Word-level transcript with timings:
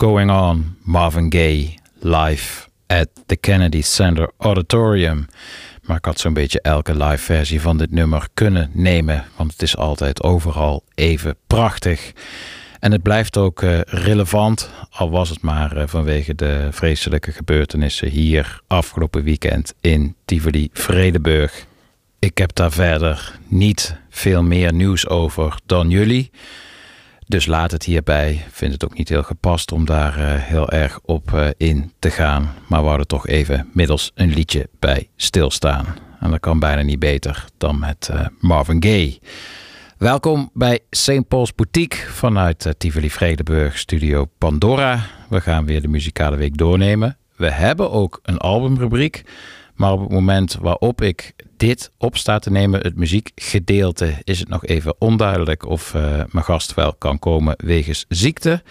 Going 0.00 0.30
On, 0.30 0.76
Marvin 0.82 1.32
Gaye, 1.32 1.78
live 2.00 2.68
at 2.86 3.08
the 3.26 3.36
Kennedy 3.36 3.82
Center 3.82 4.30
Auditorium. 4.36 5.26
Maar 5.82 5.96
ik 5.96 6.04
had 6.04 6.18
zo'n 6.18 6.32
beetje 6.32 6.60
elke 6.60 6.96
live 6.96 7.24
versie 7.24 7.60
van 7.60 7.78
dit 7.78 7.90
nummer 7.90 8.28
kunnen 8.34 8.70
nemen, 8.72 9.24
want 9.36 9.52
het 9.52 9.62
is 9.62 9.76
altijd 9.76 10.22
overal 10.22 10.82
even 10.94 11.36
prachtig. 11.46 12.12
En 12.80 12.92
het 12.92 13.02
blijft 13.02 13.36
ook 13.36 13.62
eh, 13.62 13.80
relevant, 13.80 14.70
al 14.90 15.10
was 15.10 15.28
het 15.28 15.40
maar 15.40 15.76
eh, 15.76 15.86
vanwege 15.86 16.34
de 16.34 16.68
vreselijke 16.70 17.32
gebeurtenissen 17.32 18.08
hier 18.08 18.60
afgelopen 18.66 19.22
weekend 19.22 19.74
in 19.80 20.14
Tivoli-Vredenburg. 20.24 21.66
Ik 22.18 22.38
heb 22.38 22.54
daar 22.54 22.72
verder 22.72 23.38
niet 23.46 23.96
veel 24.10 24.42
meer 24.42 24.72
nieuws 24.72 25.08
over 25.08 25.58
dan 25.66 25.90
jullie. 25.90 26.30
Dus 27.28 27.46
laat 27.46 27.70
het 27.70 27.84
hierbij. 27.84 28.32
Ik 28.32 28.46
vind 28.50 28.72
het 28.72 28.84
ook 28.84 28.96
niet 28.96 29.08
heel 29.08 29.22
gepast 29.22 29.72
om 29.72 29.84
daar 29.84 30.18
eh, 30.18 30.42
heel 30.42 30.70
erg 30.70 31.00
op 31.02 31.34
eh, 31.34 31.48
in 31.56 31.92
te 31.98 32.10
gaan. 32.10 32.54
Maar 32.68 32.80
we 32.80 32.86
houden 32.86 33.06
toch 33.06 33.26
even 33.26 33.68
middels 33.72 34.10
een 34.14 34.32
liedje 34.32 34.68
bij 34.78 35.08
stilstaan. 35.16 35.86
En 36.20 36.30
dat 36.30 36.40
kan 36.40 36.58
bijna 36.58 36.82
niet 36.82 36.98
beter 36.98 37.44
dan 37.56 37.78
met 37.78 38.08
eh, 38.12 38.26
Marvin 38.40 38.82
Gaye. 38.82 39.18
Welkom 39.98 40.50
bij 40.54 40.80
St. 40.90 41.28
Paul's 41.28 41.54
Boutique 41.54 41.96
vanuit 41.96 42.74
Tivoli 42.78 43.10
Vredenburg 43.10 43.78
Studio 43.78 44.28
Pandora. 44.38 45.00
We 45.28 45.40
gaan 45.40 45.64
weer 45.64 45.80
de 45.82 45.88
muzikale 45.88 46.36
week 46.36 46.56
doornemen. 46.56 47.16
We 47.36 47.50
hebben 47.50 47.90
ook 47.90 48.20
een 48.22 48.38
albumrubriek. 48.38 49.22
Maar 49.74 49.92
op 49.92 50.00
het 50.00 50.10
moment 50.10 50.56
waarop 50.60 51.02
ik 51.02 51.34
dit 51.58 51.90
op 51.98 52.16
sta 52.16 52.38
te 52.38 52.50
nemen, 52.50 52.80
het 52.80 52.96
muziekgedeelte, 52.96 54.14
is 54.24 54.38
het 54.38 54.48
nog 54.48 54.66
even 54.66 54.94
onduidelijk 54.98 55.66
of 55.66 55.94
uh, 55.94 56.02
mijn 56.30 56.44
gast 56.44 56.74
wel 56.74 56.94
kan 56.94 57.18
komen 57.18 57.54
wegens 57.56 58.04
ziekte. 58.08 58.62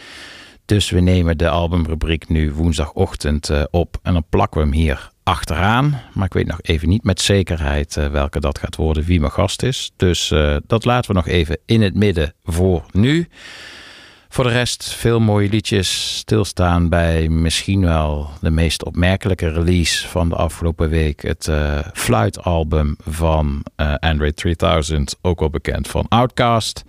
Dus 0.66 0.90
we 0.90 1.00
nemen 1.00 1.38
de 1.38 1.50
albumrubriek 1.50 2.30
nu 2.30 2.52
woensdagochtend 2.52 3.50
uh, 3.50 3.64
op 3.72 3.98
en 4.02 4.14
dan 4.14 4.26
plakken 4.30 4.62
we 4.62 4.68
hem 4.68 4.76
hier 4.76 5.10
achteraan. 5.24 6.02
Maar 6.14 6.26
ik 6.26 6.34
weet 6.34 6.48
nog 6.48 6.62
even 6.62 6.90
niet 6.90 7.04
met 7.04 7.22
zekerheid 7.22 7.96
uh, 7.96 8.08
welke 8.08 8.40
dat 8.40 8.60
gaat 8.60 8.76
worden, 8.76 9.04
wie 9.04 9.20
mijn 9.20 9.32
gast 9.32 9.64
is. 9.64 9.92
Dus 9.96 10.34
dat 10.68 10.86
laten 10.86 11.10
we 11.10 11.16
nog 11.16 11.28
even 11.28 11.58
in 11.66 11.82
het 11.82 11.96
midden 11.96 12.34
voor 12.44 12.86
nu. 12.92 13.28
Voor 14.30 14.44
de 14.44 14.50
rest 14.50 14.94
veel 14.94 15.20
mooie 15.20 15.50
liedjes. 15.50 16.18
Stilstaan 16.18 16.90
bij 16.90 17.30
misschien 17.30 17.82
wel 17.82 18.30
de 18.42 18.52
meest 18.52 18.86
opmerkelijke 18.86 19.52
release 19.52 20.08
van 20.08 20.30
de 20.30 20.36
afgelopen 20.36 20.90
week. 20.90 21.22
Het 21.22 21.48
uh, 21.48 21.80
fluitalbum 21.94 22.96
van 23.04 23.64
uh, 23.78 23.94
Andre 23.96 24.34
3000, 24.34 25.16
ook 25.22 25.40
wel 25.40 25.50
bekend 25.50 25.88
van 25.88 26.06
Outkast. 26.08 26.84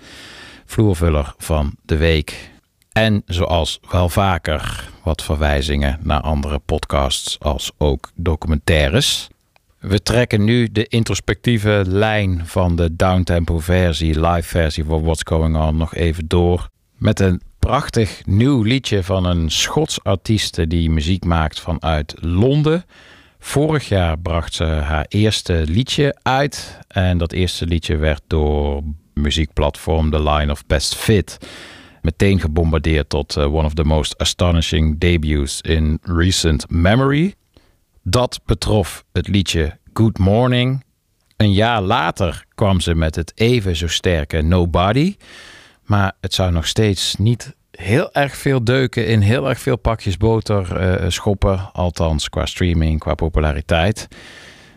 Vloervuller 0.64 1.34
van 1.38 1.74
de 1.82 1.96
week. 1.96 2.50
En 2.92 3.22
zoals 3.26 3.80
wel 3.90 4.08
vaker 4.08 4.90
wat 5.02 5.22
verwijzingen 5.22 5.98
naar 6.02 6.20
andere 6.20 6.58
podcasts 6.58 7.38
als 7.40 7.70
ook 7.76 8.10
documentaires. 8.14 9.28
We 9.78 10.02
trekken 10.02 10.44
nu 10.44 10.68
de 10.72 10.86
introspectieve 10.86 11.82
lijn 11.86 12.46
van 12.46 12.76
de 12.76 12.96
downtempo 12.96 13.58
versie, 13.58 14.20
live 14.20 14.48
versie 14.48 14.84
van 14.84 15.02
What's 15.02 15.22
Going 15.24 15.56
On 15.56 15.76
nog 15.76 15.94
even 15.94 16.24
door 16.28 16.68
met 16.98 17.20
een 17.20 17.40
prachtig 17.58 18.26
nieuw 18.26 18.62
liedje 18.62 19.02
van 19.02 19.24
een 19.24 19.50
Schots 19.50 20.04
artieste 20.04 20.66
die 20.66 20.90
muziek 20.90 21.24
maakt 21.24 21.60
vanuit 21.60 22.14
Londen. 22.20 22.84
Vorig 23.38 23.88
jaar 23.88 24.18
bracht 24.18 24.54
ze 24.54 24.64
haar 24.64 25.06
eerste 25.08 25.64
liedje 25.66 26.16
uit. 26.22 26.78
En 26.88 27.18
dat 27.18 27.32
eerste 27.32 27.66
liedje 27.66 27.96
werd 27.96 28.22
door 28.26 28.82
muziekplatform 29.14 30.10
The 30.10 30.22
Line 30.22 30.52
of 30.52 30.66
Best 30.66 30.94
Fit 30.94 31.38
meteen 32.02 32.40
gebombardeerd 32.40 33.08
tot 33.08 33.36
uh, 33.36 33.54
one 33.54 33.64
of 33.64 33.74
the 33.74 33.84
most 33.84 34.18
astonishing 34.18 34.98
debuts 34.98 35.60
in 35.60 35.98
recent 36.02 36.70
memory. 36.70 37.34
Dat 38.02 38.40
betrof 38.44 39.04
het 39.12 39.28
liedje 39.28 39.78
Good 39.92 40.18
Morning. 40.18 40.84
Een 41.36 41.52
jaar 41.52 41.82
later 41.82 42.44
kwam 42.54 42.80
ze 42.80 42.94
met 42.94 43.14
het 43.14 43.32
even 43.34 43.76
zo 43.76 43.88
sterke 43.88 44.42
Nobody. 44.42 45.16
Maar 45.88 46.12
het 46.20 46.34
zou 46.34 46.52
nog 46.52 46.66
steeds 46.66 47.16
niet 47.16 47.54
heel 47.70 48.12
erg 48.12 48.36
veel 48.36 48.64
deuken 48.64 49.06
in 49.06 49.20
heel 49.20 49.48
erg 49.48 49.58
veel 49.60 49.76
pakjes 49.76 50.16
boter 50.16 50.80
uh, 51.02 51.10
schoppen. 51.10 51.72
Althans, 51.72 52.28
qua 52.28 52.46
streaming, 52.46 52.98
qua 52.98 53.14
populariteit. 53.14 54.08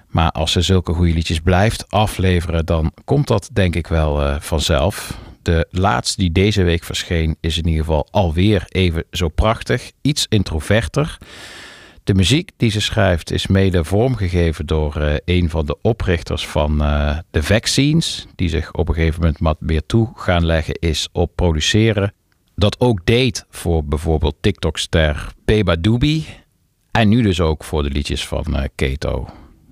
Maar 0.07 0.31
als 0.31 0.51
ze 0.51 0.61
zulke 0.61 0.93
goede 0.93 1.13
liedjes 1.13 1.39
blijft 1.39 1.91
afleveren, 1.91 2.65
dan 2.65 2.91
komt 3.05 3.27
dat 3.27 3.49
denk 3.53 3.75
ik 3.75 3.87
wel 3.87 4.21
uh, 4.21 4.35
vanzelf. 4.39 5.17
De 5.41 5.67
laatste 5.69 6.21
die 6.21 6.31
deze 6.31 6.63
week 6.63 6.83
verscheen 6.83 7.37
is 7.39 7.57
in 7.57 7.67
ieder 7.67 7.85
geval 7.85 8.07
alweer 8.11 8.65
even 8.69 9.03
zo 9.11 9.27
prachtig. 9.27 9.91
Iets 10.01 10.25
introverter. 10.29 11.17
De 12.03 12.13
muziek 12.13 12.51
die 12.57 12.71
ze 12.71 12.81
schrijft 12.81 13.31
is 13.31 13.47
mede 13.47 13.83
vormgegeven 13.83 14.65
door 14.65 14.97
uh, 14.97 15.13
een 15.25 15.49
van 15.49 15.65
de 15.65 15.77
oprichters 15.81 16.47
van 16.47 16.81
uh, 16.81 17.17
de 17.31 17.43
Vaccines, 17.43 18.27
die 18.35 18.49
zich 18.49 18.73
op 18.73 18.87
een 18.89 18.95
gegeven 18.95 19.19
moment 19.19 19.39
wat 19.39 19.61
meer 19.61 19.85
toe 19.85 20.09
gaan 20.15 20.45
leggen 20.45 20.75
is 20.79 21.07
op 21.11 21.35
produceren. 21.35 22.13
Dat 22.55 22.79
ook 22.79 23.05
deed 23.05 23.45
voor 23.49 23.85
bijvoorbeeld 23.85 24.35
TikTok-ster 24.41 25.33
Beba 25.45 25.75
en 26.91 27.09
nu 27.09 27.21
dus 27.21 27.39
ook 27.39 27.63
voor 27.63 27.83
de 27.83 27.89
liedjes 27.89 28.27
van 28.27 28.45
uh, 28.49 28.63
Keto. 28.75 29.27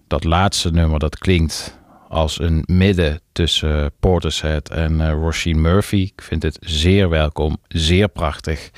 Dat 0.08 0.24
laatste 0.24 0.72
nummer 0.72 1.00
dat 1.00 1.18
klinkt 1.18 1.79
als 2.10 2.40
een 2.40 2.64
midden 2.66 3.22
tussen 3.32 3.92
Portishead 4.00 4.70
en 4.70 4.94
uh, 4.94 5.10
Roisin 5.10 5.62
Murphy. 5.62 6.12
Ik 6.16 6.22
vind 6.22 6.44
het 6.44 6.58
zeer 6.62 7.10
welkom, 7.10 7.58
zeer 7.68 8.08
prachtig. 8.08 8.70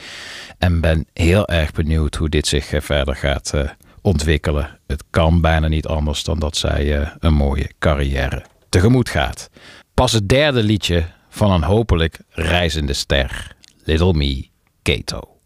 En 0.57 0.81
ben 0.81 1.05
heel 1.13 1.47
erg 1.47 1.71
benieuwd 1.71 2.15
hoe 2.15 2.29
dit 2.29 2.47
zich 2.47 2.71
uh, 2.71 2.81
verder 2.81 3.15
gaat 3.15 3.53
ontwikkelen. 4.01 4.79
Het 4.87 5.03
kan 5.09 5.41
bijna 5.41 5.67
niet 5.67 5.87
anders 5.87 6.23
dan 6.23 6.39
dat 6.39 6.57
zij 6.57 7.11
een 7.19 7.33
mooie 7.33 7.69
carrière 7.79 8.45
tegemoet 8.69 9.09
gaat. 9.09 9.49
Pas 9.93 10.11
het 10.11 10.29
derde 10.29 10.63
liedje 10.63 11.05
van 11.29 11.51
een 11.51 11.63
hopelijk 11.63 12.19
reizende 12.29 12.93
ster. 12.93 13.55
Little 13.83 14.13
Me, 14.13 14.47
Kato. 14.81 15.40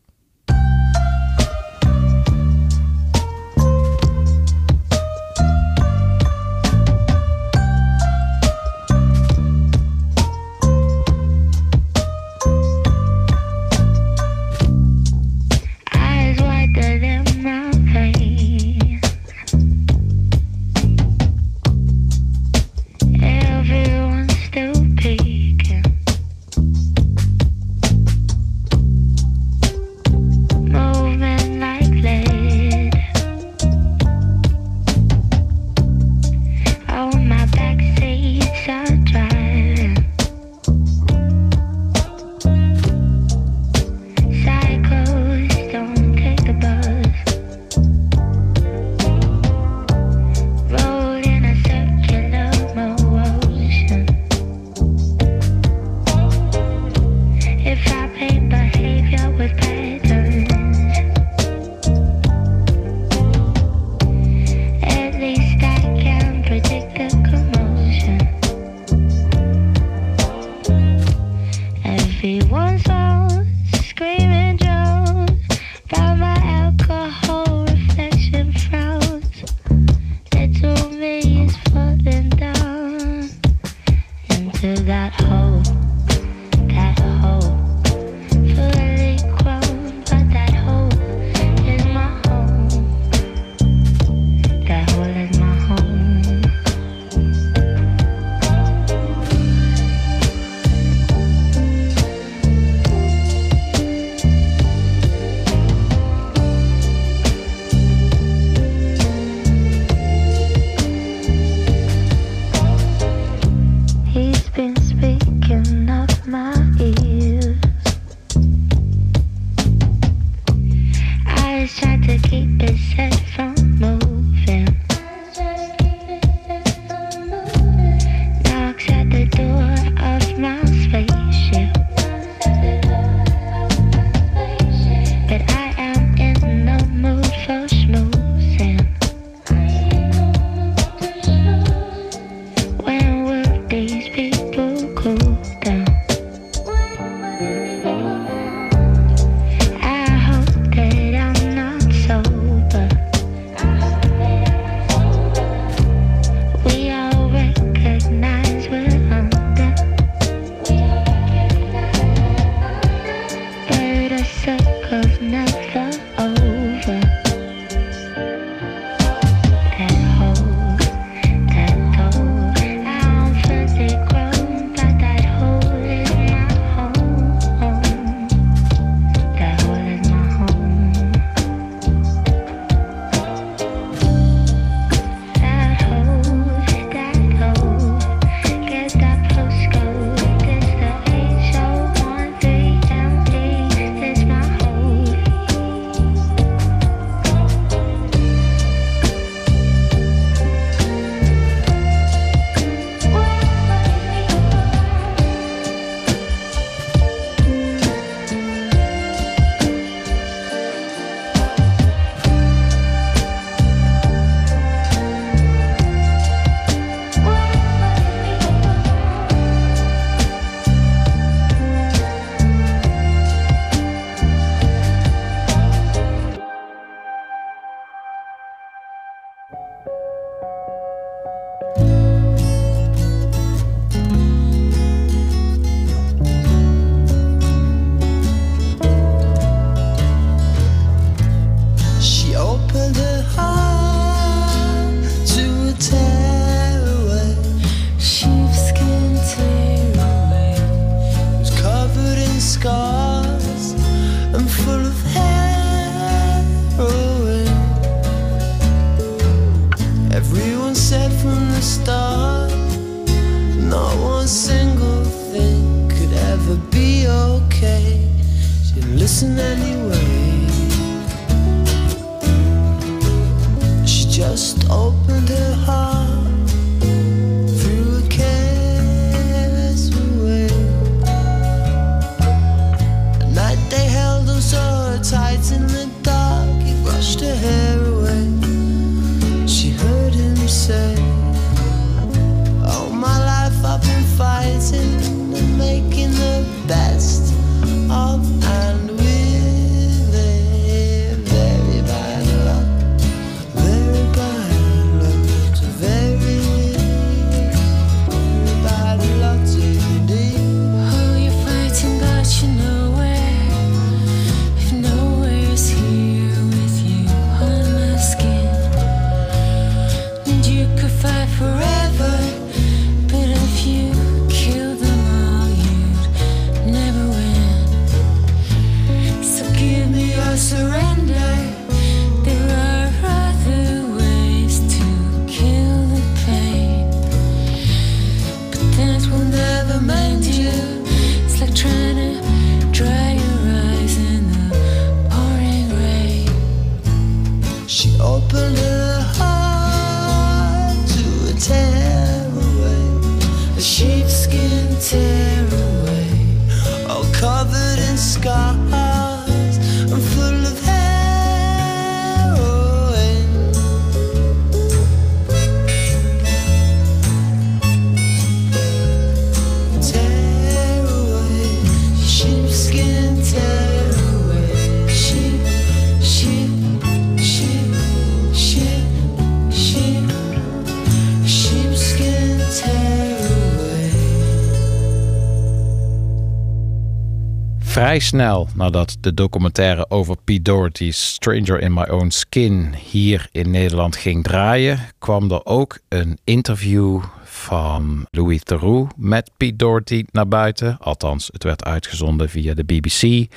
Vrij 387.75 387.99
snel 387.99 388.47
nadat 388.53 388.97
de 388.99 389.13
documentaire 389.13 389.89
over 389.89 390.15
Pete 390.23 390.41
Doherty's 390.41 391.07
Stranger 391.07 391.59
in 391.59 391.73
My 391.73 391.83
Own 391.83 392.09
Skin 392.09 392.73
hier 392.73 393.27
in 393.31 393.51
Nederland 393.51 393.95
ging 393.95 394.23
draaien, 394.23 394.79
kwam 394.99 395.31
er 395.31 395.45
ook 395.45 395.79
een 395.89 396.17
interview 396.23 397.03
van 397.23 398.07
Louis 398.11 398.43
Theroux 398.43 398.93
met 398.97 399.31
Pete 399.37 399.55
Doherty 399.55 400.05
naar 400.11 400.27
buiten. 400.27 400.77
Althans, 400.79 401.29
het 401.31 401.43
werd 401.43 401.63
uitgezonden 401.63 402.29
via 402.29 402.53
de 402.53 402.63
BBC. 402.63 403.31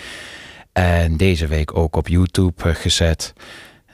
En 0.73 1.17
deze 1.17 1.47
week 1.47 1.77
ook 1.77 1.97
op 1.97 2.09
YouTube 2.09 2.75
gezet. 2.75 3.33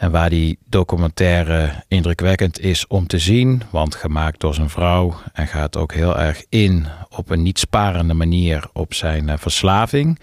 En 0.05 0.11
waar 0.11 0.31
die 0.31 0.59
documentaire 0.69 1.71
indrukwekkend 1.89 2.61
is 2.61 2.87
om 2.87 3.07
te 3.07 3.19
zien, 3.19 3.63
want 3.71 3.95
gemaakt 3.95 4.41
door 4.41 4.55
zijn 4.55 4.71
vrouw 4.71 5.15
en 5.33 5.47
gaat 5.47 5.77
ook 5.77 5.93
heel 5.93 6.19
erg 6.19 6.45
in 6.49 6.87
op 7.11 7.31
een 7.31 7.43
niet 7.43 7.59
sparende 7.59 8.15
manier 8.15 8.69
op 8.73 8.95
zijn 8.95 9.29
uh, 9.29 9.35
verslaving. 9.37 10.21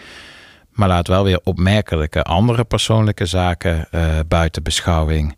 Maar 0.71 0.87
laat 0.87 1.07
wel 1.07 1.23
weer 1.23 1.39
opmerkelijke 1.43 2.23
andere 2.23 2.63
persoonlijke 2.63 3.25
zaken 3.25 3.87
uh, 3.91 4.19
buiten 4.27 4.63
beschouwing. 4.63 5.37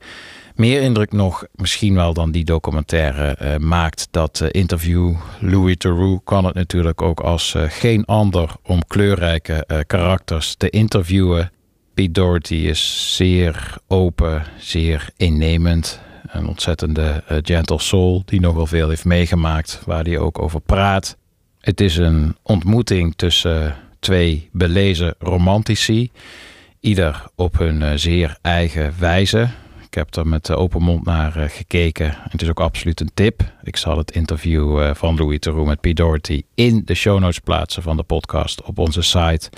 Meer 0.56 0.82
indruk 0.82 1.12
nog, 1.12 1.46
misschien 1.56 1.96
wel 1.96 2.14
dan 2.14 2.32
die 2.32 2.46
documentaire 2.46 3.38
uh, 3.42 3.58
maakt 3.58 4.08
dat 4.12 4.42
interview. 4.52 5.16
Louis 5.40 5.78
Theroux 5.78 6.22
kan 6.24 6.46
het 6.46 6.56
natuurlijk 6.56 7.02
ook 7.02 7.20
als 7.20 7.56
geen 7.68 8.06
ander 8.06 8.50
om 8.64 8.86
kleurrijke 8.88 9.84
karakters 9.88 10.56
te 10.56 10.70
interviewen. 10.70 11.52
Pete 11.94 12.12
Doherty 12.12 12.56
is 12.56 13.16
zeer 13.16 13.78
open, 13.88 14.44
zeer 14.58 15.10
innemend. 15.18 16.02
Een 16.28 16.48
ontzettende 16.48 17.24
uh, 17.32 17.38
gentle 17.42 17.80
soul 17.80 18.22
die 18.26 18.40
nogal 18.40 18.66
veel 18.66 18.90
heeft 18.90 19.06
meegemaakt, 19.06 19.82
waar 19.86 20.04
hij 20.04 20.18
ook 20.18 20.40
over 20.40 20.62
praat. 20.62 21.18
Het 21.60 21.82
is 21.82 21.98
een 21.98 22.36
ontmoeting 22.42 23.14
tussen 23.16 23.76
twee 24.00 24.50
belezen 24.52 25.16
romantici, 25.20 26.12
ieder 26.80 27.24
op 27.36 27.58
hun 27.58 27.82
uh, 27.82 27.92
zeer 27.96 28.38
eigen 28.42 28.94
wijze. 29.00 29.50
Ik 29.86 29.94
heb 29.94 30.16
er 30.16 30.28
met 30.28 30.52
open 30.52 30.82
mond 30.82 31.06
naar 31.06 31.38
uh, 31.38 31.44
gekeken. 31.48 32.16
Het 32.30 32.42
is 32.42 32.50
ook 32.50 32.60
absoluut 32.60 33.00
een 33.00 33.12
tip. 33.14 33.42
Ik 33.64 33.78
zal 33.78 33.98
het 33.98 34.12
interview 34.12 34.94
van 34.94 35.16
Louis 35.16 35.40
Theroux 35.40 35.68
met 35.68 35.82
Pete 35.82 36.04
Doherty 36.04 36.44
in 36.56 36.82
de 36.86 36.94
show 36.94 37.20
notes 37.20 37.40
plaatsen 37.40 37.84
van 37.84 37.98
de 37.98 38.04
podcast 38.04 38.62
op 38.62 38.78
onze 38.78 39.02
site 39.02 39.50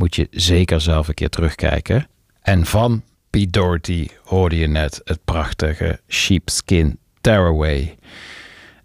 moet 0.00 0.14
je 0.14 0.26
zeker 0.30 0.80
zelf 0.80 1.08
een 1.08 1.14
keer 1.14 1.28
terugkijken. 1.28 2.08
En 2.42 2.66
van 2.66 3.02
Pete 3.30 3.50
Doherty 3.50 4.08
hoorde 4.24 4.56
je 4.56 4.66
net 4.66 5.00
het 5.04 5.24
prachtige 5.24 6.00
Sheepskin 6.08 6.98
Tearaway. 7.20 7.96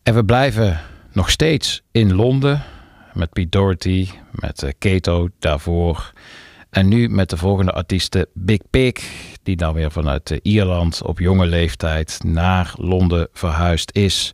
En 0.04 0.13
we 0.13 0.26
blijven 0.26 0.80
nog 1.12 1.30
steeds 1.30 1.82
in 1.92 2.13
Londen 2.13 2.63
met 3.13 3.30
Pete 3.30 3.50
Doherty, 3.50 4.08
met 4.32 4.76
Kato 4.80 5.30
daarvoor. 5.39 6.13
En 6.70 6.88
nu 6.88 7.10
met 7.10 7.30
de 7.30 7.38
volgende 7.38 7.72
artiesten 7.72 8.28
Big 8.34 8.60
Pig, 8.70 8.94
die 9.44 9.56
dan 9.56 9.74
weer 9.74 9.92
vanuit 9.92 10.39
Ierland 10.42 11.02
op 11.04 11.20
jonge 11.20 11.46
leeftijd 11.46 12.20
naar 12.24 12.74
Londen 12.78 13.28
verhuisd 13.34 13.89
is. 13.94 14.32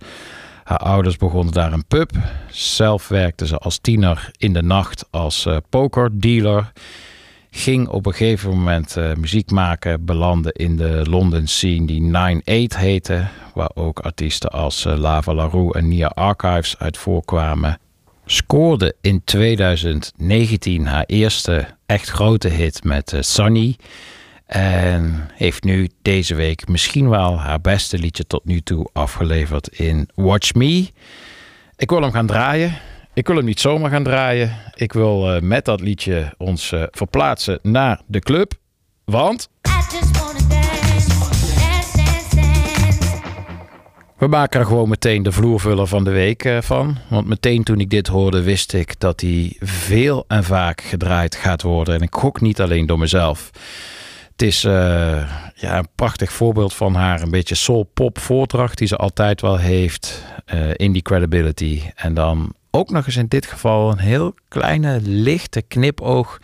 Haar 0.71 0.79
ouders 0.79 1.17
begonnen 1.17 1.53
daar 1.53 1.73
een 1.73 1.85
pub. 1.85 2.11
Zelf 2.49 3.07
werkte 3.07 3.47
ze 3.47 3.57
als 3.57 3.77
tiener 3.77 4.31
in 4.37 4.53
de 4.53 4.61
nacht 4.61 5.05
als 5.09 5.45
uh, 5.45 5.57
pokerdealer. 5.69 6.71
Ging 7.49 7.87
op 7.87 8.05
een 8.05 8.13
gegeven 8.13 8.49
moment 8.49 8.97
uh, 8.97 9.13
muziek 9.13 9.51
maken, 9.51 10.05
belandde 10.05 10.53
in 10.53 10.77
de 10.77 11.05
London 11.09 11.47
scene 11.47 11.85
die 11.85 12.11
9-8 12.75 12.77
heette. 12.77 13.27
Waar 13.53 13.69
ook 13.73 13.99
artiesten 13.99 14.49
als 14.49 14.85
uh, 14.85 14.97
Lava 14.97 15.33
LaRue 15.33 15.73
en 15.73 15.87
Nia 15.87 16.07
Archives 16.07 16.75
uit 16.77 16.97
voorkwamen. 16.97 17.79
Scoorde 18.25 18.95
in 19.01 19.21
2019 19.23 20.85
haar 20.85 21.05
eerste 21.05 21.67
echt 21.85 22.09
grote 22.09 22.47
hit 22.47 22.83
met 22.83 23.13
Sunny. 23.19 23.75
En 24.51 25.29
heeft 25.33 25.63
nu 25.63 25.89
deze 26.01 26.35
week 26.35 26.67
misschien 26.67 27.09
wel 27.09 27.39
haar 27.39 27.61
beste 27.61 27.97
liedje 27.97 28.27
tot 28.27 28.45
nu 28.45 28.61
toe 28.61 28.89
afgeleverd 28.93 29.67
in 29.67 30.09
Watch 30.15 30.53
Me. 30.53 30.89
Ik 31.75 31.89
wil 31.89 32.01
hem 32.01 32.11
gaan 32.11 32.25
draaien. 32.25 32.77
Ik 33.13 33.27
wil 33.27 33.35
hem 33.35 33.45
niet 33.45 33.59
zomaar 33.59 33.89
gaan 33.89 34.03
draaien. 34.03 34.57
Ik 34.73 34.93
wil 34.93 35.35
uh, 35.35 35.41
met 35.41 35.65
dat 35.65 35.81
liedje 35.81 36.33
ons 36.37 36.71
uh, 36.71 36.83
verplaatsen 36.91 37.59
naar 37.61 38.01
de 38.05 38.19
club. 38.19 38.53
Want. 39.05 39.49
We 44.17 44.27
maken 44.27 44.59
er 44.59 44.65
gewoon 44.65 44.89
meteen 44.89 45.23
de 45.23 45.31
vloervuller 45.31 45.87
van 45.87 46.03
de 46.03 46.11
week 46.11 46.43
uh, 46.45 46.61
van. 46.61 46.97
Want 47.09 47.27
meteen 47.27 47.63
toen 47.63 47.79
ik 47.79 47.89
dit 47.89 48.07
hoorde, 48.07 48.41
wist 48.41 48.73
ik 48.73 48.99
dat 48.99 49.21
hij 49.21 49.55
veel 49.59 50.25
en 50.27 50.43
vaak 50.43 50.81
gedraaid 50.81 51.35
gaat 51.35 51.61
worden. 51.61 51.95
En 51.95 52.01
ik 52.01 52.15
gok 52.15 52.41
niet 52.41 52.61
alleen 52.61 52.85
door 52.85 52.99
mezelf. 52.99 53.51
Het 54.41 54.49
is 54.49 54.63
uh, 54.63 54.71
ja, 55.55 55.77
een 55.77 55.87
prachtig 55.95 56.31
voorbeeld 56.31 56.73
van 56.73 56.95
haar 56.95 57.21
een 57.21 57.29
beetje 57.29 57.55
soul-pop 57.55 58.19
voordracht 58.19 58.77
die 58.77 58.87
ze 58.87 58.95
altijd 58.95 59.41
wel 59.41 59.57
heeft. 59.57 60.23
Uh, 60.53 60.69
in 60.75 60.91
die 60.91 61.01
credibility. 61.01 61.81
En 61.95 62.13
dan 62.13 62.53
ook 62.71 62.89
nog 62.89 63.05
eens 63.05 63.15
in 63.15 63.27
dit 63.27 63.45
geval 63.45 63.91
een 63.91 63.97
heel 63.97 64.33
kleine 64.47 64.99
lichte 65.01 65.61
knipoog 65.61 66.39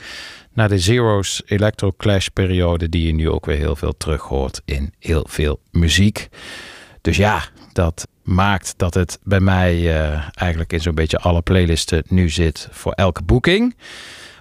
naar 0.53 0.69
de 0.69 0.79
Zero's 0.79 1.41
Electro 1.45 1.91
Clash 1.97 2.27
periode 2.27 2.89
die 2.89 3.05
je 3.05 3.13
nu 3.13 3.29
ook 3.29 3.45
weer 3.45 3.57
heel 3.57 3.75
veel 3.75 3.97
terug 3.97 4.21
hoort 4.21 4.61
in 4.65 4.93
heel 4.99 5.25
veel 5.29 5.59
muziek. 5.71 6.27
Dus 7.01 7.17
ja, 7.17 7.43
dat 7.73 8.07
maakt 8.23 8.73
dat 8.77 8.93
het 8.93 9.19
bij 9.23 9.39
mij 9.39 9.77
uh, 9.77 10.27
eigenlijk 10.33 10.73
in 10.73 10.81
zo'n 10.81 10.95
beetje 10.95 11.19
alle 11.19 11.41
playlisten 11.41 12.03
nu 12.07 12.29
zit 12.29 12.67
voor 12.71 12.91
elke 12.91 13.23
boeking. 13.23 13.75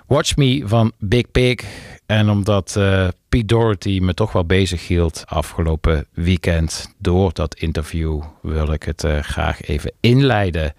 Watch 0.07 0.37
Me 0.37 0.63
van 0.65 0.93
Big 0.99 1.31
Pig. 1.31 1.61
En 2.07 2.31
omdat 2.31 2.75
uh, 2.79 3.09
Pete 3.29 3.47
Doherty 3.47 3.99
me 4.03 4.15
toch 4.15 4.33
wel 4.33 4.45
bezig 4.45 4.89
hield 4.89 5.25
afgelopen 5.27 6.07
weekend 6.13 6.95
door 6.99 7.33
dat 7.33 7.55
interview, 7.55 8.23
wil 8.43 8.73
ik 8.73 8.83
het 8.83 9.05
uh, 9.05 9.19
graag 9.19 9.63
even 9.63 9.93
inleiden 10.01 10.75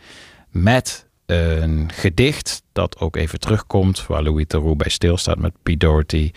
met 0.49 1.07
een 1.25 1.89
gedicht 1.93 2.63
dat 2.71 2.99
ook 2.99 3.15
even 3.15 3.39
terugkomt, 3.39 4.07
waar 4.07 4.23
Louis 4.23 4.45
Theroux 4.47 4.75
bij 4.75 4.89
stilstaat 4.89 5.37
met 5.37 5.53
Pete 5.63 5.77
Doherty. 5.77 6.31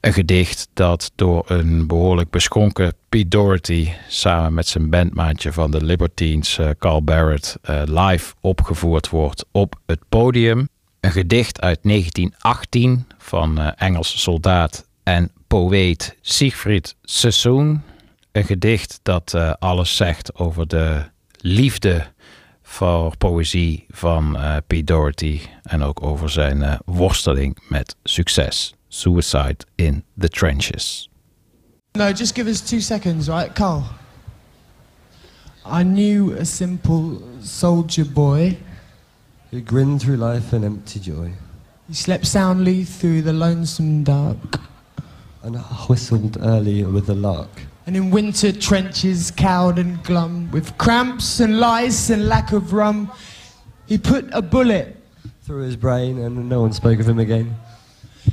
Een 0.00 0.12
gedicht 0.12 0.68
dat 0.74 1.12
door 1.14 1.44
een 1.46 1.86
behoorlijk 1.86 2.30
beschonken 2.30 2.94
Pete 3.08 3.28
Doherty 3.28 3.88
samen 4.08 4.54
met 4.54 4.66
zijn 4.66 4.90
bandmaatje 4.90 5.52
van 5.52 5.70
de 5.70 5.84
Libertines, 5.84 6.58
uh, 6.58 6.70
Carl 6.78 7.02
Barrett, 7.04 7.56
live 7.84 8.34
opgevoerd 8.40 9.08
wordt 9.08 9.44
op 9.50 9.74
het 9.86 10.00
podium. 10.08 10.68
Een 11.04 11.12
gedicht 11.12 11.60
uit 11.60 11.78
1918 11.82 13.06
van 13.18 13.60
uh, 13.60 13.68
Engelse 13.76 14.18
soldaat 14.18 14.86
en 15.02 15.30
poëet 15.46 16.16
Siegfried 16.20 16.96
Sassoon. 17.02 17.82
Een 18.32 18.44
gedicht 18.44 19.00
dat 19.02 19.32
uh, 19.36 19.52
alles 19.58 19.96
zegt 19.96 20.34
over 20.34 20.68
de 20.68 21.02
liefde 21.36 22.06
voor 22.62 23.16
poëzie 23.16 23.84
van 23.88 24.36
uh, 24.36 24.56
Pete 24.66 24.84
Doherty 24.84 25.40
en 25.62 25.82
ook 25.82 26.02
over 26.02 26.30
zijn 26.30 26.78
worsteling 26.84 27.58
met 27.68 27.96
succes. 28.04 28.74
Suicide 28.88 29.58
in 29.74 30.04
the 30.18 30.28
Trenches. 30.28 31.10
No, 31.92 32.12
just 32.12 32.34
give 32.34 32.48
us 32.48 32.60
two 32.60 32.80
seconds, 32.80 33.28
right, 33.28 33.52
Carl? 33.52 33.82
I 35.80 35.82
knew 35.82 36.38
a 36.40 36.44
simple 36.44 37.18
soldier 37.40 38.12
boy 38.12 38.58
who 39.54 39.60
grinned 39.60 40.02
through 40.02 40.16
life 40.16 40.52
an 40.52 40.64
empty 40.64 40.98
joy. 40.98 41.32
He 41.86 41.94
slept 41.94 42.26
soundly 42.26 42.82
through 42.82 43.22
the 43.22 43.32
lonesome 43.32 44.02
dark. 44.02 44.58
And 45.44 45.56
whistled 45.88 46.38
early 46.40 46.82
with 46.82 47.06
the 47.06 47.14
lark. 47.14 47.50
And 47.86 47.96
in 47.96 48.10
winter 48.10 48.50
trenches, 48.50 49.30
cowed 49.30 49.78
and 49.78 50.02
glum, 50.02 50.50
with 50.50 50.76
cramps 50.76 51.38
and 51.38 51.60
lice 51.60 52.10
and 52.10 52.26
lack 52.26 52.50
of 52.50 52.72
rum, 52.72 53.12
he 53.86 53.96
put 53.96 54.28
a 54.32 54.42
bullet 54.42 54.96
through 55.44 55.62
his 55.62 55.76
brain, 55.76 56.18
and 56.18 56.48
no 56.48 56.62
one 56.62 56.72
spoke 56.72 56.98
of 56.98 57.08
him 57.08 57.20
again. 57.20 57.54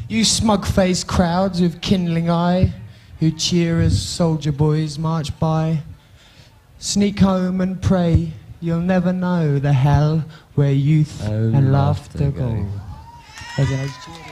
You 0.10 0.26
smug-faced 0.26 1.06
crowds 1.06 1.62
with 1.62 1.82
kindling 1.82 2.32
eye, 2.32 2.74
who 3.20 3.30
cheer 3.30 3.80
as 3.80 4.02
soldier 4.02 4.52
boys 4.52 4.98
march 4.98 5.38
by, 5.38 5.84
sneak 6.80 7.20
home 7.20 7.62
and 7.62 7.80
pray 7.80 8.34
You'll 8.64 8.80
never 8.80 9.12
know 9.12 9.58
the 9.58 9.74
hell 9.74 10.24
where 10.56 10.72
youth 10.72 11.22
Oh, 11.26 11.32
and 11.54 11.72
laughter 11.72 12.32
go. 12.32 12.66
go. 13.58 14.31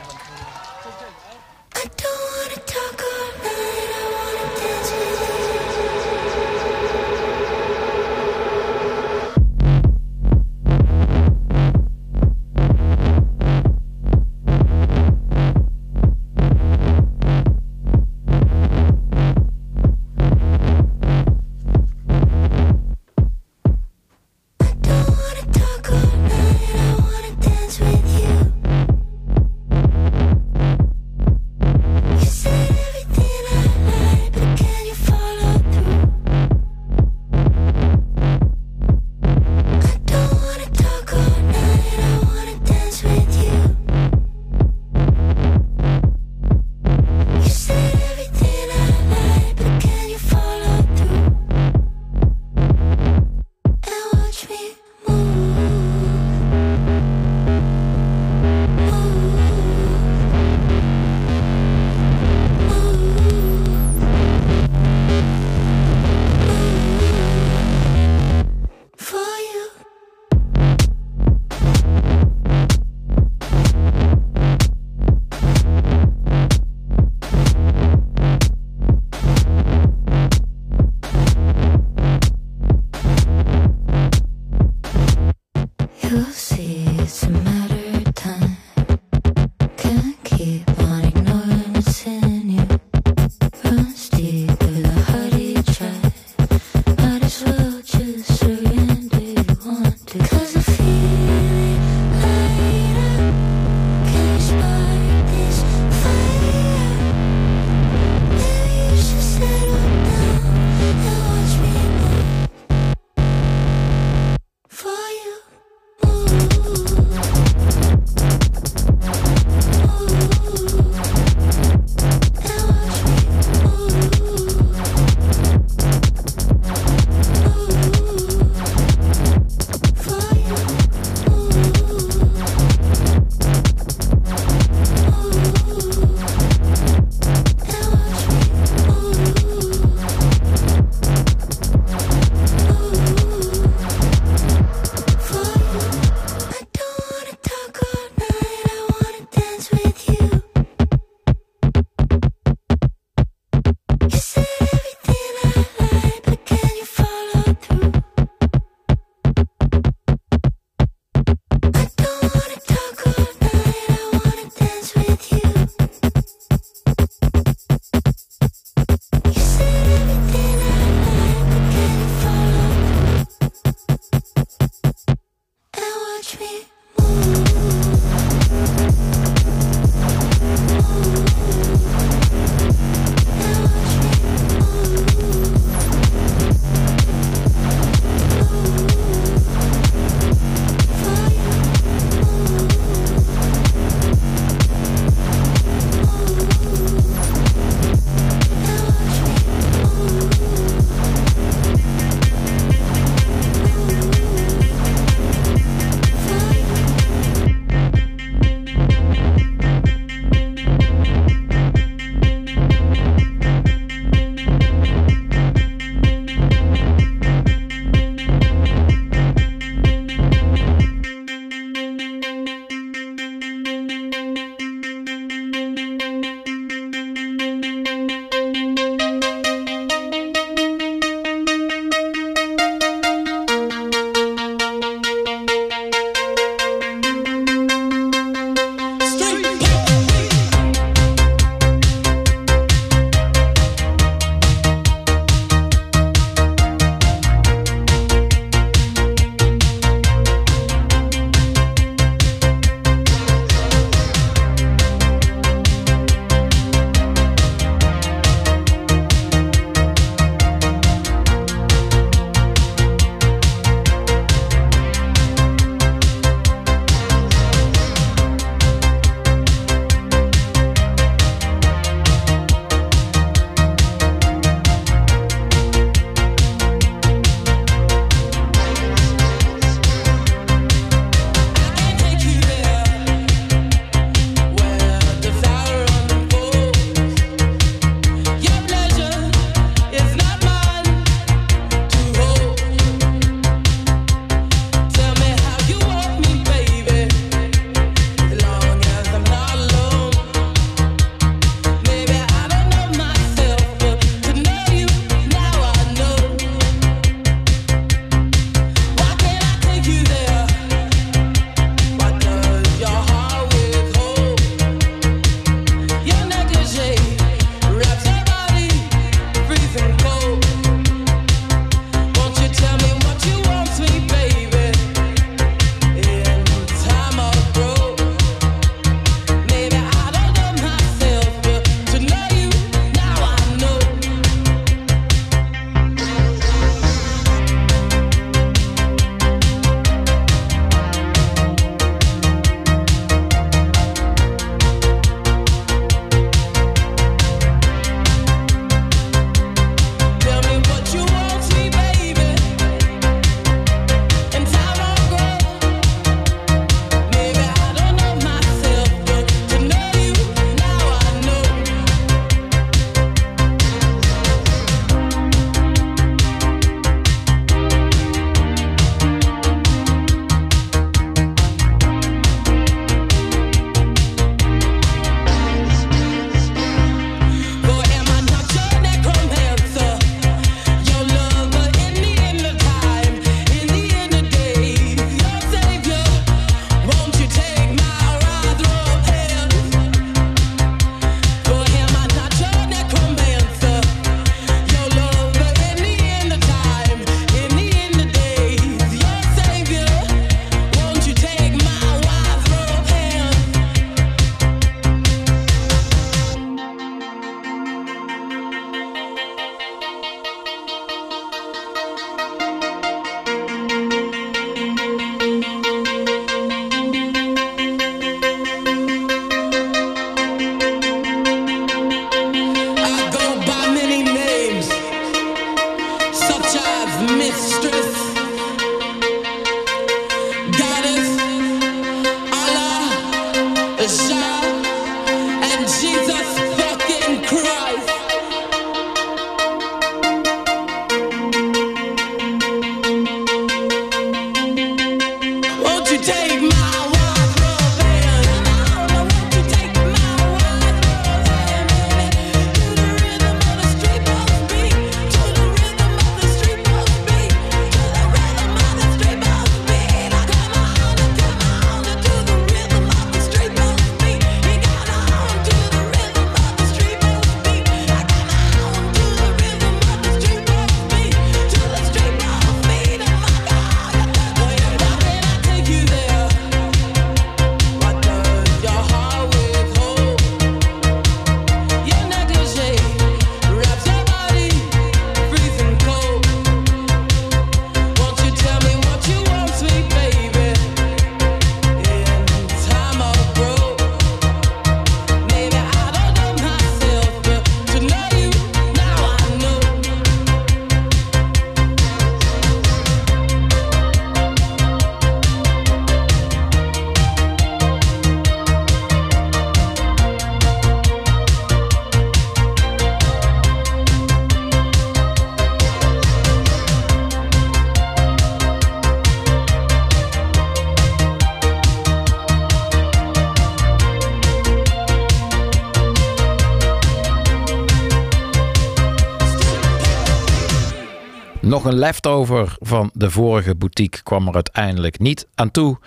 Een 531.70 531.78
leftover 531.78 532.56
van 532.60 532.90
de 532.94 533.10
vorige 533.10 533.56
boutique 533.56 534.04
kwam 534.04 534.28
er 534.28 534.34
uiteindelijk 534.34 535.00
niet 535.00 535.28
aan 535.36 535.52
toe. 535.52 535.78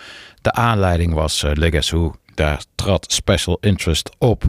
De 0.41 0.53
aanleiding 0.53 1.15
was 1.15 1.43
uh, 1.43 1.51
Le 1.55 1.81
Who. 1.81 2.15
Daar 2.35 2.63
trad 2.75 3.13
Special 3.13 3.59
Interest 3.61 4.11
op. 4.19 4.45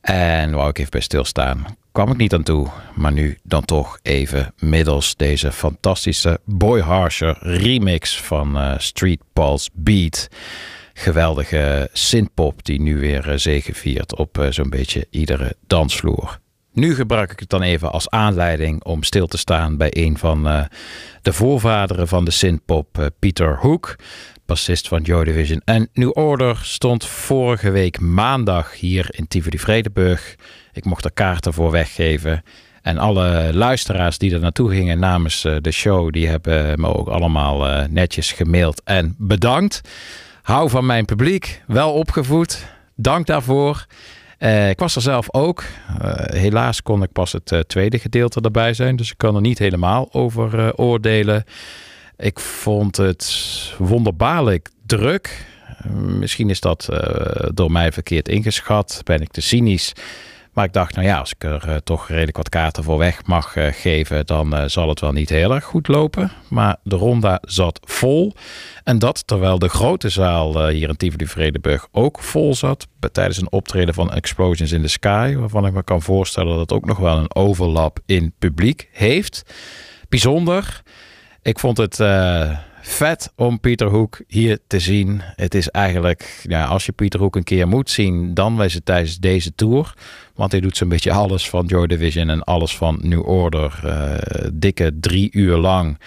En 0.00 0.54
wou 0.54 0.68
ik 0.68 0.78
even 0.78 0.90
bij 0.90 1.00
stilstaan. 1.00 1.66
Kwam 1.92 2.10
ik 2.10 2.16
niet 2.16 2.34
aan 2.34 2.42
toe, 2.42 2.68
maar 2.94 3.12
nu 3.12 3.38
dan 3.42 3.64
toch 3.64 3.98
even 4.02 4.54
middels 4.58 5.16
deze 5.16 5.52
fantastische 5.52 6.40
Boy 6.44 6.80
Harsher 6.80 7.36
remix 7.40 8.20
van 8.20 8.56
uh, 8.56 8.74
Street 8.78 9.20
Pulse 9.32 9.70
Beat. 9.72 10.28
Geweldige 10.92 11.88
synthpop 11.92 12.64
die 12.64 12.80
nu 12.80 12.98
weer 12.98 13.28
uh, 13.28 13.36
zegeviert 13.36 14.16
op 14.16 14.46
zo'n 14.50 14.70
beetje 14.70 15.06
iedere 15.10 15.56
dansvloer. 15.66 16.38
Nu 16.76 16.94
gebruik 16.94 17.32
ik 17.32 17.40
het 17.40 17.48
dan 17.48 17.62
even 17.62 17.92
als 17.92 18.10
aanleiding 18.10 18.84
om 18.84 19.02
stil 19.02 19.26
te 19.26 19.38
staan 19.38 19.76
bij 19.76 19.88
een 19.90 20.18
van 20.18 20.46
uh, 20.46 20.64
de 21.22 21.32
voorvaderen 21.32 22.08
van 22.08 22.24
de 22.24 22.30
synthpop, 22.30 22.98
uh, 22.98 23.06
Peter 23.18 23.58
Hook, 23.60 23.96
bassist 24.46 24.88
van 24.88 25.02
Joy 25.02 25.24
Division. 25.24 25.62
En 25.64 25.88
New 25.92 26.10
Order 26.12 26.58
stond 26.62 27.06
vorige 27.06 27.70
week 27.70 28.00
maandag 28.00 28.74
hier 28.74 29.06
in 29.10 29.28
Tivoli 29.28 29.58
Vredenburg. 29.58 30.36
Ik 30.72 30.84
mocht 30.84 31.04
er 31.04 31.12
kaarten 31.12 31.52
voor 31.52 31.70
weggeven. 31.70 32.42
En 32.82 32.98
alle 32.98 33.50
luisteraars 33.52 34.18
die 34.18 34.34
er 34.34 34.40
naartoe 34.40 34.70
gingen 34.70 34.98
namens 34.98 35.44
uh, 35.44 35.56
de 35.60 35.72
show, 35.72 36.12
die 36.12 36.28
hebben 36.28 36.80
me 36.80 36.94
ook 36.94 37.08
allemaal 37.08 37.86
netjes 37.90 38.32
gemaild 38.32 38.82
en 38.84 39.14
bedankt. 39.18 39.80
Hou 40.42 40.70
van 40.70 40.86
mijn 40.86 41.04
publiek, 41.04 41.62
wel 41.66 41.92
opgevoed. 41.92 42.66
Dank 42.96 43.26
daarvoor. 43.26 43.86
Uh, 44.38 44.68
ik 44.68 44.78
was 44.78 44.96
er 44.96 45.02
zelf 45.02 45.32
ook. 45.32 45.64
Uh, 46.02 46.12
helaas 46.14 46.82
kon 46.82 47.02
ik 47.02 47.12
pas 47.12 47.32
het 47.32 47.50
uh, 47.50 47.60
tweede 47.60 47.98
gedeelte 47.98 48.40
erbij 48.40 48.74
zijn, 48.74 48.96
dus 48.96 49.10
ik 49.10 49.18
kan 49.18 49.34
er 49.34 49.40
niet 49.40 49.58
helemaal 49.58 50.08
over 50.12 50.76
oordelen. 50.76 51.44
Ik 52.16 52.40
vond 52.40 52.96
het 52.96 53.74
wonderbaarlijk 53.78 54.68
druk. 54.86 55.46
misschien 56.18 56.50
is 56.50 56.60
dat 56.60 56.88
door 57.54 57.72
mij 57.72 57.92
verkeerd 57.92 58.28
ingeschat. 58.28 59.00
Ben 59.04 59.20
ik 59.20 59.30
te 59.30 59.40
cynisch. 59.40 59.92
Maar 60.56 60.64
ik 60.64 60.72
dacht, 60.72 60.94
nou 60.94 61.06
ja, 61.06 61.18
als 61.18 61.32
ik 61.32 61.44
er 61.44 61.68
uh, 61.68 61.74
toch 61.76 62.08
redelijk 62.08 62.36
wat 62.36 62.48
kaarten 62.48 62.84
voor 62.84 62.98
weg 62.98 63.26
mag 63.26 63.56
uh, 63.56 63.66
geven, 63.72 64.26
dan 64.26 64.54
uh, 64.54 64.64
zal 64.66 64.88
het 64.88 65.00
wel 65.00 65.12
niet 65.12 65.28
heel 65.28 65.54
erg 65.54 65.64
goed 65.64 65.88
lopen. 65.88 66.30
Maar 66.48 66.76
de 66.82 66.96
ronda 66.96 67.38
zat 67.42 67.80
vol. 67.84 68.32
En 68.84 68.98
dat 68.98 69.26
terwijl 69.26 69.58
de 69.58 69.68
grote 69.68 70.08
zaal 70.08 70.68
hier 70.68 70.88
in 70.88 70.96
Tivoli 70.96 71.26
Vredenburg 71.26 71.88
ook 71.92 72.20
vol 72.20 72.54
zat. 72.54 72.86
Tijdens 73.12 73.40
een 73.40 73.52
optreden 73.52 73.94
van 73.94 74.12
Explosions 74.12 74.72
in 74.72 74.82
the 74.82 74.88
Sky. 74.88 75.34
Waarvan 75.36 75.66
ik 75.66 75.72
me 75.72 75.82
kan 75.82 76.02
voorstellen 76.02 76.50
dat 76.50 76.60
het 76.60 76.72
ook 76.72 76.86
nog 76.86 76.98
wel 76.98 77.16
een 77.16 77.34
overlap 77.34 77.98
in 78.06 78.32
publiek 78.38 78.88
heeft. 78.92 79.42
Bijzonder. 80.08 80.82
Ik 81.42 81.58
vond 81.58 81.76
het 81.76 81.98
vet 82.86 83.32
om 83.36 83.60
Pieter 83.60 83.86
Hoek 83.86 84.20
hier 84.26 84.58
te 84.66 84.78
zien. 84.78 85.20
Het 85.22 85.54
is 85.54 85.68
eigenlijk, 85.70 86.44
ja, 86.48 86.64
als 86.64 86.86
je 86.86 86.92
Pieter 86.92 87.20
Hoek 87.20 87.36
een 87.36 87.44
keer 87.44 87.68
moet 87.68 87.90
zien, 87.90 88.34
dan 88.34 88.56
was 88.56 88.72
het 88.72 88.84
tijdens 88.84 89.18
deze 89.18 89.54
tour. 89.54 89.94
Want 90.34 90.52
hij 90.52 90.60
doet 90.60 90.76
zo'n 90.76 90.88
beetje 90.88 91.12
alles 91.12 91.48
van 91.48 91.66
Joy 91.66 91.86
Division 91.86 92.30
en 92.30 92.44
alles 92.44 92.76
van 92.76 92.98
New 93.02 93.28
Order. 93.28 93.80
Uh, 93.84 94.14
dikke 94.52 94.92
drie 95.00 95.28
uur 95.32 95.56
lang 95.56 95.98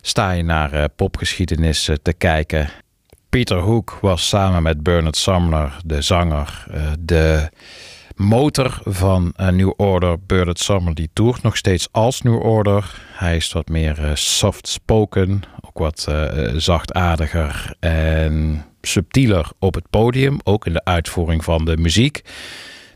sta 0.00 0.30
je 0.30 0.42
naar 0.42 0.74
uh, 0.74 0.84
popgeschiedenis 0.96 1.90
te 2.02 2.12
kijken. 2.12 2.70
Pieter 3.28 3.58
Hoek 3.58 3.98
was 4.00 4.28
samen 4.28 4.62
met 4.62 4.82
Bernard 4.82 5.16
Sumner, 5.16 5.80
de 5.84 6.02
zanger, 6.02 6.66
de 7.00 7.50
motor 8.22 8.80
van 8.84 9.34
New 9.50 9.72
Order. 9.76 10.16
Bernard 10.26 10.58
Sumner 10.58 10.94
die 10.94 11.10
toert 11.12 11.42
nog 11.42 11.56
steeds 11.56 11.88
als 11.90 12.22
New 12.22 12.42
Order. 12.42 13.02
Hij 13.12 13.36
is 13.36 13.52
wat 13.52 13.68
meer 13.68 14.10
soft-spoken, 14.14 15.42
ook 15.60 15.78
wat 15.78 16.08
zachtaardiger 16.56 17.74
en 17.80 18.64
subtieler 18.82 19.50
op 19.58 19.74
het 19.74 19.90
podium. 19.90 20.38
Ook 20.44 20.66
in 20.66 20.72
de 20.72 20.84
uitvoering 20.84 21.44
van 21.44 21.64
de 21.64 21.76
muziek. 21.76 22.22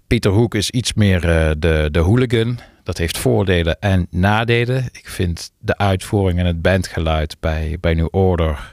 Pieter 0.06 0.30
Hoek 0.30 0.54
is 0.54 0.70
iets 0.70 0.94
meer 0.94 1.24
uh, 1.24 1.50
de, 1.58 1.88
de 1.90 1.98
hooligan. 1.98 2.58
Dat 2.82 2.98
heeft 2.98 3.18
voordelen 3.18 3.80
en 3.80 4.06
nadelen. 4.10 4.88
Ik 4.92 5.08
vind 5.08 5.52
de 5.58 5.78
uitvoering 5.78 6.38
en 6.38 6.46
het 6.46 6.62
bandgeluid 6.62 7.36
bij, 7.40 7.76
bij 7.80 7.94
New 7.94 8.08
Order, 8.10 8.72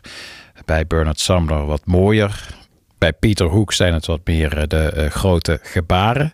bij 0.65 0.87
Bernard 0.87 1.19
Sumner 1.19 1.65
wat 1.65 1.85
mooier. 1.85 2.61
Bij 3.03 3.13
Pieter 3.13 3.47
Hoek 3.47 3.73
zijn 3.73 3.93
het 3.93 4.05
wat 4.05 4.19
meer 4.23 4.67
de 4.67 4.93
uh, 4.95 5.05
grote 5.05 5.59
gebaren. 5.61 6.33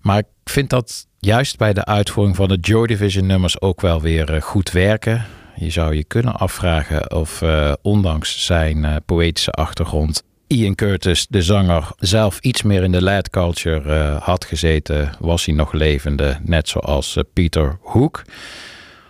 Maar 0.00 0.18
ik 0.18 0.26
vind 0.44 0.70
dat 0.70 1.06
juist 1.18 1.58
bij 1.58 1.72
de 1.72 1.84
uitvoering 1.84 2.36
van 2.36 2.48
de 2.48 2.58
Joy 2.60 2.86
Division 2.86 3.26
nummers 3.26 3.60
ook 3.60 3.80
wel 3.80 4.00
weer 4.00 4.34
uh, 4.34 4.40
goed 4.40 4.70
werken. 4.70 5.24
Je 5.54 5.70
zou 5.70 5.94
je 5.94 6.04
kunnen 6.04 6.36
afvragen 6.36 7.14
of 7.14 7.42
ondanks 7.82 8.46
zijn 8.46 9.02
poëtische 9.06 9.50
achtergrond 9.50 10.22
Ian 10.46 10.74
Curtis, 10.74 11.26
de 11.28 11.42
zanger, 11.42 11.88
zelf 11.98 12.38
iets 12.40 12.62
meer 12.62 12.82
in 12.82 12.92
de 12.92 13.02
lad 13.02 13.30
culture 13.30 14.18
had 14.22 14.44
gezeten, 14.44 15.12
was 15.18 15.44
hij 15.44 15.54
nog 15.54 15.72
levende, 15.72 16.38
net 16.44 16.68
zoals 16.68 17.18
Peter 17.32 17.78
Hook. 17.82 18.22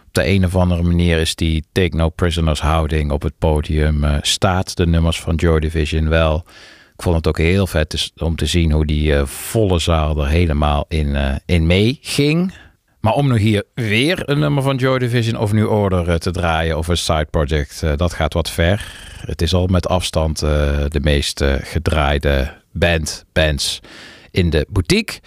Op 0.07 0.14
de 0.14 0.26
een 0.26 0.44
of 0.44 0.57
andere 0.57 0.83
manier 0.83 1.18
is 1.18 1.35
die 1.35 1.64
Take 1.72 1.96
No 1.96 2.09
Prisoners 2.09 2.61
houding 2.61 3.11
op 3.11 3.22
het 3.22 3.38
podium, 3.38 4.05
staat 4.20 4.76
de 4.76 4.87
nummers 4.87 5.20
van 5.20 5.35
Joy 5.35 5.61
Division 5.61 6.09
wel. 6.09 6.44
Ik 7.02 7.08
vond 7.08 7.24
het 7.24 7.34
ook 7.34 7.46
heel 7.46 7.66
vet 7.66 8.12
om 8.16 8.36
te 8.36 8.46
zien 8.46 8.72
hoe 8.72 8.86
die 8.86 9.24
volle 9.24 9.78
zaal 9.78 10.18
er 10.18 10.28
helemaal 10.28 10.84
in, 10.88 11.40
in 11.46 11.66
mee 11.66 11.98
ging. 12.02 12.54
Maar 13.00 13.12
om 13.12 13.28
nu 13.28 13.38
hier 13.38 13.64
weer 13.74 14.28
een 14.28 14.38
nummer 14.38 14.62
van 14.62 14.76
Joy 14.76 14.98
Division 14.98 15.40
of 15.40 15.52
New 15.52 15.70
Order 15.70 16.20
te 16.20 16.30
draaien 16.30 16.78
of 16.78 16.88
een 16.88 16.96
side 16.96 17.26
project, 17.30 17.82
dat 17.96 18.12
gaat 18.12 18.34
wat 18.34 18.50
ver. 18.50 18.94
Het 19.26 19.42
is 19.42 19.54
al 19.54 19.66
met 19.66 19.88
afstand 19.88 20.42
uh, 20.42 20.50
de 20.88 21.00
meest 21.00 21.40
uh, 21.40 21.54
gedraaide 21.60 22.54
band, 22.72 23.24
bands 23.32 23.80
in 24.30 24.50
de 24.50 24.66
boutique. 24.68 25.20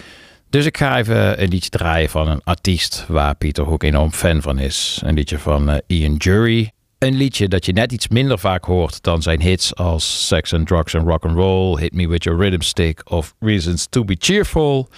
Dus 0.50 0.66
ik 0.66 0.78
ga 0.78 0.98
even 0.98 1.42
een 1.42 1.50
liedje 1.50 1.70
draaien 1.70 2.10
van 2.10 2.28
een 2.28 2.44
artiest 2.44 3.06
waar 3.08 3.36
Pieter 3.36 3.64
Hoek 3.64 3.84
enorm 3.84 4.12
fan 4.12 4.42
van 4.42 4.60
is. 4.60 5.02
Een 5.04 5.14
liedje 5.14 5.40
van 5.40 5.70
uh, 5.70 5.76
Ian 5.88 6.16
Jury. 6.16 6.72
Een 6.98 7.16
liedje 7.16 7.48
dat 7.48 7.66
je 7.66 7.72
net 7.72 7.92
iets 7.92 8.08
minder 8.08 8.40
vaak 8.40 8.66
hoort 8.66 9.04
dan 9.04 9.22
zijn 9.22 9.42
hits 9.42 9.76
als 9.76 10.28
Sex 10.28 10.54
and 10.54 10.68
Drugs 10.68 10.96
and 10.96 11.08
Rock 11.08 11.26
and 11.26 11.36
Roll, 11.36 11.80
Hit 11.80 11.94
Me 11.94 12.08
With 12.08 12.24
Your 12.24 12.40
Rhythm 12.40 12.62
Stick 12.62 13.12
of 13.12 13.36
Reasons 13.40 13.88
To 13.90 14.04
Be 14.04 14.16
Cheerful. 14.20 14.90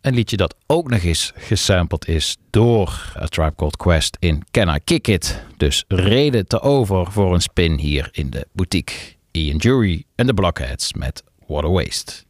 Een 0.00 0.14
liedje 0.14 0.36
dat 0.36 0.56
ook 0.66 0.90
nog 0.90 1.02
eens 1.02 1.32
gesampled 1.34 2.08
is 2.08 2.36
door 2.50 3.12
A 3.16 3.26
Tribe 3.26 3.54
Called 3.56 3.76
Quest 3.76 4.16
in 4.20 4.42
Can 4.50 4.74
I 4.74 4.78
Kick 4.84 5.08
It. 5.08 5.42
Dus 5.56 5.84
reden 5.88 6.46
te 6.46 6.60
over 6.60 7.12
voor 7.12 7.34
een 7.34 7.42
spin 7.42 7.78
hier 7.78 8.08
in 8.12 8.30
de 8.30 8.46
boutique. 8.52 8.94
Ian 9.30 9.56
Jury 9.56 10.04
en 10.14 10.26
de 10.26 10.34
Blockheads 10.34 10.92
met 10.92 11.22
What 11.46 11.64
a 11.64 11.68
Waste. 11.68 12.24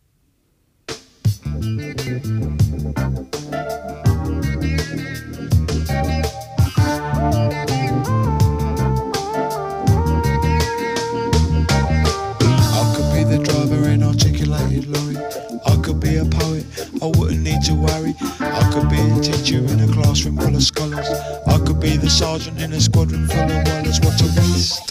To 17.65 17.75
worry. 17.75 18.15
I 18.41 18.71
could 18.73 18.91
be 18.91 19.01
a 19.01 19.21
teacher 19.23 19.57
in 19.57 19.81
a 19.81 19.93
classroom 19.95 20.37
full 20.37 20.55
of 20.55 20.63
scholars. 20.63 21.09
I 21.47 21.57
could 21.65 21.81
be 21.81 21.97
the 21.97 22.11
sergeant 22.11 22.61
in 22.61 22.75
a 22.75 22.81
squadron 22.81 23.27
full 23.27 23.41
of 23.41 23.65
wallers. 23.65 24.01
What 24.05 24.21
a 24.21 24.27
waste. 24.37 24.91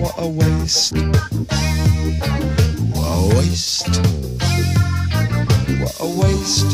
What 0.00 0.14
a 0.16 0.26
waste. 0.38 0.96
What 2.96 3.12
a 3.12 3.28
waste. 3.36 3.88
What 5.76 5.94
a 6.00 6.08
waste. 6.20 6.72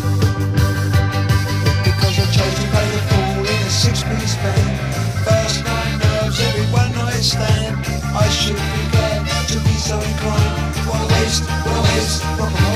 Because 1.83 2.15
I 2.23 2.27
chose 2.31 2.55
to 2.55 2.65
play 2.71 2.87
the 2.95 3.01
fool 3.11 3.43
in 3.51 3.61
a 3.67 3.71
six-piece 3.83 4.37
band. 4.37 4.79
First 5.27 5.65
night 5.65 5.99
nerves, 5.99 6.39
every 6.41 6.67
one 6.71 6.93
night 6.93 7.23
stand. 7.23 7.75
I 8.15 8.29
should 8.29 8.55
be 8.55 8.83
glad 8.93 9.27
to 9.49 9.59
be 9.59 9.75
so 9.75 9.99
inclined. 9.99 10.77
What 10.87 11.03
a 11.03 11.07
waste, 11.15 11.43
what 11.67 11.75
a 11.75 11.83
waste, 11.83 12.23
rock 12.39 12.53
and 12.55 12.63
roll 12.63 12.68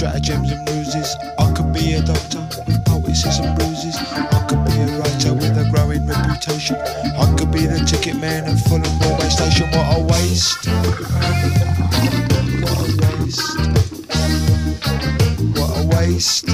stratagems 0.00 0.50
and 0.50 0.66
ruses. 0.70 1.14
I 1.38 1.52
could 1.52 1.74
be 1.74 1.92
a 1.92 2.00
doctor 2.00 2.40
with 2.66 2.82
poesis 2.86 3.38
and 3.38 3.54
bruises. 3.58 3.96
I 3.98 4.46
could 4.48 4.64
be 4.64 4.72
a 4.80 4.86
writer 4.96 5.34
with 5.34 5.58
a 5.60 5.68
growing 5.70 6.06
reputation. 6.06 6.76
I 7.20 7.28
could 7.36 7.52
be 7.52 7.66
the 7.66 7.84
ticket 7.84 8.16
man 8.18 8.44
at 8.44 8.56
Fulham 8.64 8.96
Broadway 8.98 9.28
Station. 9.28 9.68
What 9.76 9.92
a 9.92 10.00
waste! 10.00 10.64
What 12.64 12.80
a 12.80 12.96
waste! 12.96 13.44
What 15.52 15.70
a 15.76 15.84
waste! 15.92 16.48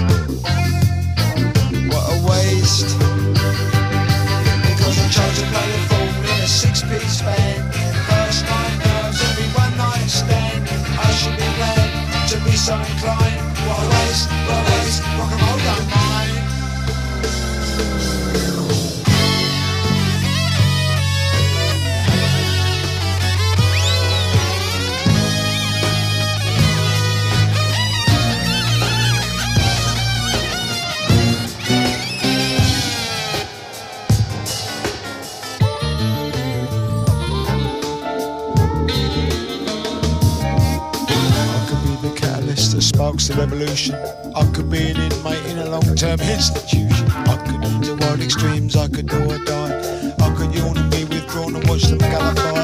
What 1.87 2.05
a 2.11 2.19
waste! 2.27 2.91
Because 4.67 4.97
I 4.99 5.07
chose 5.07 5.39
to 5.39 5.47
play 5.55 5.69
the 5.71 5.81
fool 5.87 6.11
in 6.35 6.43
a 6.43 6.49
six-piece 6.49 7.23
band. 7.23 7.63
First 8.11 8.43
night 8.43 8.75
nerves, 8.83 9.23
every 9.23 9.47
one 9.55 9.77
night 9.79 10.11
stand. 10.11 10.67
I 10.99 11.11
should 11.13 11.47
Wat 13.07 13.26
place, 14.17 14.29
roll 14.49 14.65
bass, 14.65 15.01
rock 15.19 15.33
and 15.33 15.41
roll. 15.43 15.96
the 43.29 43.35
revolution. 43.35 43.95
I 44.37 44.45
could 44.53 44.71
be 44.71 44.91
an 44.91 44.97
inmate 44.97 45.45
in 45.47 45.59
a 45.59 45.69
long-term 45.71 46.21
institution. 46.21 47.11
I 47.11 47.37
could 47.45 47.65
into 47.65 47.97
wild 47.97 48.21
extremes, 48.21 48.77
I 48.77 48.89
could 48.89 49.09
do 49.09 49.19
or 49.25 49.39
die. 49.39 50.15
I 50.21 50.35
could 50.37 50.55
yawn 50.55 50.77
and 50.77 50.91
be 50.91 51.05
withdrawn 51.05 51.57
and 51.57 51.69
watch 51.69 51.83
them 51.85 51.99
gallop 51.99 52.37
by. 52.37 52.56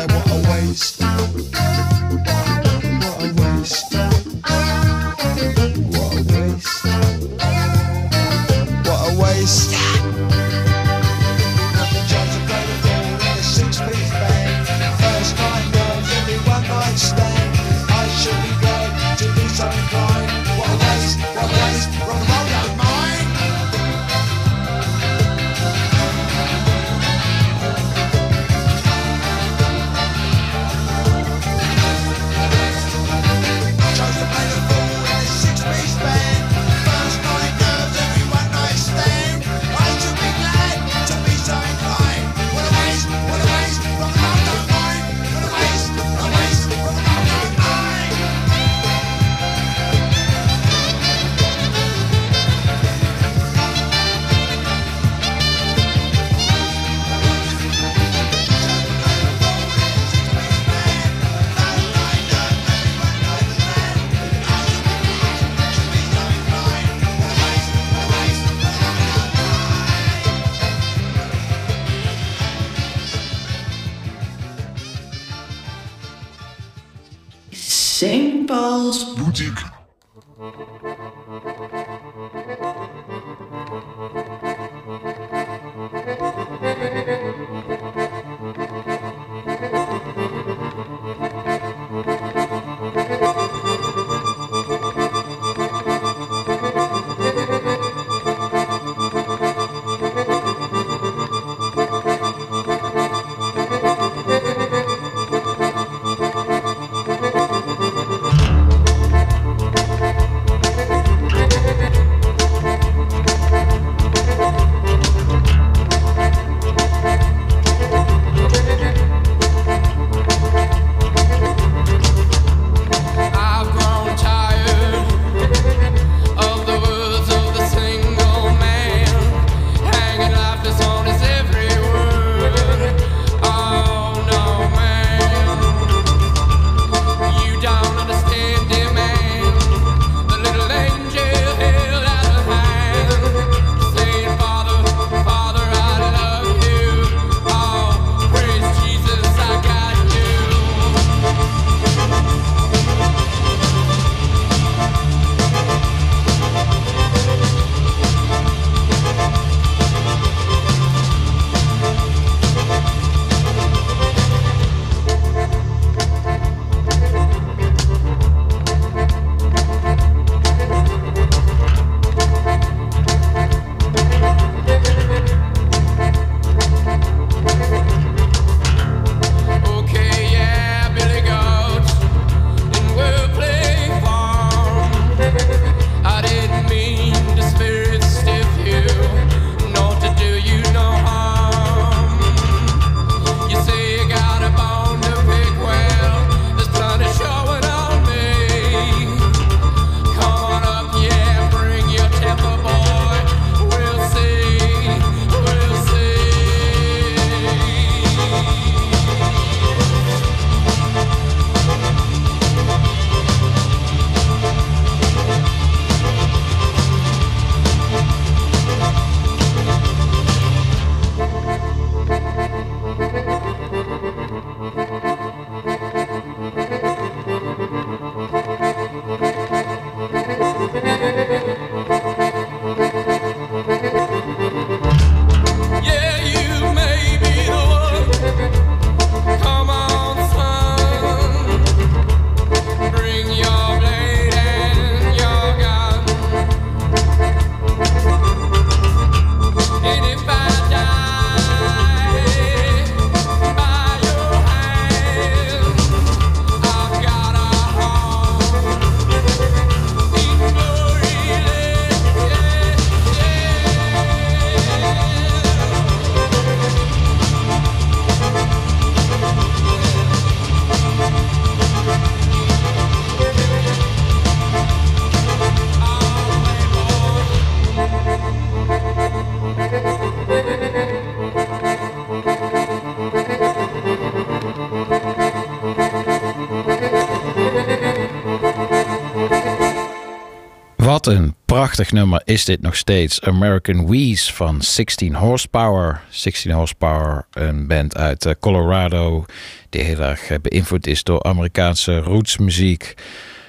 Prachtig 291.63 291.93
nummer 291.93 292.23
is 292.25 292.45
dit 292.45 292.61
nog 292.61 292.77
steeds. 292.77 293.21
American 293.21 293.87
Wheeze 293.87 294.33
van 294.33 294.63
16 294.63 295.15
Horsepower. 295.15 296.01
16 296.11 296.51
Horsepower, 296.51 297.27
een 297.31 297.67
band 297.67 297.97
uit 297.97 298.27
eh, 298.27 298.33
Colorado 298.41 299.25
die 299.71 299.83
heel 299.83 299.99
erg 299.99 300.31
eh, 300.31 300.39
beïnvloed 300.43 300.87
is 300.87 301.03
door 301.03 301.23
Amerikaanse 301.23 301.99
rootsmuziek. 301.99 302.95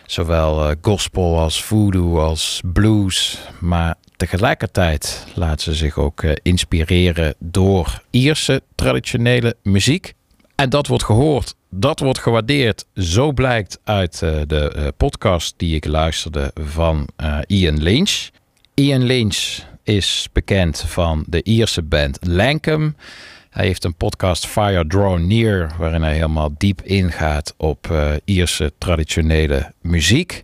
Zowel 0.06 0.70
eh, 0.70 0.76
gospel 0.82 1.40
als 1.40 1.64
voodoo 1.64 2.20
als 2.20 2.62
blues. 2.74 3.40
Maar 3.60 3.96
tegelijkertijd 4.18 5.26
laten 5.34 5.64
ze 5.64 5.74
zich 5.74 5.98
ook 5.98 6.24
inspireren 6.24 7.36
door 7.40 8.02
Ierse 8.10 8.62
traditionele 8.76 9.56
muziek. 9.64 10.14
En 10.56 10.70
dat 10.70 10.88
wordt 10.88 11.04
gehoord, 11.04 11.56
dat 11.76 12.00
wordt 12.00 12.20
gewaardeerd. 12.20 12.86
Zo 12.94 13.32
blijkt 13.32 13.80
uit 13.84 14.22
uh, 14.24 14.42
de 14.48 14.74
uh, 14.76 14.88
podcast 14.98 15.54
die 15.58 15.76
ik 15.76 15.86
luisterde 15.86 16.52
van 16.56 17.08
uh, 17.24 17.38
Ian 17.48 17.84
Lynch. 17.84 18.30
Ian 18.74 19.04
Lynch 19.04 19.60
is 19.84 20.30
bekend 20.34 20.84
van 20.88 21.24
de 21.28 21.44
Ierse 21.44 21.82
band 21.82 22.18
Lankum. 22.22 22.96
Hij 23.50 23.66
heeft 23.66 23.84
een 23.84 23.96
podcast 23.96 24.48
Fire 24.48 24.88
Draw 24.88 25.20
Near, 25.20 25.72
waarin 25.78 26.02
hij 26.02 26.14
helemaal 26.14 26.54
diep 26.58 26.82
ingaat 26.82 27.54
op 27.58 27.94
Ierse 28.26 28.74
traditionele 28.78 29.74
muziek. 29.82 30.42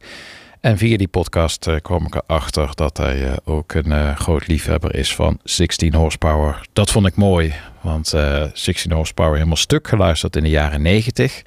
En 0.60 0.78
via 0.78 0.97
die 0.97 1.07
podcast 1.07 1.68
uh, 1.68 1.76
kwam 1.82 2.05
ik 2.05 2.16
erachter 2.16 2.70
dat 2.74 2.97
hij 2.97 3.22
uh, 3.22 3.34
ook 3.43 3.74
een 3.74 3.91
uh, 3.91 4.16
groot 4.16 4.47
liefhebber 4.47 4.95
is 4.95 5.16
van 5.16 5.39
16 5.43 5.93
horsepower. 5.93 6.62
Dat 6.74 6.91
vond 6.91 7.07
ik 7.07 7.16
mooi, 7.16 7.53
want 7.82 8.07
16 8.53 8.91
horsepower 8.91 9.34
helemaal 9.34 9.55
stuk 9.55 9.88
geluisterd 9.88 10.36
in 10.36 10.43
de 10.43 10.49
jaren 10.49 10.82
90. 10.82 11.43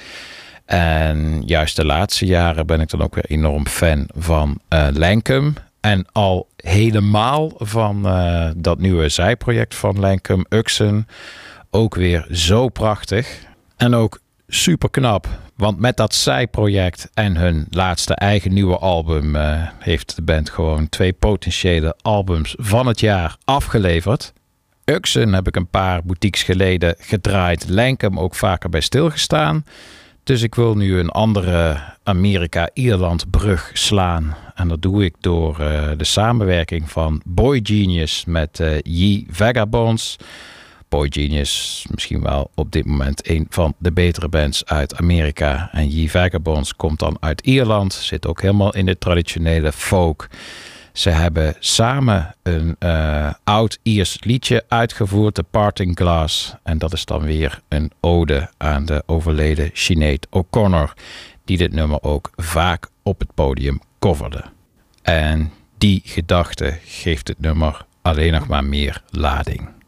En 0.64 1.42
juist 1.46 1.76
de 1.76 1.84
laatste 1.84 2.26
jaren 2.26 2.66
ben 2.66 2.80
ik 2.80 2.88
dan 2.88 3.02
ook 3.02 3.14
weer 3.14 3.24
enorm 3.24 3.66
fan 3.66 4.08
van 4.16 4.60
Lankum. 4.92 5.54
En 5.80 6.06
al 6.12 6.48
helemaal 6.56 7.52
van 7.56 8.02
dat 8.56 8.78
nieuwe 8.78 9.08
zijproject 9.08 9.74
van 9.74 10.00
Lankum, 10.00 10.44
Uxen. 10.48 11.06
Ook 11.70 11.94
weer 11.94 12.26
zo 12.30 12.68
prachtig. 12.68 13.38
En 13.76 13.94
ook 13.94 14.20
super 14.48 14.90
knap. 14.90 15.28
Want 15.56 15.78
met 15.78 15.96
dat 15.96 16.14
zijproject 16.14 17.10
en 17.14 17.36
hun 17.36 17.66
laatste 17.70 18.14
eigen 18.14 18.52
nieuwe 18.52 18.78
album 18.78 19.36
uh, 19.36 19.68
heeft 19.78 20.16
de 20.16 20.22
band 20.22 20.50
gewoon 20.50 20.88
twee 20.88 21.12
potentiële 21.12 21.96
albums 22.02 22.54
van 22.58 22.86
het 22.86 23.00
jaar 23.00 23.36
afgeleverd. 23.44 24.32
Uxen 24.84 25.32
heb 25.32 25.46
ik 25.46 25.56
een 25.56 25.68
paar 25.68 26.04
boutiques 26.04 26.42
geleden 26.42 26.94
gedraaid. 26.98 27.68
Lankum 27.68 28.18
ook 28.18 28.34
vaker 28.34 28.70
bij 28.70 28.80
stilgestaan. 28.80 29.64
Dus 30.24 30.42
ik 30.42 30.54
wil 30.54 30.74
nu 30.74 30.98
een 30.98 31.10
andere 31.10 31.80
Amerika-Ierland 32.02 33.30
brug 33.30 33.70
slaan. 33.72 34.36
En 34.54 34.68
dat 34.68 34.82
doe 34.82 35.04
ik 35.04 35.14
door 35.20 35.60
uh, 35.60 35.90
de 35.96 36.04
samenwerking 36.04 36.90
van 36.90 37.22
Boy 37.24 37.60
Genius 37.62 38.24
met 38.24 38.58
uh, 38.58 38.78
Ye 38.82 39.24
Vagabonds. 39.30 40.16
Boy 40.92 41.06
Genius 41.10 41.86
misschien 41.90 42.22
wel 42.22 42.50
op 42.54 42.72
dit 42.72 42.84
moment 42.84 43.28
een 43.28 43.46
van 43.48 43.74
de 43.78 43.92
betere 43.92 44.28
bands 44.28 44.64
uit 44.64 44.96
Amerika. 44.96 45.68
En 45.72 45.88
Ye 45.88 46.10
Vagabonds 46.10 46.76
komt 46.76 46.98
dan 46.98 47.16
uit 47.20 47.40
Ierland, 47.40 47.92
zit 47.92 48.26
ook 48.26 48.42
helemaal 48.42 48.74
in 48.74 48.86
de 48.86 48.98
traditionele 48.98 49.72
folk. 49.72 50.28
Ze 50.92 51.10
hebben 51.10 51.54
samen 51.58 52.34
een 52.42 52.76
uh, 52.78 53.30
oud 53.44 53.78
Iers 53.82 54.18
liedje 54.20 54.64
uitgevoerd, 54.68 55.34
The 55.34 55.42
Parting 55.42 55.96
Glass. 55.96 56.54
En 56.62 56.78
dat 56.78 56.92
is 56.92 57.04
dan 57.04 57.22
weer 57.22 57.60
een 57.68 57.92
ode 58.00 58.50
aan 58.56 58.84
de 58.84 59.02
overleden 59.06 59.70
Sinead 59.72 60.26
O'Connor, 60.30 60.94
die 61.44 61.56
dit 61.56 61.72
nummer 61.72 62.02
ook 62.02 62.30
vaak 62.36 62.88
op 63.02 63.18
het 63.18 63.34
podium 63.34 63.80
coverde. 63.98 64.44
En 65.02 65.52
die 65.78 66.02
gedachte 66.04 66.78
geeft 66.84 67.28
het 67.28 67.40
nummer 67.40 67.86
alleen 68.02 68.32
nog 68.32 68.46
maar 68.46 68.64
meer 68.64 69.02
lading. 69.10 69.80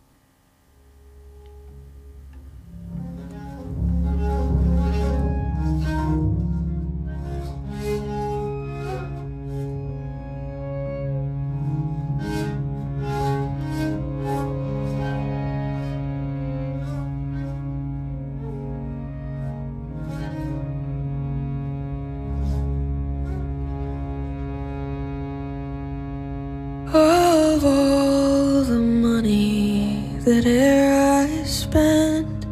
Of 26.94 27.64
all 27.64 28.62
the 28.62 28.78
money 28.78 29.98
that 30.20 30.46
e'er 30.46 31.24
I 31.24 31.44
spent, 31.44 32.46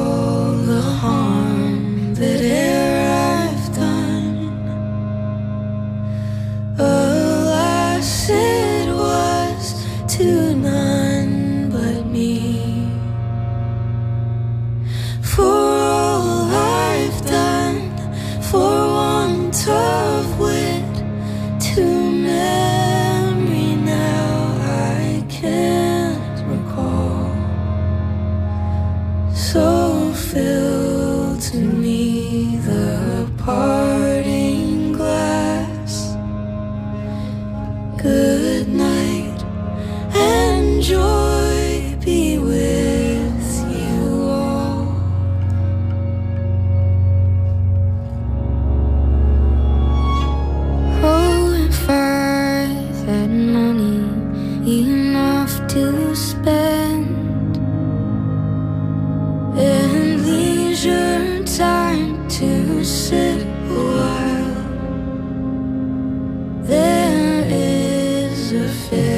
is 68.73 69.12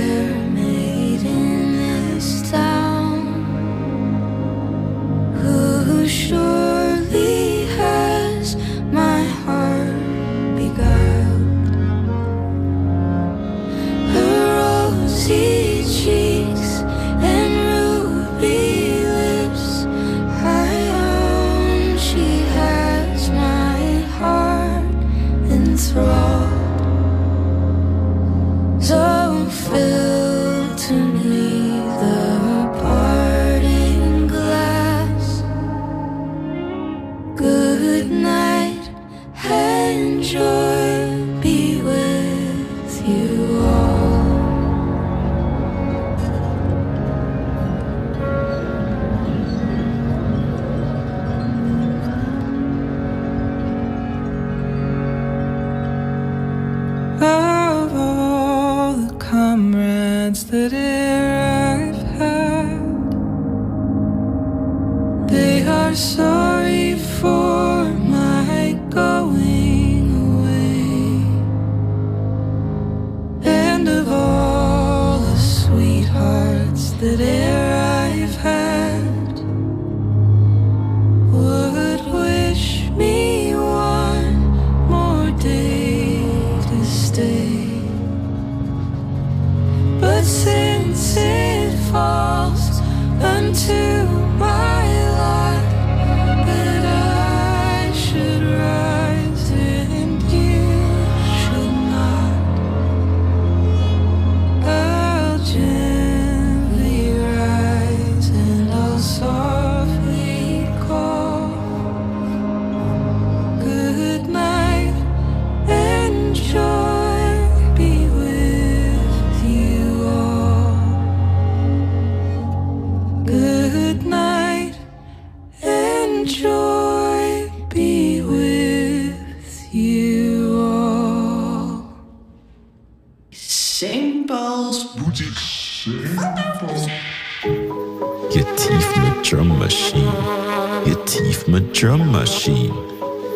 machine. 142.25 142.73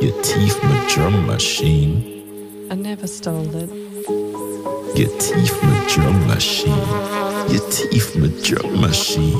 Je 0.02 0.12
tief 0.24 0.64
me 0.64 0.76
drum 0.90 1.28
machine. 1.28 1.94
I 2.72 2.76
never 2.76 3.06
stole 3.06 3.56
it. 3.56 3.70
Your 4.98 5.12
teeth, 5.20 5.58
my 5.62 5.86
drum 5.94 6.28
machine. 6.28 6.88
Your 7.52 7.62
teeth, 7.70 8.16
my 8.16 8.30
drum 8.44 8.82
machine. 8.82 9.38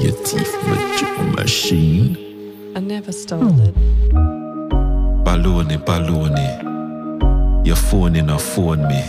Your 0.00 0.14
teeth, 0.24 0.54
my 0.68 0.78
drum 0.98 1.34
machine. 1.34 2.16
I 2.76 2.80
never 2.80 3.10
stole 3.10 3.60
it. 3.68 3.74
Baloney, 5.24 5.78
baloney. 5.88 7.66
Your 7.66 7.76
phone 7.76 8.14
in 8.14 8.30
a 8.30 8.38
phone 8.38 8.86
me. 8.86 9.02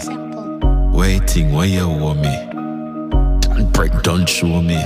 Waiting 0.98 1.54
where 1.54 1.68
you 1.68 1.88
want 1.88 2.22
me. 2.22 2.36
Don't 3.54 3.72
break, 3.72 3.92
don't 4.02 4.28
show 4.28 4.62
me. 4.64 4.82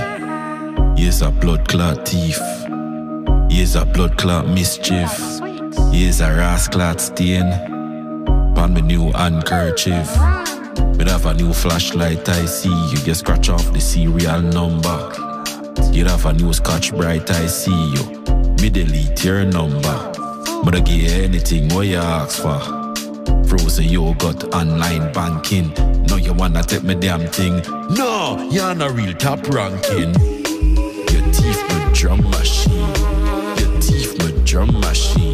Here's 0.98 1.22
a 1.22 1.30
blood 1.30 1.66
clot 1.68 2.06
thief. 2.06 2.38
Here's 3.60 3.74
a 3.74 3.84
blood 3.84 4.16
clot 4.16 4.48
mischief. 4.48 5.12
Here's 5.92 6.22
a 6.22 6.32
rascal 6.32 6.96
stain. 6.96 7.50
Pan 8.54 8.72
me 8.72 8.80
new 8.80 9.12
handkerchief. 9.12 10.08
Me 10.96 11.04
have 11.04 11.26
a 11.26 11.34
new 11.34 11.52
flashlight, 11.52 12.26
I 12.26 12.46
see. 12.46 12.70
You 12.70 12.96
get 13.04 13.16
scratch 13.16 13.50
off 13.50 13.70
the 13.74 13.78
serial 13.78 14.40
number. 14.40 15.12
You 15.92 16.06
have 16.06 16.24
a 16.24 16.32
new 16.32 16.54
scotch 16.54 16.92
bright, 16.92 17.30
I 17.30 17.48
see 17.48 17.90
you. 17.92 18.22
Me 18.62 18.70
delete 18.70 19.22
your 19.22 19.44
number. 19.44 20.10
But 20.64 20.76
I 20.76 20.80
give 20.80 21.12
anything 21.12 21.68
what 21.68 21.86
you 21.86 21.98
ask 21.98 22.40
for. 22.40 22.60
Frozen 23.44 23.84
yogurt, 23.84 24.42
online 24.54 25.12
banking. 25.12 25.70
No, 26.06 26.16
you 26.16 26.32
wanna 26.32 26.62
take 26.62 26.82
me 26.82 26.94
damn 26.94 27.26
thing. 27.26 27.60
No, 27.90 28.48
you're 28.50 28.74
not 28.74 28.92
real 28.92 29.12
top 29.12 29.46
ranking. 29.48 30.14
Your 31.12 31.24
teeth 31.34 31.62
my 31.68 31.90
drum 31.92 32.22
machine. 32.30 32.99
Your 34.50 34.66
teeth 34.66 34.72
my 34.72 34.80
drum 34.80 34.80
machine. 34.80 35.29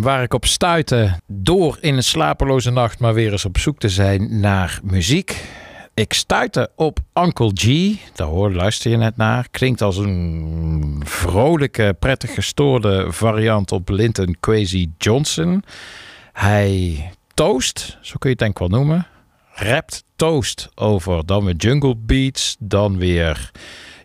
Waar 0.00 0.22
ik 0.22 0.34
op 0.34 0.44
stuitte 0.44 1.18
door 1.26 1.78
in 1.80 1.96
een 1.96 2.02
slapeloze 2.02 2.70
nacht 2.70 2.98
maar 2.98 3.14
weer 3.14 3.32
eens 3.32 3.44
op 3.44 3.58
zoek 3.58 3.78
te 3.78 3.88
zijn 3.88 4.40
naar 4.40 4.80
muziek. 4.82 5.44
Ik 5.94 6.12
stuitte 6.12 6.70
op 6.76 6.98
Uncle 7.14 7.50
G, 7.54 7.96
daar 8.14 8.26
hoor, 8.26 8.52
luister 8.52 8.90
je 8.90 8.96
net 8.96 9.16
naar. 9.16 9.48
Klinkt 9.50 9.82
als 9.82 9.96
een 9.96 11.02
vrolijke, 11.04 11.96
prettig 11.98 12.34
gestoorde 12.34 13.12
variant 13.12 13.72
op 13.72 13.88
Linton 13.88 14.36
Kwesi 14.40 14.92
Johnson. 14.98 15.64
Hij 16.32 17.10
toast, 17.34 17.98
zo 18.00 18.14
kun 18.18 18.30
je 18.30 18.36
het 18.36 18.38
denk 18.38 18.50
ik 18.50 18.58
wel 18.58 18.78
noemen. 18.78 19.06
Rapt 19.52 20.04
toast 20.16 20.68
over 20.74 21.26
dan 21.26 21.44
weer 21.44 21.56
jungle 21.56 21.96
beats, 21.96 22.56
dan 22.58 22.98
weer 22.98 23.50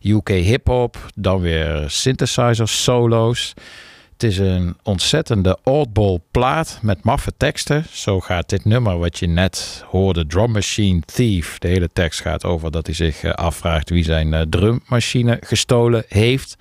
UK 0.02 0.30
hip-hop, 0.30 0.98
dan 1.16 1.42
weer 1.42 1.84
synthesizer 1.88 2.68
solo's. 2.68 3.54
Het 4.20 4.32
is 4.32 4.38
een 4.38 4.78
ontzettende 4.84 5.58
oddball 5.64 6.20
plaat 6.32 6.80
met 6.82 7.04
maffe 7.04 7.32
teksten. 7.38 7.86
Zo 7.92 8.20
gaat 8.20 8.50
dit 8.50 8.66
nummer 8.66 8.98
wat 8.98 9.20
je 9.20 9.28
net 9.28 9.84
hoorde, 9.88 10.28
Drum 10.28 10.52
Machine 10.52 11.02
Thief. 11.06 11.58
De 11.58 11.68
hele 11.68 11.90
tekst 11.94 12.22
gaat 12.22 12.46
over 12.46 12.72
dat 12.72 12.86
hij 12.86 12.96
zich 12.96 13.24
eh, 13.24 13.32
afvraagt 13.32 13.90
wie 13.90 14.04
zijn 14.04 14.34
eh, 14.34 14.42
drummachine 14.50 15.38
gestolen 15.42 16.04
heeft. 16.08 16.56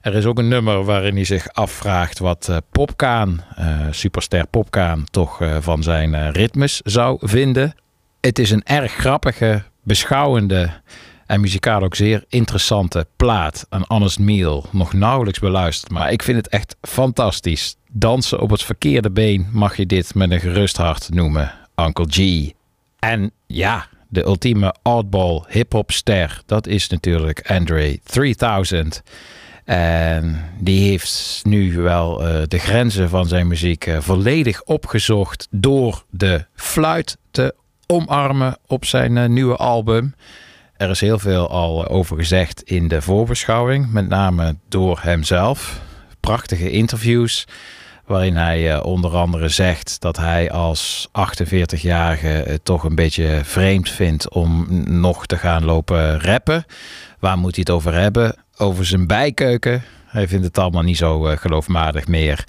Er 0.00 0.14
is 0.14 0.24
ook 0.24 0.38
een 0.38 0.48
nummer 0.48 0.84
waarin 0.84 1.14
hij 1.14 1.24
zich 1.24 1.48
afvraagt 1.48 2.18
wat 2.18 2.48
eh, 2.48 2.56
Popkaan, 2.70 3.44
superster 3.90 4.46
Popkaan, 4.46 5.04
toch 5.10 5.40
van 5.60 5.82
zijn 5.82 6.30
ritmes 6.32 6.80
zou 6.84 7.18
vinden. 7.20 7.74
Het 8.20 8.38
is 8.38 8.50
een 8.50 8.64
erg 8.64 8.92
grappige, 8.92 9.62
beschouwende 9.82 10.70
en 11.26 11.40
muzikaal 11.40 11.82
ook 11.82 11.94
zeer 11.94 12.24
interessante 12.28 13.06
plaat. 13.16 13.66
Een 13.68 13.84
honest 13.88 14.18
meal. 14.18 14.66
Nog 14.70 14.92
nauwelijks 14.92 15.38
beluisterd, 15.38 15.92
maar 15.92 16.12
ik 16.12 16.22
vind 16.22 16.36
het 16.36 16.48
echt 16.48 16.76
fantastisch. 16.80 17.76
Dansen 17.90 18.40
op 18.40 18.50
het 18.50 18.62
verkeerde 18.62 19.10
been 19.10 19.48
mag 19.52 19.76
je 19.76 19.86
dit 19.86 20.14
met 20.14 20.30
een 20.30 20.40
gerust 20.40 20.76
hart 20.76 21.10
noemen. 21.10 21.52
Uncle 21.76 22.06
G. 22.08 22.50
En 22.98 23.30
ja, 23.46 23.88
de 24.08 24.24
ultieme 24.24 24.74
oddball 24.82 25.42
hip-hop 25.48 25.90
ster, 25.90 26.42
dat 26.46 26.66
is 26.66 26.88
natuurlijk 26.88 27.50
Andre 27.50 27.98
3000. 28.04 29.02
En 29.64 30.50
die 30.60 30.88
heeft 30.88 31.40
nu 31.44 31.76
wel 31.76 32.26
eh, 32.26 32.42
de 32.48 32.58
grenzen 32.58 33.08
van 33.08 33.26
zijn 33.26 33.46
muziek 33.46 33.86
eh, 33.86 34.00
volledig 34.00 34.62
opgezocht 34.62 35.48
door 35.50 36.04
de 36.10 36.44
fluit 36.54 37.16
te 37.30 37.54
omarmen 37.86 38.58
op 38.66 38.84
zijn 38.84 39.16
eh, 39.16 39.28
nieuwe 39.28 39.56
album. 39.56 40.14
Er 40.76 40.90
is 40.90 41.00
heel 41.00 41.18
veel 41.18 41.50
al 41.50 41.88
over 41.88 42.16
gezegd 42.16 42.62
in 42.62 42.88
de 42.88 43.02
voorbeschouwing, 43.02 43.92
met 43.92 44.08
name 44.08 44.56
door 44.68 44.98
hemzelf. 45.02 45.80
Prachtige 46.20 46.70
interviews 46.70 47.46
waarin 48.06 48.36
hij 48.36 48.72
eh, 48.72 48.84
onder 48.84 49.16
andere 49.16 49.48
zegt 49.48 50.00
dat 50.00 50.16
hij 50.16 50.50
als 50.50 51.08
48-jarige 51.08 52.26
het 52.26 52.64
toch 52.64 52.84
een 52.84 52.94
beetje 52.94 53.40
vreemd 53.42 53.90
vindt 53.90 54.30
om 54.30 54.66
nog 55.00 55.26
te 55.26 55.36
gaan 55.36 55.64
lopen 55.64 56.20
rappen. 56.20 56.64
Waar 57.18 57.38
moet 57.38 57.54
hij 57.54 57.64
het 57.66 57.74
over 57.74 57.94
hebben? 57.94 58.36
Over 58.56 58.86
zijn 58.86 59.06
bijkeuken. 59.06 59.82
Hij 60.06 60.28
vindt 60.28 60.44
het 60.44 60.58
allemaal 60.58 60.82
niet 60.82 60.96
zo 60.96 61.26
eh, 61.26 61.36
geloofwaardig 61.36 62.06
meer. 62.06 62.44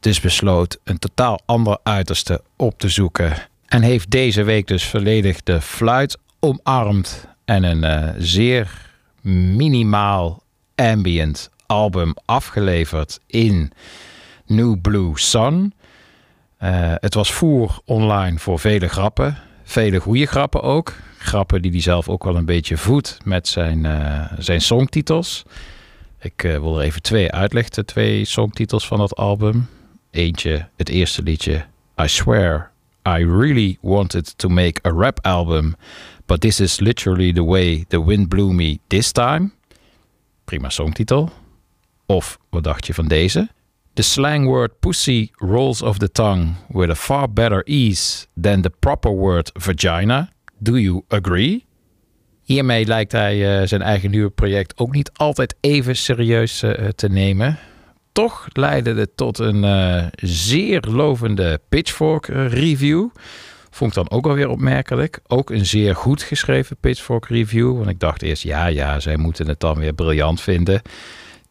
Dus 0.00 0.20
besloot 0.20 0.78
een 0.84 0.98
totaal 0.98 1.40
ander 1.46 1.78
uiterste 1.82 2.42
op 2.56 2.78
te 2.78 2.88
zoeken. 2.88 3.32
En 3.66 3.82
heeft 3.82 4.10
deze 4.10 4.42
week 4.42 4.66
dus 4.66 4.84
volledig 4.84 5.42
de 5.42 5.60
fluit 5.60 6.18
omarmd. 6.40 7.26
En 7.48 7.62
een 7.62 7.84
eh, 7.84 8.08
zeer 8.18 8.90
minimaal 9.22 10.42
ambient 10.74 11.50
album 11.66 12.14
afgeleverd 12.24 13.20
in 13.26 13.72
New 14.46 14.80
Blue 14.80 15.18
Sun. 15.18 15.74
Eh, 16.56 16.94
het 16.94 17.14
was 17.14 17.32
voer 17.32 17.80
online 17.84 18.38
voor 18.38 18.58
vele 18.58 18.88
grappen. 18.88 19.36
Vele 19.64 20.00
goede 20.00 20.26
grappen 20.26 20.62
ook. 20.62 20.94
Grappen 21.18 21.62
die 21.62 21.70
hij 21.70 21.80
zelf 21.80 22.08
ook 22.08 22.24
wel 22.24 22.36
een 22.36 22.44
beetje 22.44 22.76
voedt 22.76 23.18
met 23.24 23.48
zijn, 23.48 23.86
eh, 23.86 24.32
zijn 24.38 24.60
songtitels. 24.60 25.44
Ik 26.20 26.42
wil 26.42 26.78
er 26.78 26.84
even 26.84 27.02
twee 27.02 27.32
uitlichten. 27.32 27.86
Twee 27.86 28.24
songtitels 28.24 28.86
van 28.86 28.98
dat 28.98 29.16
album. 29.16 29.68
Eentje, 30.10 30.68
het 30.76 30.88
eerste 30.88 31.22
liedje. 31.22 31.64
I 32.02 32.08
swear, 32.08 32.70
I 33.08 33.24
really 33.24 33.78
wanted 33.80 34.38
to 34.38 34.48
make 34.48 34.80
a 34.86 34.90
rap 34.90 35.18
album. 35.26 35.74
But 36.28 36.40
this 36.40 36.60
is 36.60 36.80
literally 36.80 37.32
the 37.32 37.44
way 37.44 37.84
the 37.88 38.04
wind 38.04 38.28
blew 38.28 38.52
me 38.52 38.80
this 38.88 39.12
time. 39.12 39.50
Prima 40.44 40.70
songtitel. 40.70 41.30
Of 42.06 42.38
wat 42.50 42.64
dacht 42.64 42.86
je 42.86 42.94
van 42.94 43.08
deze? 43.08 43.48
The 43.94 44.02
slang 44.02 44.46
word 44.46 44.78
pussy 44.80 45.30
rolls 45.32 45.82
off 45.82 45.98
the 45.98 46.12
tongue 46.12 46.54
with 46.68 46.90
a 46.90 46.94
far 46.94 47.32
better 47.32 47.62
ease 47.64 48.26
than 48.40 48.60
the 48.60 48.70
proper 48.70 49.10
word 49.10 49.50
vagina. 49.54 50.30
Do 50.58 50.76
you 50.76 51.02
agree? 51.08 51.64
Hiermee 52.42 52.86
lijkt 52.86 53.12
hij 53.12 53.60
eh, 53.60 53.66
zijn 53.66 53.82
eigen 53.82 54.10
nieuwe 54.10 54.30
project 54.30 54.78
ook 54.78 54.94
niet 54.94 55.10
altijd 55.12 55.56
even 55.60 55.96
serieus 55.96 56.62
eh, 56.62 56.88
te 56.88 57.08
nemen. 57.08 57.58
Toch 58.12 58.48
leidde 58.52 58.94
het 58.94 59.16
tot 59.16 59.38
een 59.38 59.64
eh, 59.64 60.06
zeer 60.22 60.80
lovende 60.80 61.60
Pitchfork 61.68 62.26
review. 62.26 63.08
Vond 63.78 63.96
ik 63.96 63.96
dan 63.96 64.18
ook 64.18 64.26
alweer 64.26 64.48
opmerkelijk. 64.48 65.20
Ook 65.26 65.50
een 65.50 65.66
zeer 65.66 65.94
goed 65.94 66.22
geschreven 66.22 66.76
Pitchfork 66.80 67.26
review. 67.26 67.76
Want 67.76 67.88
ik 67.88 68.00
dacht 68.00 68.22
eerst, 68.22 68.42
ja, 68.42 68.66
ja, 68.66 69.00
zij 69.00 69.16
moeten 69.16 69.48
het 69.48 69.60
dan 69.60 69.78
weer 69.78 69.92
briljant 69.92 70.40
vinden. 70.40 70.82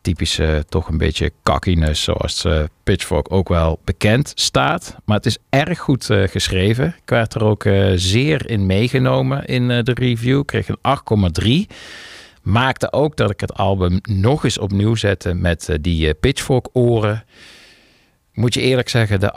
Typische, 0.01 0.65
toch 0.69 0.87
een 0.87 0.97
beetje 0.97 1.31
cockiness, 1.43 2.03
zoals 2.03 2.45
eh, 2.45 2.63
Pitchfork 2.83 3.33
ook 3.33 3.49
wel 3.49 3.79
bekend 3.83 4.31
staat. 4.35 4.95
Maar 5.05 5.15
het 5.15 5.25
is 5.25 5.37
erg 5.49 5.79
goed 5.79 6.09
eh, 6.09 6.23
geschreven. 6.27 6.87
Ik 6.87 7.09
werd 7.09 7.33
er 7.33 7.43
ook 7.43 7.65
eh, 7.65 7.91
zeer 7.95 8.49
in 8.49 8.65
meegenomen 8.65 9.45
in 9.45 9.71
eh, 9.71 9.83
de 9.83 9.93
review. 9.93 10.45
Kreeg 10.45 10.67
een 10.67 11.67
8,3. 11.69 11.75
Maakte 12.47 12.91
ook 12.91 13.15
dat 13.15 13.29
ik 13.29 13.39
het 13.39 13.53
album 13.53 13.99
nog 14.09 14.43
eens 14.43 14.57
opnieuw 14.57 14.95
zette 14.95 15.33
met 15.33 15.69
eh, 15.69 15.75
die 15.81 16.07
eh, 16.07 16.13
Pitchfork 16.19 16.67
oren. 16.73 17.23
Moet 18.37 18.53
je 18.53 18.61
eerlijk 18.61 18.89
zeggen, 18.89 19.19
de 19.19 19.33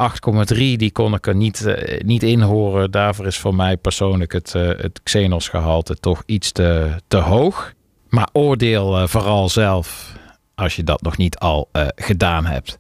8,3 0.55 0.57
die 0.57 0.90
kon 0.90 1.14
ik 1.14 1.26
er 1.26 1.34
niet, 1.34 1.66
eh, 1.66 2.01
niet 2.01 2.22
in 2.22 2.40
horen. 2.40 2.90
Daarvoor 2.90 3.26
is 3.26 3.38
voor 3.38 3.55
mij 3.55 3.76
persoonlijk 3.76 4.32
het, 4.32 4.55
eh, 4.55 4.68
het 4.68 5.01
Xenos 5.03 5.48
gehalte 5.48 5.94
toch 5.94 6.22
iets 6.26 6.53
te, 6.53 6.90
te 7.09 7.16
hoog. 7.16 7.72
Maar 8.09 8.28
oordeel 8.32 8.98
eh, 8.98 9.07
vooral 9.07 9.48
zelf 9.48 10.12
als 10.55 10.76
je 10.76 10.84
dat 10.84 11.03
nog 11.03 11.16
niet 11.16 11.38
al 11.38 11.68
gedaan 11.94 12.46
hebt. 12.46 12.78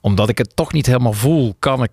Omdat 0.00 0.28
ik 0.28 0.38
het 0.38 0.56
toch 0.56 0.72
niet 0.72 0.86
helemaal 0.86 1.12
voel, 1.12 1.56
kan 1.58 1.82
ik, 1.82 1.92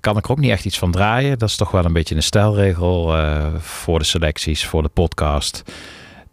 kan 0.00 0.16
ik 0.16 0.24
er 0.24 0.30
ook 0.30 0.38
niet 0.38 0.50
echt 0.50 0.64
iets 0.64 0.78
van 0.78 0.90
draaien. 0.90 1.38
Dat 1.38 1.48
is 1.48 1.56
toch 1.56 1.70
wel 1.70 1.84
een 1.84 1.92
beetje 1.92 2.14
een 2.14 2.22
stijlregel 2.22 3.16
eh, 3.16 3.54
voor 3.58 3.98
de 3.98 4.04
selecties, 4.04 4.66
voor 4.66 4.82
de 4.82 4.88
podcast. 4.88 5.62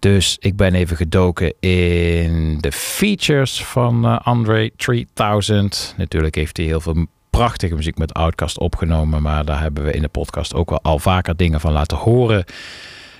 Dus 0.03 0.37
ik 0.39 0.55
ben 0.55 0.73
even 0.73 0.97
gedoken 0.97 1.53
in 1.59 2.57
de 2.59 2.71
features 2.71 3.63
van 3.63 4.05
eh, 4.05 4.19
Andre 4.23 4.71
3000. 4.75 5.93
Natuurlijk 5.97 6.35
heeft 6.35 6.57
hij 6.57 6.65
heel 6.65 6.81
veel 6.81 7.05
prachtige 7.29 7.75
muziek 7.75 7.97
met 7.97 8.13
Outkast 8.13 8.59
opgenomen. 8.59 9.21
Maar 9.21 9.45
daar 9.45 9.61
hebben 9.61 9.83
we 9.83 9.91
in 9.91 10.01
de 10.01 10.07
podcast 10.07 10.53
ook 10.53 10.69
wel 10.69 10.81
al 10.81 10.99
vaker 10.99 11.35
dingen 11.35 11.59
van 11.59 11.71
laten 11.71 11.97
horen. 11.97 12.45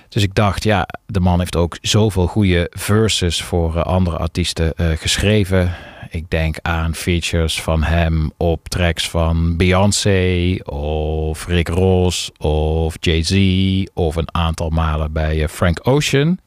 Dus 0.08 0.22
ik 0.22 0.34
dacht, 0.34 0.64
ja, 0.64 0.88
de 1.06 1.20
man 1.20 1.38
heeft 1.38 1.56
ook 1.56 1.78
zoveel 1.80 2.26
goede 2.26 2.66
verses 2.70 3.42
voor 3.42 3.76
eh, 3.76 3.82
andere 3.82 4.16
artiesten 4.16 4.74
eh, 4.74 4.86
geschreven. 4.96 5.74
Ik 6.10 6.30
denk 6.30 6.56
aan 6.62 6.94
features 6.94 7.62
van 7.62 7.82
hem 7.82 8.32
op 8.36 8.68
tracks 8.68 9.08
van 9.08 9.56
Beyoncé 9.56 10.56
of 10.64 11.46
Rick 11.46 11.68
Ross 11.68 12.30
of 12.38 12.96
Jay-Z 13.00 13.86
of 13.94 14.16
een 14.16 14.34
aantal 14.34 14.68
malen 14.68 15.12
bij 15.12 15.48
Frank 15.48 15.80
Ocean. 15.82 16.38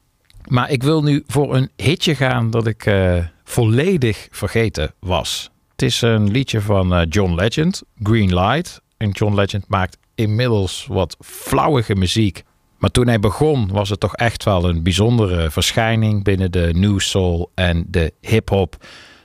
Maar 0.48 0.70
ik 0.70 0.82
wil 0.82 1.02
nu 1.02 1.22
voor 1.26 1.56
een 1.56 1.70
hitje 1.76 2.14
gaan 2.14 2.50
dat 2.50 2.66
ik 2.66 2.86
eh, 2.86 3.24
volledig 3.44 4.28
vergeten 4.30 4.94
was. 5.00 5.50
Het 5.70 5.82
is 5.82 6.00
een 6.00 6.30
liedje 6.30 6.60
van 6.60 6.94
eh, 6.94 7.06
John 7.08 7.34
Legend, 7.34 7.82
Green 8.02 8.34
Light. 8.34 8.80
En 8.96 9.10
John 9.10 9.34
Legend 9.34 9.64
maakt 9.68 9.98
inmiddels 10.14 10.86
wat 10.88 11.16
flauwige 11.20 11.94
muziek. 11.94 12.42
Maar 12.78 12.90
toen 12.90 13.06
hij 13.06 13.20
begon 13.20 13.68
was 13.72 13.88
het 13.88 14.00
toch 14.00 14.14
echt 14.14 14.44
wel 14.44 14.68
een 14.68 14.82
bijzondere 14.82 15.50
verschijning 15.50 16.24
binnen 16.24 16.50
de 16.50 16.70
new 16.72 16.98
soul 16.98 17.50
en 17.54 17.84
de 17.88 18.12
hip-hop. 18.20 18.76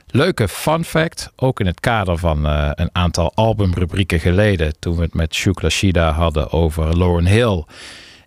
Leuke 0.06 0.48
fun 0.48 0.84
fact, 0.84 1.32
ook 1.36 1.60
in 1.60 1.66
het 1.66 1.80
kader 1.80 2.18
van 2.18 2.46
eh, 2.46 2.70
een 2.74 2.90
aantal 2.92 3.32
albumrubrieken 3.34 4.20
geleden, 4.20 4.78
toen 4.78 4.96
we 4.96 5.02
het 5.02 5.14
met 5.14 5.34
Shukla 5.34 5.68
Shida 5.68 6.12
hadden 6.12 6.50
over 6.50 6.98
Lauren 6.98 7.26
Hill, 7.26 7.64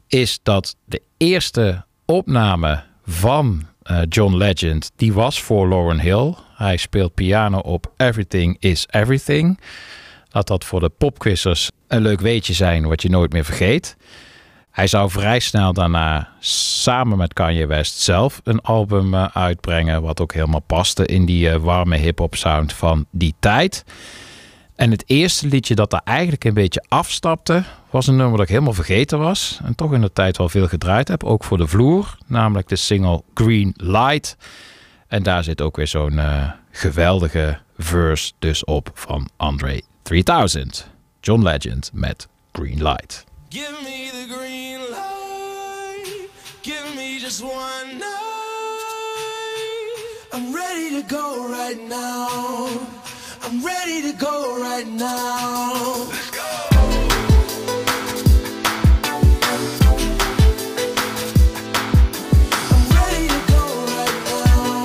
is 0.07 0.39
dat 0.43 0.75
de 0.85 1.01
eerste 1.17 1.85
opname 2.05 2.83
van 3.07 3.65
eh, 3.81 4.01
John 4.09 4.35
Legend, 4.35 4.91
die 4.95 5.13
was 5.13 5.41
voor 5.41 5.67
Lauren 5.67 5.99
Hill. 5.99 6.33
Hij 6.55 6.77
speelt 6.77 7.13
piano 7.13 7.57
op 7.57 7.91
Everything 7.97 8.57
is 8.59 8.87
Everything. 8.89 9.59
Laat 10.29 10.47
dat 10.47 10.65
voor 10.65 10.79
de 10.79 10.89
popquizzers 10.89 11.71
een 11.87 12.01
leuk 12.01 12.19
weetje 12.19 12.53
zijn 12.53 12.87
wat 12.87 13.01
je 13.01 13.09
nooit 13.09 13.33
meer 13.33 13.45
vergeet. 13.45 13.95
Hij 14.71 14.87
zou 14.87 15.09
vrij 15.09 15.39
snel 15.39 15.73
daarna 15.73 16.29
samen 16.39 17.17
met 17.17 17.33
Kanye 17.33 17.67
West 17.67 17.99
zelf 17.99 18.41
een 18.43 18.61
album 18.61 19.13
eh, 19.13 19.27
uitbrengen. 19.33 20.01
Wat 20.01 20.21
ook 20.21 20.33
helemaal 20.33 20.63
paste 20.67 21.05
in 21.05 21.25
die 21.25 21.49
eh, 21.49 21.55
warme 21.55 21.97
hip-hop 21.97 22.35
sound 22.35 22.73
van 22.73 23.05
die 23.11 23.35
tijd. 23.39 23.83
En 24.77 24.91
het 24.91 25.03
eerste 25.07 25.47
liedje 25.47 25.75
dat 25.75 25.89
daar 25.89 26.01
eigenlijk 26.03 26.43
een 26.43 26.53
beetje 26.53 26.83
afstapte, 26.87 27.63
was 27.89 28.07
een 28.07 28.15
nummer 28.15 28.37
dat 28.37 28.45
ik 28.45 28.51
helemaal 28.51 28.73
vergeten 28.73 29.19
was. 29.19 29.59
En 29.63 29.75
toch 29.75 29.93
in 29.93 30.01
de 30.01 30.13
tijd 30.13 30.37
wel 30.37 30.49
veel 30.49 30.67
gedraaid 30.67 31.07
heb, 31.07 31.23
ook 31.23 31.43
voor 31.43 31.57
de 31.57 31.67
vloer. 31.67 32.17
Namelijk 32.25 32.67
de 32.67 32.75
single 32.75 33.23
Green 33.33 33.73
Light. 33.77 34.37
En 35.07 35.23
daar 35.23 35.43
zit 35.43 35.61
ook 35.61 35.75
weer 35.75 35.87
zo'n 35.87 36.19
eh, 36.19 36.51
geweldige 36.71 37.59
verse 37.77 38.31
dus 38.39 38.63
op 38.63 38.91
van 38.93 39.29
Andre 39.37 39.81
3000. 40.01 40.87
John 41.21 41.43
Legend 41.43 41.89
met 41.93 42.27
Green 42.51 42.83
Light. 42.83 43.23
Give 43.49 43.75
me 43.83 44.09
the 44.11 44.33
green 44.35 44.79
light. 44.79 46.29
Give 46.61 46.95
me 46.95 47.19
just 47.19 47.41
one 47.41 47.91
night. 47.91 48.85
I'm 50.33 50.55
ready 50.55 51.01
to 51.01 51.15
go 51.15 51.47
right 51.49 51.87
now. 51.89 53.06
I'm 53.43 53.63
ready 53.65 54.01
to 54.01 54.13
go 54.17 54.59
right 54.61 54.87
now. 54.87 56.07
Let's 56.09 56.31
go. 56.31 56.43
I'm 62.73 62.83
ready 62.95 63.27
to 63.27 63.39
go 63.47 63.63
right 63.93 64.17
now. 64.27 64.83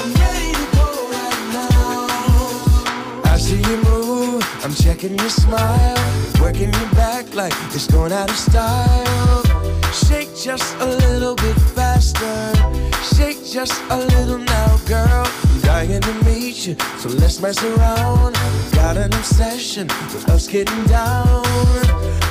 I'm 0.00 0.12
ready 0.22 0.50
to 0.52 0.66
go 0.76 0.88
right 1.12 1.42
now. 1.52 3.22
I 3.24 3.36
see 3.38 3.60
you 3.60 3.76
move, 3.84 4.42
I'm 4.64 4.74
checking 4.74 5.18
your 5.18 5.30
smile, 5.30 5.96
working 6.40 6.72
your 6.72 6.90
back 6.94 7.34
like 7.34 7.52
it's 7.74 7.86
going 7.86 8.12
out 8.12 8.30
of 8.30 8.36
style. 8.36 9.61
Shake 9.92 10.34
just 10.34 10.74
a 10.80 10.86
little 10.86 11.34
bit 11.36 11.56
faster. 11.74 12.52
Shake 13.14 13.44
just 13.44 13.80
a 13.90 13.96
little 13.96 14.38
now, 14.38 14.76
girl. 14.86 15.26
I'm 15.26 15.60
dying 15.60 16.00
to 16.00 16.14
meet 16.24 16.66
you, 16.66 16.76
so 16.98 17.10
let's 17.10 17.40
mess 17.40 17.62
around. 17.62 18.34
Got 18.72 18.96
an 18.96 19.12
obsession 19.12 19.88
with 19.88 20.28
us 20.30 20.48
getting 20.48 20.84
down. 20.84 21.44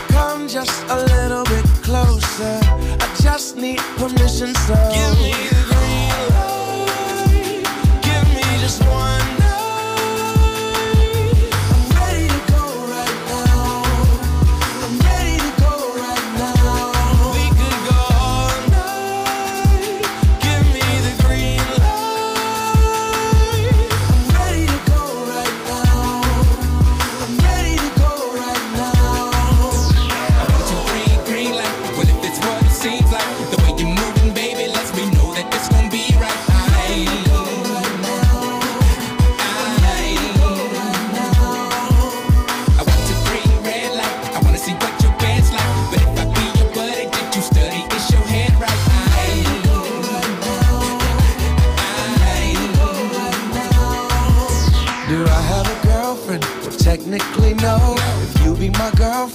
Come 0.09 0.47
just 0.47 0.83
a 0.89 0.95
little 0.95 1.43
bit 1.45 1.65
closer. 1.83 2.59
I 2.63 3.15
just 3.21 3.57
need 3.57 3.79
permission, 3.97 4.55
so 4.55 4.73
give 4.93 5.19
me 5.21 5.50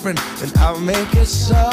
girlfriend, 0.07 0.43
and 0.43 0.59
I'll 0.59 0.81
make 0.81 1.15
it 1.15 1.27
so. 1.27 1.71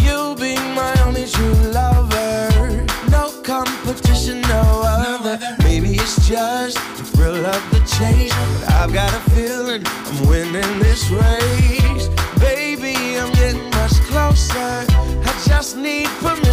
You'll 0.00 0.34
be 0.34 0.54
my 0.74 0.94
only 1.04 1.26
true 1.26 1.54
lover. 1.72 2.86
No 3.10 3.30
competition, 3.42 4.40
no 4.42 4.82
other. 4.84 5.38
Maybe 5.62 5.94
it's 5.94 6.28
just 6.28 6.76
the 6.96 7.04
thrill 7.04 7.46
of 7.46 7.70
the 7.70 7.80
chase. 7.98 8.32
But 8.60 8.72
I've 8.72 8.92
got 8.92 9.12
a 9.12 9.30
feeling 9.30 9.82
I'm 9.86 10.28
winning 10.28 10.78
this 10.78 11.08
race. 11.10 12.08
Baby, 12.38 13.18
I'm 13.18 13.32
getting 13.32 13.70
much 13.70 13.94
closer. 14.08 14.84
I 14.88 15.42
just 15.46 15.76
need 15.76 16.06
permission. 16.20 16.45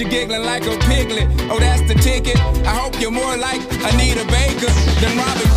you're 0.00 0.08
giggling 0.08 0.44
like 0.44 0.64
a 0.64 0.76
piglet. 0.86 1.28
Oh, 1.50 1.58
that's 1.58 1.82
the 1.82 1.94
ticket. 1.94 2.38
I 2.66 2.74
hope 2.74 3.00
you're 3.00 3.10
more 3.10 3.36
like 3.36 3.60
Anita 3.92 4.24
Baker 4.26 4.70
than 5.00 5.18
Robin 5.18 5.51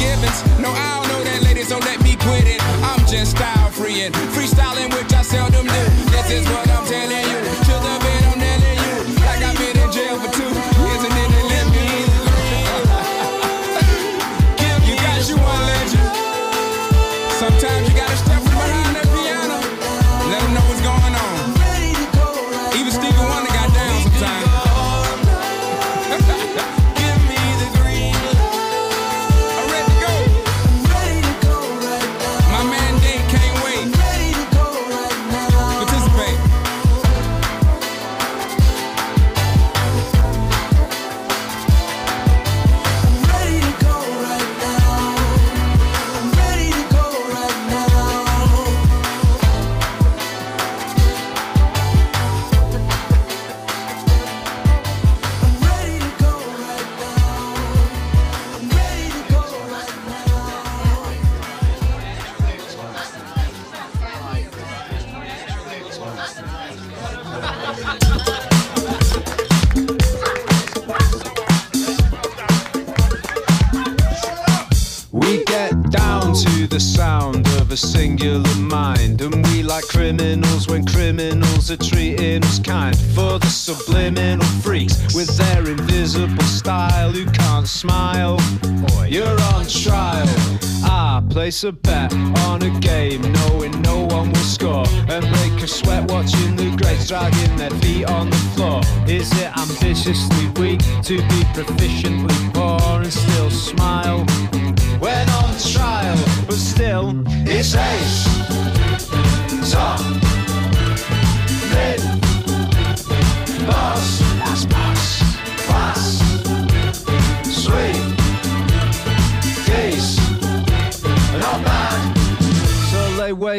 place 91.45 91.63
a 91.63 91.71
bet 91.71 92.11
on 92.47 92.63
a 92.63 92.79
game. 92.79 92.94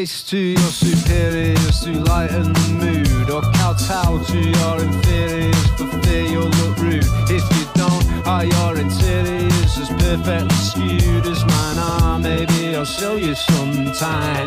Face 0.06 0.22
to 0.22 0.38
your 0.38 0.70
superiors 0.70 1.80
to 1.80 1.90
lighten 2.04 2.52
the 2.52 2.68
mood, 2.78 3.28
or 3.28 3.42
kowtow 3.54 4.22
to 4.22 4.38
your 4.38 4.80
inferiors 4.80 5.66
for 5.70 5.88
fear 6.02 6.22
you'll 6.22 6.44
look 6.44 6.78
rude. 6.78 7.02
If 7.28 7.42
you 7.56 7.66
don't, 7.74 8.06
are 8.24 8.44
your 8.44 8.78
interiors 8.78 9.76
as 9.76 9.88
perfectly 9.98 10.54
skewed 10.54 11.26
as 11.26 11.44
mine 11.44 11.78
are? 11.78 12.20
Maybe 12.20 12.76
I'll 12.76 12.84
show 12.84 13.16
you 13.16 13.34
sometime. 13.34 14.46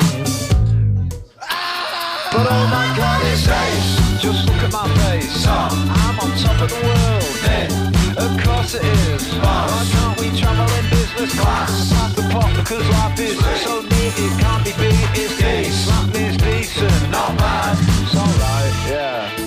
But 2.32 2.48
oh 2.56 2.66
my 2.72 2.88
God 2.96 3.22
it's 3.26 3.46
ace. 3.46 4.22
Just 4.22 4.48
look 4.48 4.64
at 4.64 4.72
my 4.72 4.88
face. 4.96 5.46
I'm 5.46 6.20
on 6.22 6.38
top 6.38 6.62
of 6.62 6.70
the 6.70 6.82
world. 6.86 7.36
Hey. 7.44 7.89
Of 8.20 8.44
course 8.44 8.76
it 8.76 8.84
is. 8.84 9.24
Why 9.40 9.88
can't 9.92 10.20
we 10.20 10.38
travel 10.38 10.68
in 10.78 10.90
business 10.90 11.40
class? 11.40 11.90
Pass 11.90 12.14
the 12.16 12.24
pot 12.24 12.54
because 12.54 12.86
life 12.90 13.18
is 13.20 13.40
so 13.64 13.82
neat 13.82 14.14
it 14.18 14.40
can't 14.42 14.64
be 14.66 14.72
beat. 14.74 15.08
It's 15.16 15.38
decent. 15.38 15.74
Slap 15.74 16.16
is 16.16 16.36
decent, 16.36 17.12
not 17.12 17.38
bad. 17.38 17.78
It's 17.80 18.16
alright, 18.16 18.90
yeah. 18.90 19.39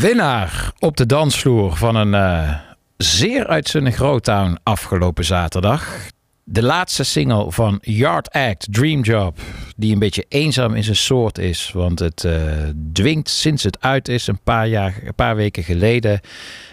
Winnaar 0.00 0.72
op 0.78 0.96
de 0.96 1.06
dansvloer 1.06 1.76
van 1.76 1.94
een 1.94 2.14
eh, 2.14 2.56
zeer 2.96 3.46
uitzonderlijk 3.46 4.02
Growtown 4.02 4.58
afgelopen 4.62 5.24
zaterdag. 5.24 5.98
De 6.44 6.62
laatste 6.62 7.04
single 7.04 7.52
van 7.52 7.78
Yard 7.80 8.30
Act, 8.30 8.66
Dream 8.70 9.02
Job, 9.02 9.38
die 9.76 9.92
een 9.92 9.98
beetje 9.98 10.24
eenzaam 10.28 10.74
in 10.74 10.84
zijn 10.84 10.96
soort 10.96 11.38
is. 11.38 11.70
Want 11.72 11.98
het 11.98 12.24
eh, 12.24 12.52
dwingt 12.92 13.28
sinds 13.28 13.62
het 13.62 13.80
uit 13.80 14.08
is, 14.08 14.26
een 14.26 14.40
paar, 14.44 14.68
jaar, 14.68 14.94
een 15.04 15.14
paar 15.14 15.36
weken 15.36 15.62
geleden, 15.62 16.20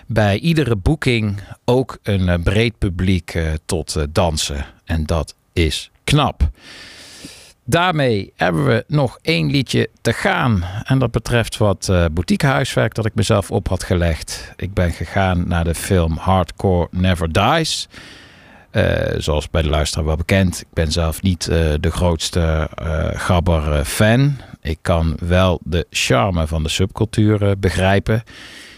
bij 0.05 0.39
iedere 0.39 0.75
boeking 0.75 1.39
ook 1.65 1.97
een 2.03 2.30
eh, 2.30 2.39
breed 2.43 2.78
publiek 2.78 3.39
tot 3.65 4.05
dansen. 4.09 4.65
En 4.86 5.03
dat 5.03 5.36
is 5.53 5.91
knap. 6.03 6.49
Daarmee 7.70 8.34
hebben 8.36 8.65
we 8.65 8.84
nog 8.88 9.20
één 9.22 9.51
liedje 9.51 9.89
te 10.01 10.13
gaan. 10.13 10.63
En 10.84 10.99
dat 10.99 11.11
betreft 11.11 11.57
wat 11.57 11.88
uh, 11.91 12.05
boutiquehuiswerk 12.11 12.93
dat 12.93 13.05
ik 13.05 13.15
mezelf 13.15 13.51
op 13.51 13.68
had 13.68 13.84
gelegd. 13.84 14.53
Ik 14.55 14.74
ben 14.74 14.91
gegaan 14.91 15.47
naar 15.47 15.63
de 15.63 15.76
film 15.76 16.18
Hardcore 16.18 16.88
Never 16.91 17.32
Dies. 17.32 17.88
Eh, 18.72 18.84
zoals 19.18 19.49
bij 19.49 19.61
de 19.61 19.70
luisteraar 19.70 20.05
wel 20.05 20.15
bekend. 20.15 20.59
Ik 20.59 20.68
ben 20.74 20.91
zelf 20.91 21.22
niet 21.22 21.47
eh, 21.47 21.57
de 21.80 21.91
grootste 21.91 22.70
gabber 23.13 23.86
fan. 23.86 24.38
Ik 24.61 24.78
kan 24.82 25.18
wel 25.20 25.59
de 25.63 25.86
charme 25.89 26.47
van 26.47 26.63
de 26.63 26.70
subcultuur 26.70 27.59
begrijpen. 27.59 28.24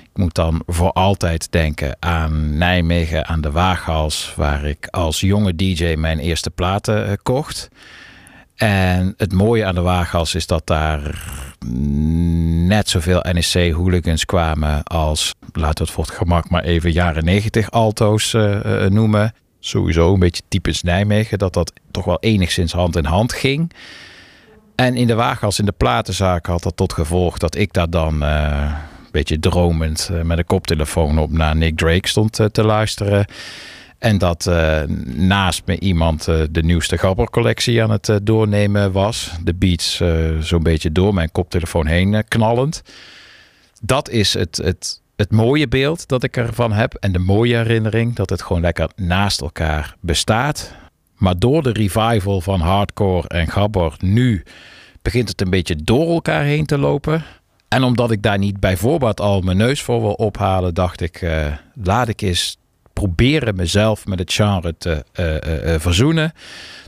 Ik 0.01 0.17
moet 0.17 0.35
dan 0.35 0.63
voor 0.65 0.91
altijd 0.91 1.51
denken 1.51 1.95
aan 1.99 2.57
Nijmegen, 2.57 3.27
aan 3.27 3.41
de 3.41 3.51
Waaghals, 3.51 4.33
waar 4.35 4.65
ik 4.65 4.87
als 4.87 5.19
jonge 5.19 5.55
DJ 5.55 5.95
mijn 5.97 6.19
eerste 6.19 6.49
platen 6.49 7.21
kocht. 7.23 7.69
En 8.60 9.14
het 9.18 9.34
mooie 9.34 9.66
aan 9.66 9.76
de 9.76 9.82
Waaghals 9.82 10.36
is 10.36 10.47
dat 10.47 10.68
daar 10.68 11.24
net 12.68 12.89
zoveel 12.89 13.26
NEC-hooligans 13.32 14.26
kwamen 14.26 14.84
als, 14.84 15.34
laten 15.51 15.78
we 15.78 15.84
het 15.84 15.91
voor 15.91 16.03
het 16.03 16.14
gemak 16.14 16.49
maar 16.49 16.64
even 16.64 16.91
jaren 16.91 17.26
90 17.26 17.72
alto's 17.72 18.34
eh, 18.34 18.86
eh, 18.86 18.91
noemen. 18.91 19.34
Sowieso 19.60 20.14
een 20.14 20.20
beetje 20.20 20.43
typisch 20.47 20.84
Nijmegen, 20.84 21.38
dat 21.38 21.53
dat 21.53 21.74
toch 21.91 22.05
wel 22.05 22.20
enigszins 22.20 22.72
hand 22.72 22.95
in 22.95 23.05
hand 23.05 23.34
ging. 23.34 23.72
En 24.80 24.95
in 24.95 25.07
de 25.07 25.16
Waaghals 25.16 25.60
in 25.60 25.66
de 25.66 25.72
platenzaak 25.72 26.45
had 26.45 26.64
dat 26.64 26.78
tot 26.78 26.93
gevolg 26.93 27.38
dat 27.38 27.55
ik 27.55 27.74
daar 27.74 27.89
dan 27.89 28.24
eh, 28.24 28.72
een 29.03 29.12
beetje 29.12 29.39
dromend 29.39 30.10
eh, 30.12 30.22
met 30.22 30.38
een 30.38 30.45
koptelefoon 30.45 31.20
op 31.20 31.32
naar 31.32 31.55
Nick 31.55 31.78
Drake 31.78 32.07
stond 32.07 32.39
eh, 32.39 32.45
te 32.45 32.64
luisteren. 32.64 33.26
En 33.99 34.17
dat 34.17 34.47
eh, 34.47 34.81
naast 35.05 35.61
me 35.65 35.79
iemand 35.79 36.27
eh, 36.27 36.41
de 36.51 36.63
nieuwste 36.63 36.97
gabbercollectie 36.97 37.83
aan 37.83 37.91
het 37.91 38.09
eh, 38.09 38.15
doornemen 38.23 38.91
was. 38.91 39.31
De 39.43 39.53
beats 39.53 40.01
zo'n 40.39 40.63
beetje 40.63 40.91
door 40.91 41.13
mijn 41.13 41.31
koptelefoon 41.31 41.85
heen 41.85 42.23
knallend. 42.27 42.81
Dat 43.81 44.09
is 44.09 44.33
het, 44.33 44.57
het, 44.57 45.01
het 45.15 45.31
mooie 45.31 45.67
beeld 45.67 46.07
dat 46.07 46.23
ik 46.23 46.37
ervan 46.37 46.71
heb. 46.71 46.93
En 46.93 47.11
de 47.11 47.19
mooie 47.19 47.55
herinnering 47.55 48.15
dat 48.15 48.29
het 48.29 48.41
gewoon 48.41 48.61
lekker 48.61 48.89
naast 48.95 49.41
elkaar 49.41 49.95
bestaat. 49.99 50.75
Maar 51.15 51.39
door 51.39 51.63
de 51.63 51.71
revival 51.71 52.41
van 52.41 52.59
hardcore 52.59 53.27
en 53.27 53.47
gabber 53.47 53.95
nu 53.99 54.43
begint 55.01 55.29
het 55.29 55.41
een 55.41 55.49
beetje 55.49 55.75
door 55.75 56.09
elkaar 56.09 56.43
heen 56.43 56.65
te 56.65 56.77
lopen. 56.77 57.23
En 57.67 57.83
omdat 57.83 58.11
ik 58.11 58.21
daar 58.21 58.37
niet 58.37 58.59
bij 58.59 58.77
voorbaat 58.77 59.21
al 59.21 59.41
mijn 59.41 59.57
neus 59.57 59.81
voor 59.81 60.01
wil 60.01 60.13
ophalen, 60.13 60.73
dacht 60.73 61.01
ik, 61.01 61.27
laat 61.73 62.07
ik 62.07 62.21
eens 62.21 62.57
proberen 62.99 63.55
mezelf 63.55 64.05
met 64.05 64.19
het 64.19 64.33
genre 64.33 64.75
te 64.77 65.05
eh, 65.13 65.35
eh, 65.35 65.73
eh, 65.73 65.81
verzoenen. 65.81 66.33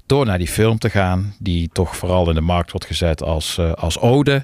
Door 0.05 0.25
naar 0.25 0.37
die 0.37 0.47
film 0.47 0.77
te 0.77 0.89
gaan, 0.89 1.35
die 1.39 1.69
toch 1.73 1.95
vooral 1.95 2.29
in 2.29 2.35
de 2.35 2.41
markt 2.41 2.71
wordt 2.71 2.85
gezet 2.85 3.23
als, 3.23 3.59
als 3.59 3.99
ode 3.99 4.43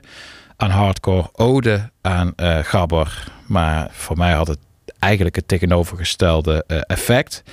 aan 0.55 0.70
hardcore, 0.70 1.30
ode 1.34 1.89
aan 2.01 2.34
gabber. 2.61 3.32
Maar 3.47 3.89
voor 3.91 4.18
mij 4.18 4.34
had 4.34 4.47
het 4.47 4.59
eigenlijk 4.99 5.36
het 5.36 5.47
tegenovergestelde 5.47 6.63
effect. 6.68 7.43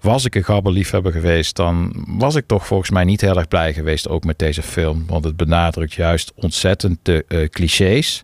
Was 0.00 0.24
ik 0.24 0.34
een 0.34 0.44
gabberliefhebber 0.44 1.12
geweest, 1.12 1.56
dan 1.56 2.04
was 2.08 2.34
ik 2.34 2.46
toch 2.46 2.66
volgens 2.66 2.90
mij 2.90 3.04
niet 3.04 3.20
heel 3.20 3.36
erg 3.36 3.48
blij 3.48 3.72
geweest 3.72 4.08
ook 4.08 4.24
met 4.24 4.38
deze 4.38 4.62
film. 4.62 5.04
Want 5.06 5.24
het 5.24 5.36
benadrukt 5.36 5.92
juist 5.92 6.32
ontzettend 6.34 6.98
de 7.02 7.48
clichés. 7.50 8.22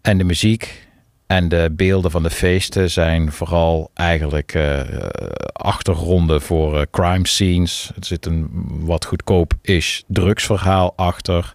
En 0.00 0.18
de 0.18 0.24
muziek 0.24 0.88
en 1.30 1.48
de 1.48 1.72
beelden 1.72 2.10
van 2.10 2.22
de 2.22 2.30
feesten 2.30 2.90
zijn 2.90 3.32
vooral 3.32 3.90
eigenlijk 3.94 4.54
eh, 4.54 4.80
achtergronden 5.52 6.42
voor 6.42 6.78
eh, 6.78 6.86
crime 6.90 7.26
scenes. 7.26 7.90
Er 7.96 8.04
zit 8.04 8.26
een 8.26 8.48
wat 8.80 9.04
goedkoop-ish 9.04 10.00
drugsverhaal 10.06 10.92
achter. 10.96 11.54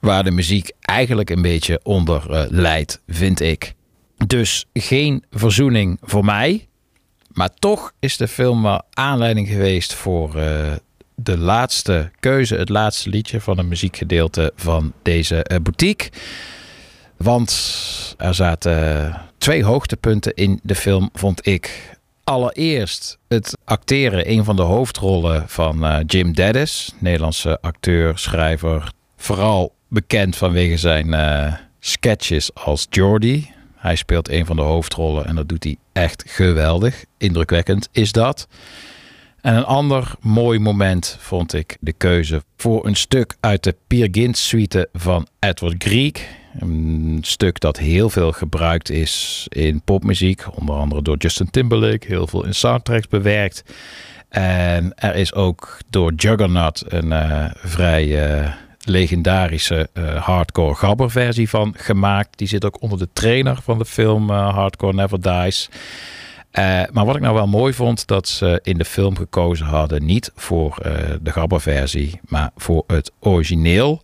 Waar 0.00 0.24
de 0.24 0.30
muziek 0.30 0.70
eigenlijk 0.80 1.30
een 1.30 1.42
beetje 1.42 1.80
onder 1.82 2.30
eh, 2.30 2.44
leidt, 2.48 3.00
vind 3.08 3.40
ik. 3.40 3.74
Dus 4.26 4.66
geen 4.72 5.24
verzoening 5.30 5.98
voor 6.02 6.24
mij. 6.24 6.68
Maar 7.32 7.54
toch 7.54 7.92
is 7.98 8.16
de 8.16 8.28
film 8.28 8.62
wel 8.62 8.82
aanleiding 8.90 9.48
geweest 9.48 9.94
voor 9.94 10.32
de 11.14 11.38
laatste 11.38 12.10
keuze, 12.20 12.56
het 12.56 12.68
laatste 12.68 13.10
liedje 13.10 13.40
van 13.40 13.58
een 13.58 13.68
muziekgedeelte 13.68 14.52
van 14.56 14.92
deze 15.02 15.46
boutique. 15.62 16.10
Want 17.18 18.14
er 18.18 18.34
zaten 18.34 19.14
twee 19.38 19.64
hoogtepunten 19.64 20.34
in 20.34 20.60
de 20.62 20.74
film, 20.74 21.10
vond 21.12 21.46
ik. 21.46 21.96
Allereerst 22.24 23.18
het 23.28 23.58
acteren, 23.64 24.30
een 24.30 24.44
van 24.44 24.56
de 24.56 24.62
hoofdrollen 24.62 25.48
van 25.48 25.84
eh, 25.84 25.98
Jim 26.06 26.32
Dennis, 26.32 26.94
Nederlandse 26.98 27.60
acteur, 27.60 28.18
schrijver. 28.18 28.92
Vooral 29.16 29.72
bekend 29.88 30.36
vanwege 30.36 30.76
zijn 30.76 31.14
eh, 31.14 31.54
sketches 31.80 32.54
als 32.54 32.86
Geordie. 32.90 33.52
Hij 33.76 33.96
speelt 33.96 34.28
een 34.28 34.46
van 34.46 34.56
de 34.56 34.62
hoofdrollen 34.62 35.26
en 35.26 35.34
dat 35.34 35.48
doet 35.48 35.64
hij 35.64 35.76
echt 35.92 36.24
geweldig. 36.26 37.04
Indrukwekkend 37.18 37.88
is 37.92 38.12
dat. 38.12 38.48
En 39.40 39.54
een 39.54 39.64
ander 39.64 40.12
mooi 40.20 40.58
moment 40.58 41.16
vond 41.20 41.54
ik 41.54 41.76
de 41.80 41.92
keuze 41.92 42.42
voor 42.56 42.86
een 42.86 42.96
stuk 42.96 43.36
uit 43.40 43.64
de 43.64 43.76
Peer 43.86 44.08
Gynt 44.10 44.36
suite 44.36 44.88
van 44.92 45.26
Edward 45.38 45.74
Grieg. 45.78 46.37
Een 46.58 47.18
stuk 47.22 47.60
dat 47.60 47.76
heel 47.76 48.10
veel 48.10 48.32
gebruikt 48.32 48.90
is 48.90 49.46
in 49.48 49.80
popmuziek, 49.80 50.44
onder 50.54 50.74
andere 50.74 51.02
door 51.02 51.16
Justin 51.16 51.50
Timberlake, 51.50 52.06
heel 52.06 52.26
veel 52.26 52.44
in 52.44 52.54
soundtracks 52.54 53.08
bewerkt. 53.08 53.64
En 54.28 54.92
er 54.94 55.14
is 55.14 55.34
ook 55.34 55.78
door 55.90 56.12
Juggernaut 56.12 56.84
een 56.88 57.12
eh, 57.12 57.44
vrij 57.54 58.28
eh, 58.28 58.52
legendarische 58.80 59.88
eh, 59.92 60.24
hardcore 60.24 60.74
gabber 60.74 61.10
versie 61.10 61.48
van 61.48 61.74
gemaakt. 61.76 62.38
Die 62.38 62.48
zit 62.48 62.64
ook 62.64 62.82
onder 62.82 62.98
de 62.98 63.08
trainer 63.12 63.58
van 63.62 63.78
de 63.78 63.84
film 63.84 64.30
Hardcore 64.30 64.94
Never 64.94 65.20
Dies. 65.20 65.68
Maar 66.92 67.04
wat 67.04 67.16
ik 67.16 67.22
nou 67.22 67.34
wel 67.34 67.46
mooi 67.46 67.72
vond, 67.72 68.06
dat 68.06 68.28
ze 68.28 68.60
in 68.62 68.78
de 68.78 68.84
film 68.84 69.16
gekozen 69.16 69.66
hadden 69.66 70.04
niet 70.04 70.32
voor 70.34 70.78
eh, 70.82 70.92
de 71.20 71.32
gabber 71.32 71.60
versie, 71.60 72.20
maar 72.28 72.50
voor 72.56 72.84
het 72.86 73.12
origineel. 73.20 74.02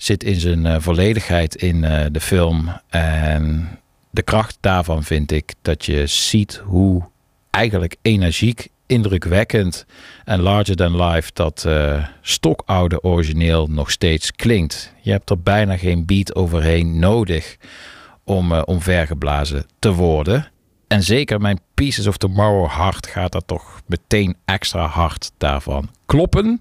Zit 0.00 0.24
in 0.24 0.40
zijn 0.40 0.66
eh, 0.66 0.76
volledigheid 0.78 1.54
in 1.54 1.84
eh, 1.84 2.06
de 2.12 2.20
film. 2.20 2.70
En 2.88 3.68
de 4.10 4.22
kracht 4.22 4.56
daarvan 4.60 5.04
vind 5.04 5.32
ik 5.32 5.54
dat 5.62 5.84
je 5.84 6.06
ziet 6.06 6.62
hoe 6.64 7.02
eigenlijk 7.50 7.96
energiek, 8.02 8.68
indrukwekkend 8.86 9.86
en 10.24 10.40
larger 10.40 10.76
than 10.76 11.02
life 11.02 11.30
dat 11.32 11.64
eh, 11.64 12.06
stokoude 12.20 13.02
origineel 13.02 13.66
nog 13.66 13.90
steeds 13.90 14.32
klinkt. 14.32 14.92
Je 15.00 15.10
hebt 15.10 15.30
er 15.30 15.40
bijna 15.40 15.76
geen 15.76 16.06
beat 16.06 16.34
overheen 16.34 16.98
nodig 16.98 17.56
om 18.24 18.52
uh, 18.52 18.62
omvergeblazen 18.64 19.66
te 19.78 19.92
worden. 19.92 20.50
En 20.88 21.02
zeker 21.02 21.40
mijn 21.40 21.60
Pieces 21.74 22.06
of 22.06 22.16
Tomorrow 22.16 22.68
hart 22.68 23.06
gaat 23.06 23.32
dat 23.32 23.46
toch 23.46 23.80
meteen 23.86 24.36
extra 24.44 24.86
hard 24.86 25.32
daarvan 25.38 25.90
kloppen. 26.06 26.60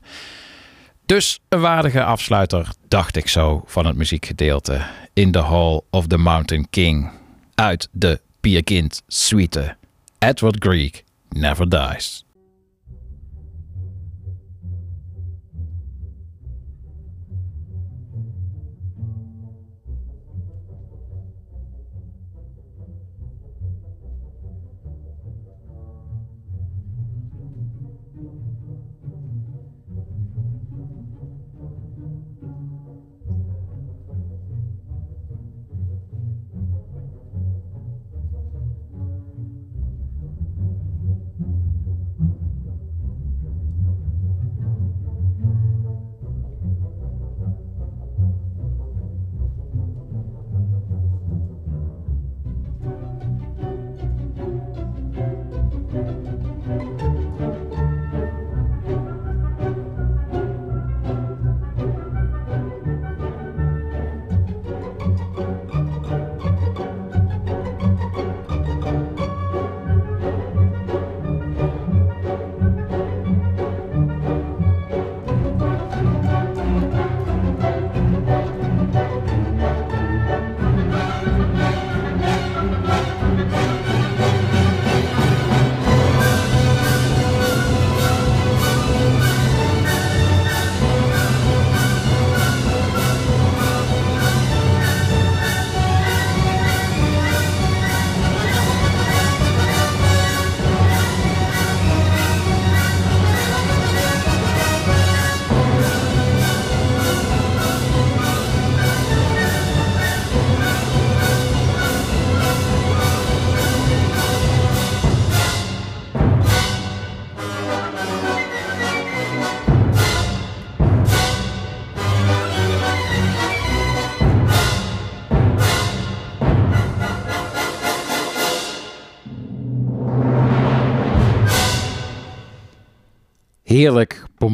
Dus 1.10 1.40
een 1.50 1.60
waardige 1.60 2.04
afsluiter, 2.04 2.70
dacht 2.88 3.16
ik 3.16 3.28
zo, 3.28 3.64
van 3.66 3.86
het 3.86 3.96
muziekgedeelte. 3.96 4.82
In 5.14 5.32
the 5.32 5.42
Hall 5.42 5.82
of 5.90 6.08
the 6.08 6.18
Mountain 6.18 6.70
King. 6.70 7.12
Uit 7.56 7.90
de 7.92 8.22
Pierkind 8.40 9.04
Suite. 9.08 9.76
Edward 10.20 10.56
Grieg 10.60 11.04
never 11.30 11.70
dies. 11.70 12.26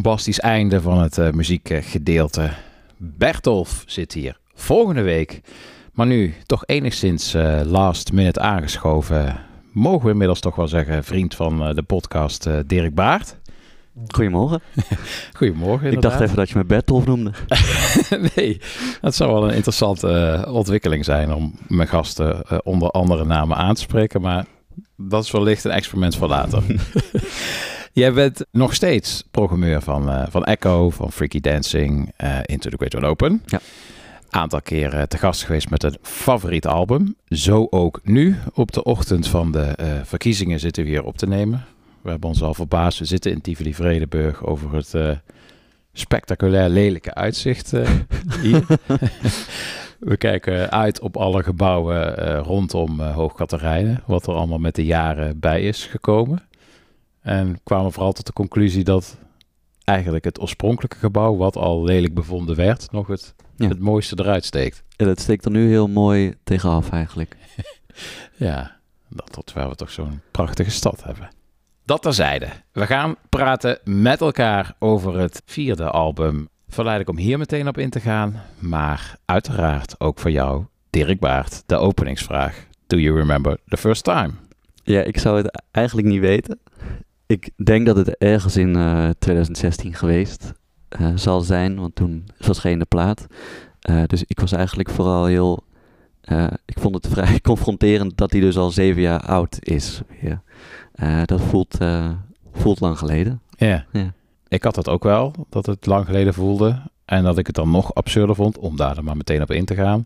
Bombastisch 0.06 0.40
einde 0.40 0.82
van 0.82 1.00
het 1.00 1.18
uh, 1.18 1.30
muziekgedeelte. 1.30 2.50
Bertolf 2.98 3.84
zit 3.86 4.14
hier 4.14 4.38
volgende 4.54 5.02
week. 5.02 5.42
Maar 5.94 6.06
nu 6.06 6.34
toch 6.46 6.64
enigszins 6.66 7.36
uh, 7.36 7.62
last 7.64 8.12
minute 8.12 8.40
aangeschoven. 8.40 9.40
Mogen 9.72 10.06
we 10.06 10.12
inmiddels 10.12 10.40
toch 10.40 10.56
wel 10.56 10.68
zeggen, 10.68 11.04
vriend 11.04 11.36
van 11.36 11.68
uh, 11.68 11.76
de 11.76 11.84
podcast 11.84 12.50
Dirk 12.66 12.96
Baart. 12.96 13.36
Goedemorgen. 14.08 14.62
Goedemorgen. 15.38 15.92
Ik 15.92 16.02
dacht 16.02 16.20
even 16.20 16.36
dat 16.36 16.50
je 16.50 16.58
me 16.58 16.66
Bertolf 16.66 17.06
noemde. 17.06 17.32
nee, 18.36 18.62
dat 19.02 19.16
zou 19.16 19.34
wel 19.34 19.48
een 19.48 19.56
interessante 19.56 20.46
ontwikkeling 20.50 21.06
zijn 21.06 21.34
om 21.34 21.56
mijn 21.68 21.88
gasten 21.88 22.44
onder 22.66 22.90
andere 22.90 23.26
namen 23.26 23.58
aan 23.58 23.76
te 23.76 23.82
spreken. 23.82 24.22
Maar 24.22 24.46
dat 24.98 25.24
is 25.24 25.32
wellicht 25.32 25.64
een 25.64 25.72
experiment 25.72 26.16
voor 26.16 26.28
later. 26.28 26.64
Jij 27.96 28.14
bent 28.14 28.46
nog 28.52 28.74
steeds 28.74 29.24
programmeur 29.32 29.82
van, 29.82 30.10
uh, 30.10 30.24
van 30.30 30.44
Echo, 30.44 30.90
van 30.90 31.12
Freaky 31.12 31.40
Dancing, 31.40 32.12
uh, 32.24 32.40
Into 32.46 32.70
the 32.70 32.76
Great 32.76 32.96
One 32.96 33.08
Open. 33.08 33.44
Ja. 33.46 33.60
Aantal 34.30 34.62
keren 34.62 35.10
te 35.10 35.18
gast 35.18 35.44
geweest 35.44 35.70
met 35.70 35.84
een 35.84 35.98
favoriet 36.02 36.68
album. 36.68 37.16
Zo 37.30 37.68
ook 37.70 38.00
nu. 38.04 38.36
Op 38.54 38.72
de 38.72 38.84
ochtend 38.84 39.28
van 39.28 39.52
de 39.52 39.78
uh, 39.80 39.88
verkiezingen 40.04 40.60
zitten 40.60 40.84
we 40.84 40.90
hier 40.90 41.04
op 41.04 41.18
te 41.18 41.28
nemen. 41.28 41.66
We 42.02 42.10
hebben 42.10 42.30
ons 42.30 42.44
al 42.44 42.54
verbaasd. 42.54 43.00
We 43.00 43.06
zitten 43.06 43.32
in 43.32 43.42
Tivoli 43.42 43.74
Vredenburg 43.74 44.46
over 44.46 44.74
het 44.74 45.20
spectaculair 45.94 46.70
lelijke 46.70 47.14
uitzicht 47.14 47.72
hier. 48.42 48.66
we 50.00 50.18
kijken 50.18 50.72
uit 50.72 51.00
op 51.00 51.18
alle 51.18 51.44
gebouwen 51.44 52.16
rondom 52.38 53.02
Hoog 53.02 53.34
Katerijnen. 53.34 54.04
Wat 54.06 54.28
er 54.28 54.34
allemaal 54.34 54.60
met 54.60 54.76
de 54.76 54.86
jaren 54.86 55.40
bij 55.40 55.62
is 55.62 55.86
gekomen. 55.86 56.44
En 57.26 57.60
kwamen 57.64 57.92
vooral 57.92 58.12
tot 58.12 58.26
de 58.26 58.34
conclusie 58.34 58.84
dat 58.84 59.18
eigenlijk 59.84 60.26
het 60.26 60.42
oorspronkelijke 60.42 60.98
gebouw, 60.98 61.36
wat 61.36 61.56
al 61.56 61.84
lelijk 61.84 62.14
bevonden 62.14 62.56
werd, 62.56 62.92
nog 62.92 63.08
het, 63.08 63.36
ja. 63.56 63.68
het 63.68 63.80
mooiste 63.80 64.20
eruit 64.20 64.46
steekt. 64.46 64.84
En 64.96 65.08
het 65.08 65.20
steekt 65.20 65.46
er 65.46 65.52
nu 65.52 65.68
heel 65.70 65.88
mooi 65.88 66.34
tegenaf 66.44 66.90
eigenlijk. 66.90 67.36
ja, 68.36 68.80
dat 69.10 69.42
terwijl 69.46 69.70
we 69.70 69.76
toch 69.76 69.92
zo'n 69.92 70.22
prachtige 70.32 70.72
stad 70.72 71.04
hebben. 71.04 71.30
Dat 71.86 72.02
terzijde. 72.02 72.48
We 72.72 72.86
gaan 72.86 73.16
praten 73.30 73.80
met 73.84 74.22
elkaar 74.22 74.76
over 74.80 75.20
het 75.20 75.42
vierde 75.46 75.90
album. 75.90 76.50
Verleidelijk 76.68 77.18
om 77.18 77.24
hier 77.26 77.38
meteen 77.38 77.68
op 77.68 77.78
in 77.78 77.90
te 77.90 78.00
gaan, 78.00 78.42
maar 78.60 79.18
uiteraard 79.26 80.00
ook 80.00 80.20
voor 80.20 80.32
jou, 80.32 80.66
Dirk 80.90 81.20
Baart, 81.20 81.64
de 81.66 81.76
openingsvraag. 81.76 82.68
Do 82.88 82.98
you 82.98 83.18
remember 83.18 83.58
the 83.68 83.78
first 83.78 84.04
time? 84.04 84.32
Ja, 84.84 85.02
ik 85.02 85.18
zou 85.18 85.38
het 85.38 85.62
eigenlijk 85.72 86.08
niet 86.08 86.20
weten 86.20 86.60
ik 87.28 87.50
denk 87.64 87.86
dat 87.86 87.96
het 87.96 88.18
ergens 88.18 88.58
in 88.58 88.78
uh, 88.78 89.10
2016 89.20 89.94
geweest 89.94 90.54
uh, 91.00 91.08
zal 91.16 91.42
zijn, 91.42 91.80
want 91.80 91.96
toen 91.96 92.28
verscheen 92.40 92.80
de 92.80 92.86
plaat. 92.86 93.28
Uh, 93.90 94.04
dus 94.06 94.24
ik 94.28 94.40
was 94.40 94.52
eigenlijk 94.52 94.90
vooral 94.90 95.26
heel. 95.26 95.64
ik 96.66 96.80
vond 96.80 96.96
het 96.96 97.08
vrij 97.14 97.42
confronterend 97.42 98.18
dat 98.18 98.32
hij 98.32 98.42
dus 98.42 98.58
al 98.58 98.72
zeven 98.72 99.02
jaar 99.02 99.22
oud 99.22 99.58
is. 99.60 100.02
Ja. 100.22 101.26
dat 101.26 101.42
voelt, 101.42 101.78
voelt 102.54 102.80
lang 102.80 102.98
geleden. 102.98 103.42
Ja. 103.58 103.86
ja. 103.92 104.14
Ik 104.48 104.64
had 104.64 104.76
dat 104.76 104.90
ook 104.90 105.04
wel, 105.04 105.34
dat 105.50 105.66
het 105.66 105.86
lang 105.86 106.06
geleden 106.06 106.34
voelde. 106.34 106.82
En 107.06 107.24
dat 107.24 107.38
ik 107.38 107.48
het 107.48 107.56
dan 107.56 107.72
nog 107.72 107.94
absurder 107.94 108.36
vond, 108.36 108.58
om 108.58 108.78
daar 108.78 108.96
dan 108.96 109.04
maar 109.04 109.18
meteen 109.18 109.42
op 109.42 109.52
in 109.52 109.66
te 109.66 109.76
gaan. 109.76 110.06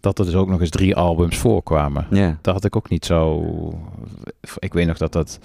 Dat 0.00 0.18
er 0.18 0.24
dus 0.24 0.34
ook 0.34 0.48
nog 0.48 0.60
eens 0.60 0.70
drie 0.70 0.96
albums 0.96 1.36
voorkwamen. 1.36 2.06
Ja. 2.10 2.38
Dat 2.40 2.54
had 2.54 2.64
ik 2.64 2.76
ook 2.76 2.88
niet 2.88 3.04
zo. 3.04 3.42
Ik 4.58 4.72
weet 4.72 4.86
nog 4.86 4.96
dat 4.96 5.12
dat 5.12 5.38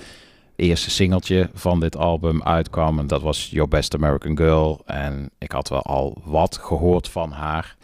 eerste 0.59 0.89
singeltje 0.89 1.49
van 1.53 1.79
dit 1.79 1.97
album 1.97 2.43
uitkwam. 2.43 2.99
En 2.99 3.07
dat 3.07 3.21
was 3.21 3.49
Your 3.51 3.69
Best 3.69 3.95
American 3.95 4.37
Girl. 4.37 4.81
En 4.85 5.29
ik 5.37 5.51
had 5.51 5.69
wel 5.69 5.81
al 5.81 6.21
wat 6.23 6.57
gehoord 6.57 7.09
van 7.09 7.31
haar. 7.31 7.75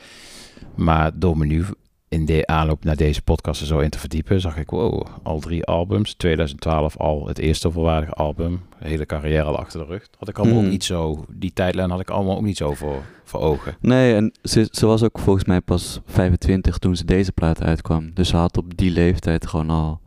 Maar 0.75 1.11
door 1.19 1.37
me 1.37 1.45
nu 1.45 1.65
in 2.09 2.25
de 2.25 2.47
aanloop 2.47 2.83
naar 2.83 2.95
deze 2.95 3.21
podcast 3.21 3.61
er 3.61 3.67
zo 3.67 3.79
in 3.79 3.89
te 3.89 3.99
verdiepen, 3.99 4.41
zag 4.41 4.57
ik, 4.57 4.69
wow, 4.69 5.05
al 5.23 5.39
drie 5.39 5.65
albums. 5.65 6.13
2012 6.13 6.97
al 6.97 7.27
het 7.27 7.37
eerste 7.37 7.71
volwaardige 7.71 8.13
album. 8.13 8.61
Hele 8.77 9.05
carrière 9.05 9.43
al 9.43 9.57
achter 9.57 9.79
de 9.79 9.85
rug. 9.85 10.07
Had 10.19 10.29
ik 10.29 10.37
allemaal 10.37 10.55
Hmm. 10.55 10.65
ook 10.65 10.71
niet 10.71 10.83
zo, 10.83 11.25
die 11.29 11.53
tijdlijn 11.53 11.89
had 11.89 11.99
ik 11.99 12.09
allemaal 12.09 12.35
ook 12.35 12.43
niet 12.43 12.57
zo 12.57 12.73
voor, 12.73 13.01
voor 13.23 13.39
ogen. 13.39 13.77
Nee, 13.79 14.15
en 14.15 14.31
ze, 14.43 14.67
ze 14.71 14.85
was 14.85 15.03
ook 15.03 15.19
volgens 15.19 15.45
mij 15.45 15.61
pas 15.61 15.99
25 16.05 16.77
toen 16.77 16.95
ze 16.95 17.05
deze 17.05 17.31
plaat 17.31 17.61
uitkwam. 17.61 18.11
Dus 18.13 18.29
ze 18.29 18.35
had 18.37 18.57
op 18.57 18.77
die 18.77 18.91
leeftijd 18.91 19.47
gewoon 19.47 19.69
al 19.69 19.99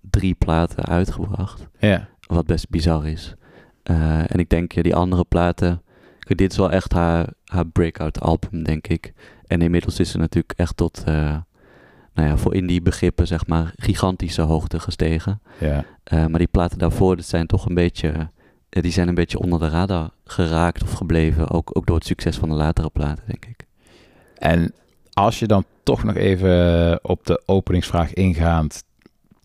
drie 0.00 0.34
platen 0.34 0.84
uitgebracht. 0.84 1.68
Ja. 1.78 2.08
Wat 2.30 2.46
best 2.46 2.68
bizar 2.68 3.06
is. 3.06 3.34
Eh, 3.82 4.18
en 4.18 4.38
ik 4.38 4.48
denk, 4.48 4.72
ja, 4.72 4.82
die 4.82 4.94
andere 4.94 5.24
platen... 5.24 5.82
Dit 6.18 6.50
is 6.50 6.56
wel 6.56 6.70
echt 6.70 6.92
haar, 6.92 7.28
haar 7.44 7.66
breakout 7.66 8.20
album, 8.20 8.62
denk 8.62 8.86
ik. 8.86 9.12
En 9.46 9.62
inmiddels 9.62 9.98
is 9.98 10.10
ze 10.10 10.18
natuurlijk 10.18 10.52
echt 10.56 10.76
tot... 10.76 11.02
eh, 11.04 11.36
nou 12.14 12.28
ja, 12.28 12.36
voor 12.36 12.54
indie 12.54 12.82
begrippen, 12.82 13.26
zeg 13.26 13.46
maar, 13.46 13.72
gigantische 13.76 14.42
hoogte 14.42 14.80
gestegen. 14.80 15.40
Ja. 15.58 15.84
Eh, 16.04 16.26
maar 16.26 16.38
die 16.38 16.48
platen 16.48 16.78
daarvoor, 16.78 17.16
dat 17.16 17.24
zijn 17.24 17.46
toch 17.46 17.66
een 17.66 17.74
beetje... 17.74 18.28
die 18.68 18.92
zijn 18.92 19.08
een 19.08 19.14
beetje 19.14 19.38
onder 19.38 19.58
de 19.58 19.68
radar 19.68 20.10
geraakt 20.24 20.82
of 20.82 20.92
gebleven. 20.92 21.50
Ook, 21.50 21.76
ook 21.76 21.86
door 21.86 21.96
het 21.96 22.06
succes 22.06 22.36
van 22.36 22.48
de 22.48 22.54
latere 22.54 22.90
platen, 22.90 23.24
denk 23.26 23.44
ik. 23.46 23.66
En 24.38 24.72
als 25.12 25.38
je 25.38 25.46
dan 25.46 25.64
toch 25.82 26.04
nog 26.04 26.14
even 26.14 26.98
op 27.04 27.26
de 27.26 27.42
openingsvraag 27.46 28.12
ingaand 28.14 28.84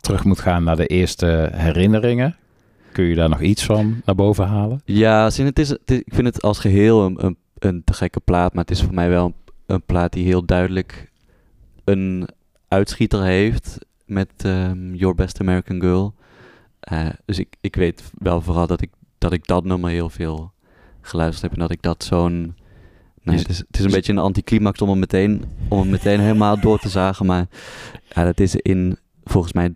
terug 0.00 0.24
moet 0.24 0.40
gaan 0.40 0.64
naar 0.64 0.76
de 0.76 0.86
eerste 0.86 1.50
herinneringen, 1.52 2.36
kun 2.96 3.04
je 3.04 3.14
daar 3.14 3.28
nog 3.28 3.40
iets 3.40 3.64
van 3.64 4.02
naar 4.04 4.14
boven 4.14 4.46
halen? 4.46 4.80
Ja, 4.84 5.30
zin, 5.30 5.46
het 5.46 5.58
is, 5.58 5.68
het 5.68 5.90
is- 5.90 5.98
ik 5.98 6.14
vind 6.14 6.26
het 6.26 6.42
als 6.42 6.58
geheel 6.58 7.04
een, 7.04 7.24
een, 7.24 7.36
een 7.58 7.84
te 7.84 7.92
gekke 7.92 8.20
plaat. 8.20 8.52
Maar 8.54 8.64
het 8.64 8.72
is 8.76 8.82
voor 8.82 8.94
mij 8.94 9.08
wel 9.08 9.24
een, 9.26 9.34
een 9.66 9.82
plaat 9.82 10.12
die 10.12 10.24
heel 10.24 10.44
duidelijk 10.44 11.10
een 11.84 12.28
uitschieter 12.68 13.22
heeft 13.22 13.78
met 14.04 14.28
ehm, 14.36 14.94
Your 14.94 15.14
Best 15.14 15.40
American 15.40 15.80
Girl. 15.80 16.14
Eh, 16.80 17.06
dus 17.24 17.38
ik, 17.38 17.56
ik 17.60 17.76
weet 17.76 18.02
wel 18.18 18.40
vooral 18.40 18.66
dat 18.66 18.80
ik, 18.80 18.90
dat 19.18 19.32
ik 19.32 19.46
dat 19.46 19.64
nummer 19.64 19.90
heel 19.90 20.10
veel 20.10 20.52
geluisterd 21.00 21.42
heb. 21.42 21.52
En 21.52 21.58
dat 21.58 21.70
ik 21.70 21.82
dat 21.82 22.04
zo'n... 22.04 22.56
Nee, 23.22 23.38
het, 23.38 23.48
is, 23.48 23.58
het 23.58 23.78
is 23.78 23.84
een 23.84 23.90
beetje 23.90 24.12
een 24.12 24.18
anticlimax 24.18 24.80
om 24.80 24.88
hem 24.88 24.98
meteen, 24.98 25.44
om 25.68 25.78
hem 25.80 25.90
meteen 25.90 26.20
helemaal 26.20 26.60
door 26.60 26.78
te 26.78 26.88
zagen. 26.88 27.26
Maar 27.26 27.46
ja, 28.14 28.24
dat 28.24 28.40
is 28.40 28.56
in 28.56 28.98
volgens 29.24 29.52
mij 29.52 29.70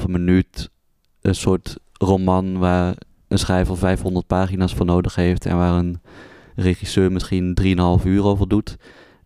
3,5 0.00 0.06
minuut 0.06 0.70
een 1.20 1.34
soort 1.34 1.78
roman 1.98 2.58
waar 2.58 2.94
een 3.28 3.38
schrijver 3.38 3.76
500 3.76 4.26
pagina's 4.26 4.74
voor 4.74 4.86
nodig 4.86 5.14
heeft 5.14 5.46
en 5.46 5.56
waar 5.56 5.78
een 5.78 6.00
regisseur 6.56 7.12
misschien 7.12 7.58
3,5 8.00 8.06
uur 8.06 8.24
over 8.24 8.48
doet. 8.48 8.76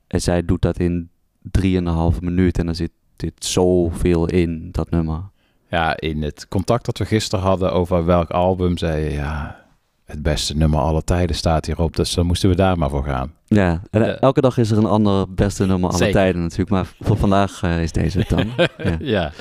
En 0.07 0.20
zij 0.20 0.44
doet 0.44 0.62
dat 0.62 0.78
in 0.78 1.11
3,5 1.59 2.20
minuut 2.20 2.59
en 2.59 2.69
er 2.69 2.74
zit, 2.74 2.93
zit 3.16 3.44
zoveel 3.44 4.27
in, 4.27 4.69
dat 4.73 4.90
nummer. 4.90 5.20
Ja, 5.69 6.01
in 6.01 6.23
het 6.23 6.49
contact 6.49 6.85
dat 6.85 6.99
we 6.99 7.05
gisteren 7.05 7.44
hadden 7.44 7.73
over 7.73 8.05
welk 8.05 8.31
album, 8.31 8.78
zei 8.78 9.05
je 9.05 9.11
ja, 9.11 9.65
het 10.05 10.23
beste 10.23 10.57
nummer 10.57 10.81
aller 10.81 11.05
tijden 11.05 11.36
staat 11.36 11.66
hierop. 11.66 11.97
Dus 11.97 12.15
dan 12.15 12.27
moesten 12.27 12.49
we 12.49 12.57
daar 12.57 12.78
maar 12.78 12.90
voor 12.90 13.05
gaan. 13.05 13.32
Ja, 13.47 13.82
en 13.90 14.20
elke 14.20 14.40
dag 14.40 14.59
is 14.59 14.70
er 14.70 14.78
een 14.78 14.86
ander 14.86 15.35
beste 15.35 15.66
nummer 15.66 15.89
alle 15.89 15.99
Zeker. 15.99 16.15
tijden 16.15 16.43
natuurlijk, 16.43 16.70
maar 16.70 16.93
voor 17.01 17.16
vandaag 17.16 17.62
eh, 17.62 17.82
is 17.82 17.93
deze 17.93 18.19
het 18.19 18.28
dan. 18.28 18.47
ja. 18.57 18.97
ja. 18.99 19.32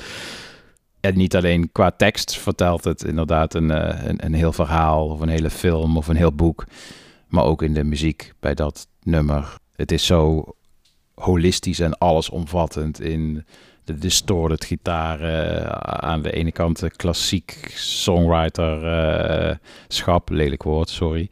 En 1.02 1.16
niet 1.16 1.36
alleen 1.36 1.72
qua 1.72 1.90
tekst 1.90 2.38
vertelt 2.38 2.84
het 2.84 3.04
inderdaad 3.04 3.54
een, 3.54 3.70
eh, 3.70 4.04
een, 4.04 4.24
een 4.24 4.34
heel 4.34 4.52
verhaal 4.52 5.08
of 5.08 5.20
een 5.20 5.28
hele 5.28 5.50
film 5.50 5.96
of 5.96 6.08
een 6.08 6.16
heel 6.16 6.32
boek. 6.32 6.64
Maar 7.28 7.44
ook 7.44 7.62
in 7.62 7.74
de 7.74 7.84
muziek 7.84 8.32
bij 8.40 8.54
dat 8.54 8.86
nummer. 9.02 9.54
Het 9.76 9.92
is 9.92 10.06
zo 10.06 10.44
holistisch 11.14 11.80
en 11.80 11.98
allesomvattend 11.98 13.00
in 13.00 13.44
de 13.84 13.98
distorted 13.98 14.64
gitaren. 14.64 15.70
aan 16.02 16.22
de 16.22 16.32
ene 16.32 16.52
kant 16.52 16.78
de 16.78 16.90
klassiek 16.90 17.72
songwriter 17.76 18.86
eh, 18.86 19.56
schap, 19.88 20.28
lelijk 20.28 20.62
woord, 20.62 20.88
sorry. 20.90 21.30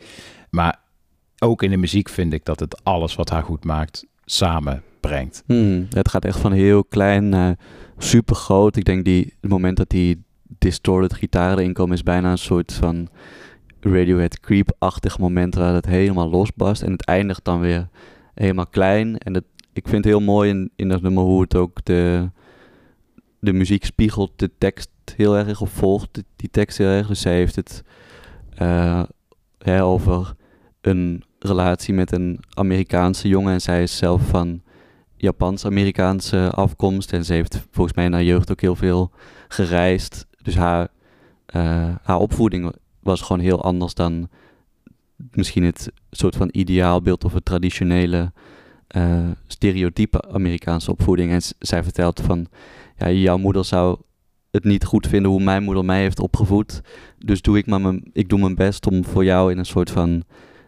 Maar 0.51 0.81
ook 1.39 1.63
in 1.63 1.71
de 1.71 1.77
muziek 1.77 2.09
vind 2.09 2.33
ik 2.33 2.45
dat 2.45 2.61
het 2.61 2.85
alles 2.85 3.15
wat 3.15 3.31
haar 3.31 3.43
goed 3.43 3.65
maakt 3.65 4.07
samenbrengt. 5.01 5.43
Hmm, 5.47 5.87
het 5.91 6.09
gaat 6.09 6.25
echt 6.25 6.39
van 6.39 6.53
heel 6.53 6.85
klein 6.85 7.29
naar 7.29 7.57
super 7.99 8.37
groot. 8.37 8.77
Ik 8.77 8.85
denk 8.85 9.05
die, 9.05 9.35
het 9.41 9.51
moment 9.51 9.77
dat 9.77 9.91
die 9.91 10.23
distorted 10.59 11.15
gitaren 11.15 11.59
erin 11.59 11.73
komen 11.73 11.95
is 11.95 12.03
bijna 12.03 12.31
een 12.31 12.39
soort 12.39 12.73
van 12.73 13.09
Radiohead 13.81 14.41
creep-achtig 14.41 15.19
moment 15.19 15.55
waar 15.55 15.75
het 15.75 15.87
helemaal 15.87 16.31
losbarst. 16.31 16.83
En 16.83 16.93
het 16.93 17.05
eindigt 17.05 17.45
dan 17.45 17.61
weer 17.61 17.89
helemaal 18.35 18.67
klein. 18.67 19.19
En 19.19 19.45
ik 19.73 19.89
vind 19.89 20.05
het 20.05 20.05
heel 20.05 20.21
mooi 20.21 20.51
in, 20.51 20.71
in 20.77 20.89
dat 20.89 21.03
nummer 21.03 21.23
hoe 21.23 21.41
het 21.41 21.55
ook 21.55 21.85
de, 21.85 22.31
de 23.39 23.53
muziek 23.53 23.85
spiegelt 23.85 24.33
de 24.37 24.51
tekst 24.59 24.91
heel 25.17 25.37
erg 25.37 25.61
of 25.61 25.71
volgt 25.71 26.23
die, 26.37 26.51
tekst 26.51 26.79
heel 26.79 26.87
erg. 26.87 27.07
Dus 27.07 27.21
zij 27.21 27.35
heeft 27.35 27.57
het 27.57 27.83
eh, 28.55 29.03
over 29.65 30.35
een 30.81 31.23
relatie 31.39 31.95
met 31.95 32.13
een 32.13 32.41
Amerikaanse 32.55 33.29
jongen 33.29 33.53
en 33.53 33.61
zij 33.61 33.83
is 33.83 33.97
zelf 33.97 34.23
van 34.23 34.63
Japans-Amerikaanse 35.21 36.51
afkomst 36.51 37.13
en 37.13 37.25
ze 37.25 37.33
heeft 37.33 37.67
volgens 37.71 37.97
mij 37.97 38.05
in 38.05 38.13
haar 38.13 38.23
jeugd 38.23 38.51
ook 38.51 38.61
heel 38.61 38.77
veel 38.77 39.11
gereisd. 39.49 40.27
Dus 40.43 40.57
haar, 40.57 40.89
eh, 41.47 41.89
haar 42.03 42.19
opvoeding 42.19 42.73
was 43.01 43.21
gewoon 43.21 43.43
heel 43.43 43.63
anders 43.63 43.95
dan 43.95 44.29
misschien 45.31 45.65
het 45.65 45.93
soort 46.11 46.37
van 46.37 46.49
ideaalbeeld 46.53 47.25
of 47.25 47.33
het 47.33 47.45
traditionele 47.45 48.33
eh, 48.87 49.29
stereotype 49.47 50.23
Amerikaanse 50.33 50.91
opvoeding. 50.91 51.33
En 51.33 51.41
zij 51.59 51.83
vertelt 51.83 52.21
van, 52.21 52.47
ja, 52.97 53.11
jouw 53.11 53.39
moeder 53.39 53.65
zou 53.65 53.99
het 54.51 54.65
niet 54.65 54.85
goed 54.85 55.07
vinden 55.07 55.31
hoe 55.31 55.43
mijn 55.43 55.63
moeder 55.63 55.85
mij 55.85 56.01
heeft 56.01 56.21
opgevoed. 56.21 56.81
Dus 57.19 57.43
doe 57.43 57.59
ik 57.59 57.67
maar 57.67 57.81
mijn, 57.81 58.11
ik 58.13 58.29
doe 58.29 58.39
mijn 58.39 58.55
best 58.55 58.87
om 58.87 59.05
voor 59.05 59.25
jou 59.25 59.51
in 59.51 59.59
een 59.59 59.67
soort 59.67 59.91
van 59.91 60.23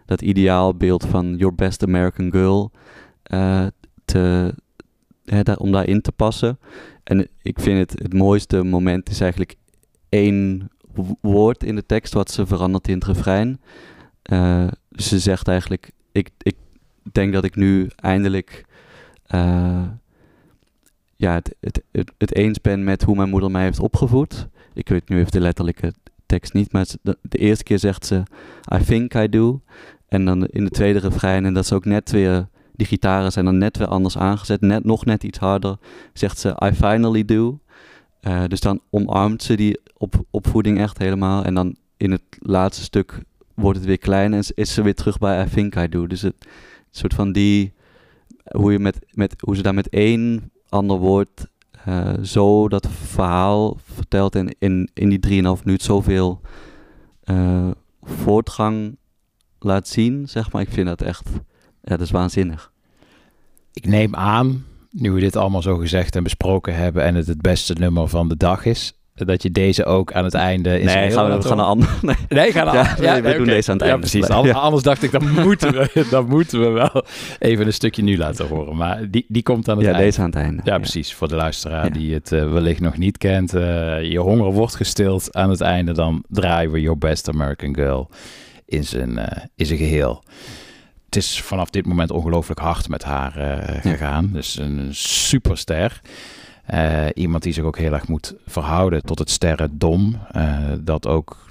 dat 0.06 0.22
ideaalbeeld 0.22 1.06
van 1.06 1.36
your 1.36 1.54
best 1.54 1.82
American 1.82 2.30
girl 2.30 2.70
eh, 3.22 3.66
te, 4.12 4.54
hè, 5.24 5.42
daar, 5.42 5.56
om 5.56 5.72
daarin 5.72 6.00
te 6.00 6.12
passen. 6.12 6.58
En 7.04 7.28
ik 7.42 7.60
vind 7.60 7.78
het 7.78 8.02
het 8.02 8.12
mooiste 8.14 8.62
moment 8.62 9.10
is 9.10 9.20
eigenlijk 9.20 9.56
één 10.08 10.70
wo- 10.94 11.16
woord 11.20 11.64
in 11.64 11.74
de 11.74 11.86
tekst 11.86 12.12
wat 12.12 12.30
ze 12.30 12.46
verandert 12.46 12.88
in 12.88 12.94
het 12.94 13.04
refrein. 13.04 13.60
Eh, 14.22 14.66
ze 14.96 15.18
zegt 15.18 15.48
eigenlijk, 15.48 15.90
ik, 16.12 16.30
ik 16.42 16.56
denk 17.12 17.32
dat 17.32 17.44
ik 17.44 17.56
nu 17.56 17.90
eindelijk 17.96 18.64
eh, 19.26 19.82
ja, 21.16 21.34
het, 21.34 21.54
het, 21.90 22.12
het, 22.18 22.34
eens 22.34 22.60
ben 22.60 22.84
met 22.84 23.02
hoe 23.02 23.16
mijn 23.16 23.28
moeder 23.28 23.50
mij 23.50 23.62
heeft 23.62 23.80
opgevoed. 23.80 24.48
Ik 24.74 24.88
weet 24.88 25.08
nu 25.08 25.18
even 25.18 25.32
de 25.32 25.40
letterlijke 25.40 25.92
tekst 26.26 26.52
niet, 26.52 26.72
maar 26.72 26.86
de, 27.02 27.18
de 27.22 27.38
eerste 27.38 27.64
keer 27.64 27.78
zegt 27.78 28.06
ze 28.06 28.22
I 28.74 28.84
think 28.84 29.14
I 29.14 29.28
do. 29.28 29.60
En 30.08 30.24
dan 30.24 30.46
in 30.46 30.64
de 30.64 30.70
tweede 30.70 30.98
refrein, 30.98 31.44
en 31.44 31.54
dat 31.54 31.64
is 31.64 31.72
ook 31.72 31.84
net 31.84 32.10
weer, 32.10 32.48
die 32.72 32.86
gitaren 32.86 33.32
zijn 33.32 33.44
dan 33.44 33.58
net 33.58 33.76
weer 33.76 33.86
anders 33.86 34.16
aangezet, 34.18 34.60
net, 34.60 34.84
nog 34.84 35.04
net 35.04 35.24
iets 35.24 35.38
harder, 35.38 35.76
zegt 36.12 36.38
ze 36.38 36.56
I 36.64 36.72
finally 36.74 37.24
do. 37.24 37.58
Eh, 38.20 38.44
dus 38.46 38.60
dan 38.60 38.80
omarmt 38.90 39.42
ze 39.42 39.54
die 39.56 39.80
op, 39.96 40.24
opvoeding 40.30 40.78
echt 40.78 40.98
helemaal. 40.98 41.44
En 41.44 41.54
dan 41.54 41.76
in 41.96 42.10
het 42.10 42.22
laatste 42.38 42.82
stuk 42.82 43.22
wordt 43.54 43.78
het 43.78 43.86
weer 43.86 43.98
klein 43.98 44.32
en 44.34 44.42
is- 44.54 44.74
ze 44.74 44.82
weer 44.82 44.94
terug 44.94 45.18
bij 45.18 45.44
I 45.44 45.48
think 45.48 45.74
I 45.76 45.88
do. 45.88 46.06
Dus 46.06 46.22
het 46.22 46.46
soort 46.90 47.14
van 47.14 47.32
die, 47.32 47.72
hoe, 48.50 48.72
je 48.72 48.78
met, 48.78 48.98
met, 49.10 49.34
hoe 49.40 49.56
ze 49.56 49.62
daar 49.62 49.74
met 49.74 49.88
één 49.88 50.50
ander 50.68 50.96
woord 50.96 51.46
eh, 51.84 52.12
zo 52.22 52.68
dat 52.68 52.88
verhaal 52.90 53.76
vertelt 53.84 54.34
en 54.36 54.54
in, 54.58 54.90
in 54.94 55.08
die 55.08 55.42
3,5 55.58 55.64
minuut 55.64 55.82
zoveel 55.82 56.40
eh, 57.22 57.70
voortgang 58.02 58.96
laat 59.58 59.88
zien, 59.88 60.28
zeg 60.28 60.52
maar. 60.52 60.62
Ik 60.62 60.70
vind 60.70 60.86
dat 60.86 61.02
echt, 61.02 61.28
ja, 61.82 61.96
dat 61.96 62.00
is 62.00 62.10
waanzinnig. 62.10 62.70
Ik 63.72 63.86
neem 63.86 64.14
aan, 64.14 64.64
nu 64.90 65.10
we 65.12 65.20
dit 65.20 65.36
allemaal 65.36 65.62
zo 65.62 65.76
gezegd 65.76 66.16
en 66.16 66.22
besproken 66.22 66.74
hebben 66.74 67.02
en 67.04 67.14
het 67.14 67.26
het 67.26 67.40
beste 67.42 67.74
nummer 67.78 68.08
van 68.08 68.28
de 68.28 68.36
dag 68.36 68.64
is, 68.64 68.92
dat 69.14 69.42
je 69.42 69.50
deze 69.50 69.84
ook 69.84 70.12
aan 70.12 70.24
het 70.24 70.34
einde... 70.34 70.70
Nee, 70.70 70.86
gaan 71.10 71.24
we, 71.24 71.30
we 71.30 71.36
laat 71.36 71.44
gaan 71.46 71.58
een 71.58 71.64
ander. 71.64 71.88
Nee, 72.02 72.14
Nee, 72.28 72.52
gaan 72.52 72.66
we, 72.96 73.02
Ja, 73.02 73.20
we 73.22 73.34
doen 73.36 73.46
deze 73.46 73.70
aan 73.70 73.76
het 73.76 73.86
Ja, 73.86 73.92
einde. 73.92 74.08
precies. 74.08 74.26
Ja. 74.26 74.34
An- 74.34 74.52
Anders 74.52 74.82
dacht 74.82 75.02
ik, 75.02 75.10
dan 75.10 75.30
moeten, 75.44 75.72
we, 75.72 76.06
dan 76.10 76.28
moeten 76.28 76.60
we 76.60 76.68
wel 76.68 77.04
even 77.38 77.66
een 77.66 77.72
stukje 77.72 78.02
nu 78.02 78.16
laten 78.16 78.46
horen. 78.48 78.76
Maar 78.76 79.10
die, 79.10 79.24
die 79.28 79.42
komt 79.42 79.68
aan 79.68 79.76
het 79.76 79.84
Ja, 79.86 79.90
einde. 79.92 80.04
deze 80.06 80.20
aan 80.20 80.26
het 80.26 80.34
einde. 80.34 80.62
Ja, 80.64 80.78
precies. 80.78 81.14
Voor 81.14 81.28
de 81.28 81.34
luisteraar 81.34 81.92
die 81.92 82.14
het 82.14 82.32
eh, 82.32 82.52
wellicht 82.52 82.80
nog 82.80 82.96
niet 82.96 83.18
kent. 83.18 83.54
eh, 83.54 84.02
je 84.10 84.18
honger 84.18 84.52
wordt 84.52 84.74
gestild 84.74 85.34
aan 85.36 85.50
het 85.50 85.60
einde. 85.60 85.92
Dan 85.92 86.24
draaien 86.28 86.70
we 86.70 86.80
Your 86.80 86.98
Best 86.98 87.28
American 87.28 87.74
Girl 87.74 88.10
in 88.66 88.84
zijn, 88.84 89.18
eh, 89.18 89.44
in 89.56 89.66
zijn 89.66 89.78
geheel. 89.78 90.22
Het 91.12 91.22
is 91.22 91.40
vanaf 91.40 91.70
dit 91.70 91.86
moment 91.86 92.10
ongelooflijk 92.10 92.60
hard 92.60 92.88
met 92.88 93.04
haar 93.04 93.36
eh, 93.36 93.80
gegaan. 93.80 94.30
Dus 94.32 94.58
een 94.58 94.88
superster. 94.94 96.00
Eh, 96.66 97.06
iemand 97.14 97.42
die 97.42 97.52
zich 97.52 97.64
ook 97.64 97.78
heel 97.78 97.92
erg 97.92 98.08
moet 98.08 98.34
verhouden 98.46 99.02
tot 99.02 99.18
het 99.18 99.30
sterrendom. 99.30 100.18
eh 100.30 100.58
dat 100.80 101.06
ook 101.06 101.50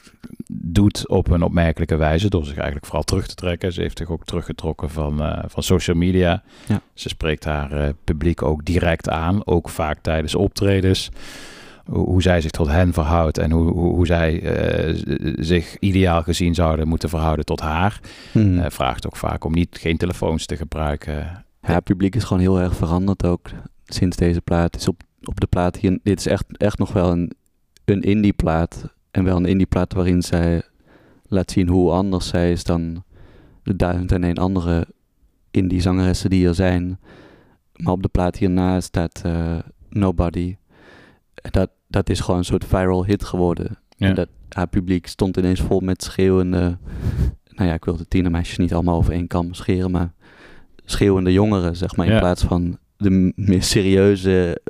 doet 0.54 1.08
op 1.08 1.30
een 1.30 1.42
opmerkelijke 1.42 1.96
wijze 1.96 2.30
door 2.30 2.46
zich 2.46 2.56
eigenlijk 2.56 2.86
vooral 2.86 3.04
terug 3.04 3.28
te 3.28 3.36
trekken. 3.36 3.74
Ze 3.74 3.82
heeft 3.82 3.98
zich 3.98 4.10
ook 4.10 4.26
teruggetrokken 4.26 4.90
van, 4.90 5.44
van 5.48 5.64
social 5.64 5.96
media. 5.96 6.44
Ja. 6.68 6.82
Ze 6.94 7.10
spreekt 7.10 7.44
haar 7.44 7.94
publiek 8.04 8.42
ook 8.42 8.66
direct 8.66 9.10
aan, 9.10 9.46
ook 9.46 9.70
vaak 9.70 10.00
tijdens 10.02 10.36
optredens. 10.36 11.10
Hoe, 11.86 12.22
zij 12.22 12.41
zich 12.41 12.52
tot 12.52 12.68
hen 12.68 12.94
verhoudt 12.94 13.38
en 13.38 13.52
hoe, 13.52 13.72
hoe, 13.72 13.95
hoe 13.95 14.06
zij 14.06 14.41
eh, 14.41 15.02
zich 15.36 15.78
ideaal 15.80 16.24
gezien 16.24 16.56
zouden 16.56 16.88
moeten 16.88 17.10
verhouden 17.10 17.45
tot 17.45 17.60
haar. 17.60 17.99
Hmm. 18.32 18.60
Eh, 18.60 18.70
vraagt 18.70 19.06
ook 19.06 19.16
vaak 19.16 19.44
om 19.44 19.53
niet, 19.53 19.78
geen 19.82 19.98
telefoons 19.98 20.45
te 20.45 20.58
gebruiken. 20.58 21.14
Ja, 21.62 21.74
het 21.74 21.84
publiek 21.84 22.16
is 22.16 22.24
gewoon 22.24 22.41
heel 22.41 22.60
erg 22.60 22.76
veranderd 22.76 23.26
ook 23.26 23.49
sinds 23.86 24.18
deze 24.18 24.41
plaat. 24.41 24.74
Het 24.74 24.82
is 24.82 24.88
op, 24.88 25.02
op 25.24 25.40
de 25.40 25.48
plaat 25.48 25.78
hier, 25.78 25.99
dit 26.03 26.20
is 26.20 26.26
echt, 26.26 26.58
echt 26.58 26.78
nog 26.78 26.94
wel 26.94 27.12
een, 27.12 27.32
een 27.86 28.02
indie 28.02 28.34
plaat. 28.34 28.86
En 29.12 29.24
wel 29.24 29.38
een 29.38 29.45
indie 29.45 29.66
plaat 29.66 29.94
waarin 29.94 30.22
zij 30.22 30.62
laat 31.28 31.52
zien 31.52 31.68
hoe 31.68 31.91
anders 31.91 32.28
zij 32.28 32.52
is 32.52 32.64
dan 32.64 33.03
de 33.64 33.76
duizend 33.76 34.12
en 34.12 34.24
een 34.24 34.38
andere 34.38 34.88
indie 35.52 35.82
zangeressen 35.82 36.30
die 36.30 36.48
er 36.48 36.56
zijn. 36.56 36.99
Maar 37.76 37.94
op 37.94 38.02
de 38.02 38.10
plaat 38.10 38.36
hierna 38.36 38.82
staat 38.82 39.22
eh, 39.26 39.58
Nobody. 39.90 40.56
Dat, 41.42 41.70
dat 41.88 42.10
is 42.10 42.20
gewoon 42.20 42.40
een 42.40 42.46
soort 42.46 42.66
viral 42.66 43.06
hit 43.06 43.24
geworden. 43.24 43.78
Ja. 43.90 44.08
En 44.08 44.16
dat, 44.16 44.28
haar 44.50 44.68
publiek 44.68 45.08
stond 45.08 45.38
ineens 45.38 45.62
vol 45.62 45.80
met 45.80 46.04
schreeuwende... 46.04 46.78
Nou 47.50 47.68
ja, 47.70 47.74
ik 47.74 47.86
wil 47.86 47.98
de 47.98 48.08
tienermeisjes 48.08 48.58
niet 48.58 48.74
allemaal 48.74 48.98
over 48.98 49.14
één 49.14 49.28
kam 49.28 49.54
scheren, 49.54 49.92
maar 49.92 50.14
schreeuwende 50.86 51.32
jongeren, 51.32 51.76
zeg 51.76 51.96
maar. 51.96 52.06
In 52.06 52.14
Ja. 52.14 52.20
plaats 52.20 52.44
van 52.44 52.78
de 52.98 53.34
meer 53.36 53.64
serieuze, 53.64 54.62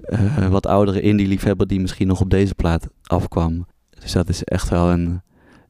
eh, 0.00 0.48
wat 0.48 0.66
oudere 0.66 1.00
indie-liefhebber 1.00 1.66
die 1.66 1.80
misschien 1.80 2.06
nog 2.06 2.20
op 2.20 2.30
deze 2.30 2.54
plaat 2.54 2.88
afkwam. 3.02 3.66
Dus 4.00 4.12
dat 4.12 4.28
is 4.28 4.44
echt 4.44 4.68
wel 4.68 4.90
een 4.90 5.20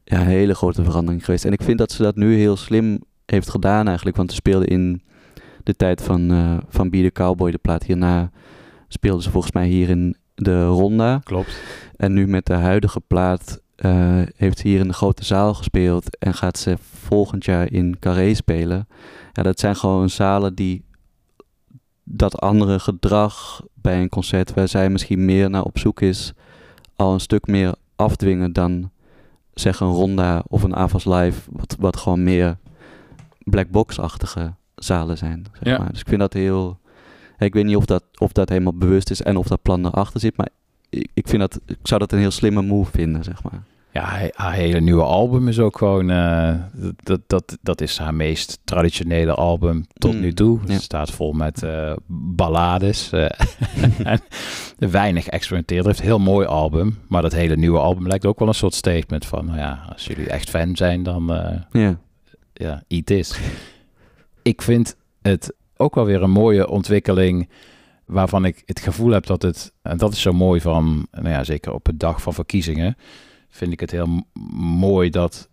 ja, 0.03 0.21
hele 0.21 0.55
grote 0.55 0.83
verandering 0.83 1.25
geweest. 1.25 1.45
En 1.45 1.53
ik 1.53 1.63
vind 1.63 1.77
dat 1.77 1.91
ze 1.91 2.03
dat 2.03 2.15
nu 2.15 2.35
heel 2.35 2.55
slim 2.57 2.99
heeft 3.25 3.49
gedaan 3.49 3.87
eigenlijk. 3.87 4.17
Want 4.17 4.29
ze 4.29 4.35
speelde 4.35 4.65
in 4.65 5.01
de 5.63 5.73
tijd 5.75 6.01
van, 6.01 6.31
eh 6.31 6.57
van 6.69 6.89
Be 6.89 7.01
The 7.01 7.11
Cowboy, 7.11 7.51
de 7.51 7.57
plaat 7.57 7.83
hierna, 7.83 8.31
speelde 8.87 9.21
ze 9.21 9.29
volgens 9.31 9.53
mij 9.53 9.67
hier 9.67 9.89
in 9.89 10.15
de 10.43 10.65
Ronda. 10.65 11.19
Klopt. 11.23 11.61
En 11.95 12.13
nu 12.13 12.27
met 12.27 12.45
de 12.45 12.53
huidige 12.53 12.99
plaat 12.99 13.61
eh, 13.75 14.21
heeft 14.35 14.59
ze 14.59 14.67
hier 14.67 14.79
in 14.79 14.87
de 14.87 14.93
grote 14.93 15.25
zaal 15.25 15.53
gespeeld 15.53 16.17
en 16.17 16.33
gaat 16.33 16.57
ze 16.57 16.77
volgend 16.93 17.45
jaar 17.45 17.71
in 17.71 17.99
Carré 17.99 18.33
spelen. 18.33 18.87
Ja, 19.33 19.43
dat 19.43 19.59
zijn 19.59 19.75
gewoon 19.75 20.09
zalen 20.09 20.55
die 20.55 20.83
dat 22.03 22.39
andere 22.41 22.79
gedrag 22.79 23.61
bij 23.73 24.01
een 24.01 24.09
concert 24.09 24.53
waar 24.53 24.67
zij 24.67 24.89
misschien 24.89 25.25
meer 25.25 25.49
naar 25.49 25.63
op 25.63 25.77
zoek 25.77 26.01
is, 26.01 26.33
al 26.95 27.13
een 27.13 27.19
stuk 27.19 27.47
meer 27.47 27.73
afdwingen 27.95 28.53
dan 28.53 28.91
zeg 29.53 29.79
een 29.79 29.91
Ronda 29.91 30.43
of 30.47 30.63
een 30.63 30.75
Avas 30.75 31.05
Live, 31.05 31.41
wat, 31.51 31.75
wat 31.79 31.97
gewoon 31.97 32.23
meer 32.23 32.57
blackbox-achtige 33.43 34.53
zalen 34.75 35.17
zijn. 35.17 35.45
Zeg 35.53 35.73
Ja. 35.73 35.77
maar. 35.77 35.91
Dus 35.91 35.99
ik 35.99 36.07
vind 36.07 36.19
dat 36.19 36.33
heel... 36.33 36.79
Ik 37.39 37.53
weet 37.53 37.65
niet 37.65 37.75
of 37.75 37.85
dat, 37.85 38.03
of 38.17 38.31
dat 38.31 38.49
helemaal 38.49 38.73
bewust 38.77 39.09
is 39.09 39.21
en 39.21 39.37
of 39.37 39.47
dat 39.47 39.61
plan 39.61 39.85
erachter 39.85 40.19
zit, 40.19 40.37
maar 40.37 40.49
ik, 40.89 41.09
ik, 41.13 41.27
vind 41.27 41.39
dat, 41.41 41.59
ik 41.65 41.77
zou 41.83 41.99
dat 41.99 42.11
een 42.11 42.19
heel 42.19 42.31
slimme 42.31 42.61
move 42.61 42.91
vinden, 42.91 43.23
zeg 43.23 43.43
maar. 43.43 43.63
Ja, 43.93 44.29
haar 44.33 44.53
hele 44.53 44.79
nieuwe 44.81 45.03
album 45.03 45.47
is 45.47 45.59
ook 45.59 45.77
gewoon... 45.77 46.09
eh, 46.09 46.55
dat, 47.03 47.19
dat, 47.27 47.57
dat 47.61 47.81
is 47.81 47.97
haar 47.97 48.13
meest 48.13 48.59
traditionele 48.63 49.33
album 49.33 49.85
tot 49.93 50.13
Mm, 50.13 50.19
nu 50.19 50.33
toe. 50.33 50.59
ja. 50.65 50.73
Het 50.73 50.81
staat 50.81 51.11
vol 51.11 51.31
met 51.33 51.63
eh, 51.63 51.93
ballades. 52.07 53.11
eh, 53.11 53.29
en 54.13 54.21
weinig 54.77 55.27
experimenteerd. 55.27 55.79
Het 55.85 55.87
heeft 55.87 55.99
een 55.99 56.15
heel 56.15 56.33
mooi 56.33 56.47
album. 56.47 56.97
Maar 57.07 57.21
dat 57.21 57.31
hele 57.33 57.55
nieuwe 57.55 57.79
album 57.79 58.07
lijkt 58.07 58.25
ook 58.25 58.39
wel 58.39 58.47
een 58.47 58.53
soort 58.53 58.73
statement 58.73 59.25
van... 59.25 59.45
Nou 59.45 59.57
ja, 59.57 59.85
als 59.93 60.05
jullie 60.05 60.29
echt 60.29 60.49
fan 60.49 60.75
zijn, 60.75 61.03
dan... 61.03 61.25
Ja. 61.71 61.99
ja, 62.53 62.83
eat 62.87 63.09
is. 63.09 63.39
Ik 64.41 64.61
vind 64.61 64.95
het 65.21 65.53
ook 65.81 65.95
wel 65.95 66.05
weer 66.05 66.23
een 66.23 66.31
mooie 66.31 66.69
ontwikkeling 66.69 67.49
waarvan 68.05 68.45
ik 68.45 68.63
het 68.65 68.79
gevoel 68.79 69.11
heb 69.11 69.25
dat 69.25 69.41
het, 69.41 69.73
en 69.81 69.97
dat 69.97 70.13
is 70.13 70.21
zo 70.21 70.33
mooi 70.33 70.61
van, 70.61 71.07
nou 71.11 71.29
ja, 71.29 71.43
zeker 71.43 71.73
op 71.73 71.85
het 71.85 71.99
dag 71.99 72.21
van 72.21 72.33
verkiezingen, 72.33 72.97
vind 73.49 73.71
ik 73.71 73.79
het 73.79 73.91
heel 73.91 74.23
mooi 74.79 75.09
dat 75.09 75.49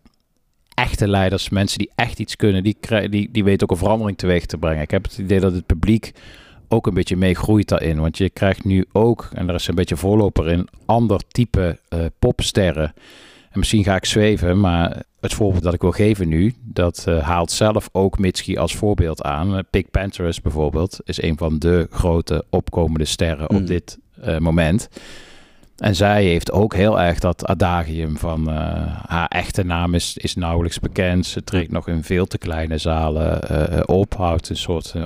echte 0.75 1.09
leiders, 1.09 1.49
mensen 1.49 1.79
die 1.79 1.91
echt 1.95 2.19
iets 2.19 2.37
kunnen, 2.37 2.63
die, 2.63 2.77
die, 3.09 3.31
die 3.31 3.45
weten 3.45 3.63
ook 3.63 3.71
een 3.71 3.85
verandering 3.85 4.19
teweeg 4.19 4.47
te 4.47 4.59
brengen. 4.59 4.83
Ik 4.83 4.91
heb 4.91 5.03
het 5.03 5.19
idee 5.19 5.41
dat 5.41 5.53
het 5.53 5.67
publiek 5.67 6.13
ook 6.69 6.87
een 6.87 6.95
beetje 6.95 7.17
meegroeit 7.17 7.69
daarin, 7.69 8.01
want 8.01 8.19
je 8.19 8.31
krijgt 8.31 8.65
nu 8.65 8.85
ook, 8.93 9.29
en 9.33 9.47
daar 9.47 9.55
is 9.55 9.69
een 9.69 9.75
beetje 9.75 9.97
voorloper 9.97 10.49
in, 10.49 10.69
ander 10.85 11.21
type 11.29 11.79
eh, 11.89 12.01
popsterren. 12.19 12.95
En 13.57 13.63
misschien 13.63 13.85
ga 13.85 13.97
ik 13.97 14.05
zweven, 14.05 14.61
maar 14.61 15.03
het 15.21 15.35
voorbeeld 15.35 15.63
dat 15.63 15.75
ik 15.75 15.81
wil 15.81 15.91
geven 15.91 16.29
nu, 16.29 16.55
dat 16.63 17.05
eh, 17.09 17.23
haalt 17.23 17.51
zelf 17.51 17.89
ook 17.93 18.19
Mitski 18.19 18.57
als 18.57 18.75
voorbeeld 18.77 19.23
aan. 19.23 19.57
Eh, 19.57 19.63
Pink 19.71 19.91
Panthers 19.91 20.41
bijvoorbeeld 20.41 21.01
is 21.05 21.23
een 21.23 21.37
van 21.37 21.59
de 21.59 21.87
grote 21.91 22.45
opkomende 22.51 23.05
sterren 23.05 23.47
Mm. 23.51 23.57
op 23.57 23.67
dit 23.67 23.99
eh, 24.21 24.39
moment. 24.39 24.89
En 25.77 25.95
zij 25.95 26.25
heeft 26.25 26.53
ook 26.53 26.75
heel 26.75 27.01
erg 27.01 27.19
dat 27.19 27.47
adagium 27.47 28.17
van 28.17 28.51
eh, 28.51 28.57
haar 29.07 29.29
echte 29.29 29.63
naam 29.65 29.95
is, 29.95 30.17
is 30.17 30.35
nauwelijks 30.35 30.81
bekend. 30.81 31.27
Ze 31.27 31.45
treedt 31.45 31.73
nog 31.73 31.89
in 31.89 32.05
veel 32.05 32.27
te 32.27 32.39
kleine 32.39 32.79
zalen 32.79 33.43
eh, 33.43 33.83
op. 33.87 34.15
Houdt 34.15 34.49
een 34.49 34.57
soort 34.57 34.93
eh, 34.97 35.03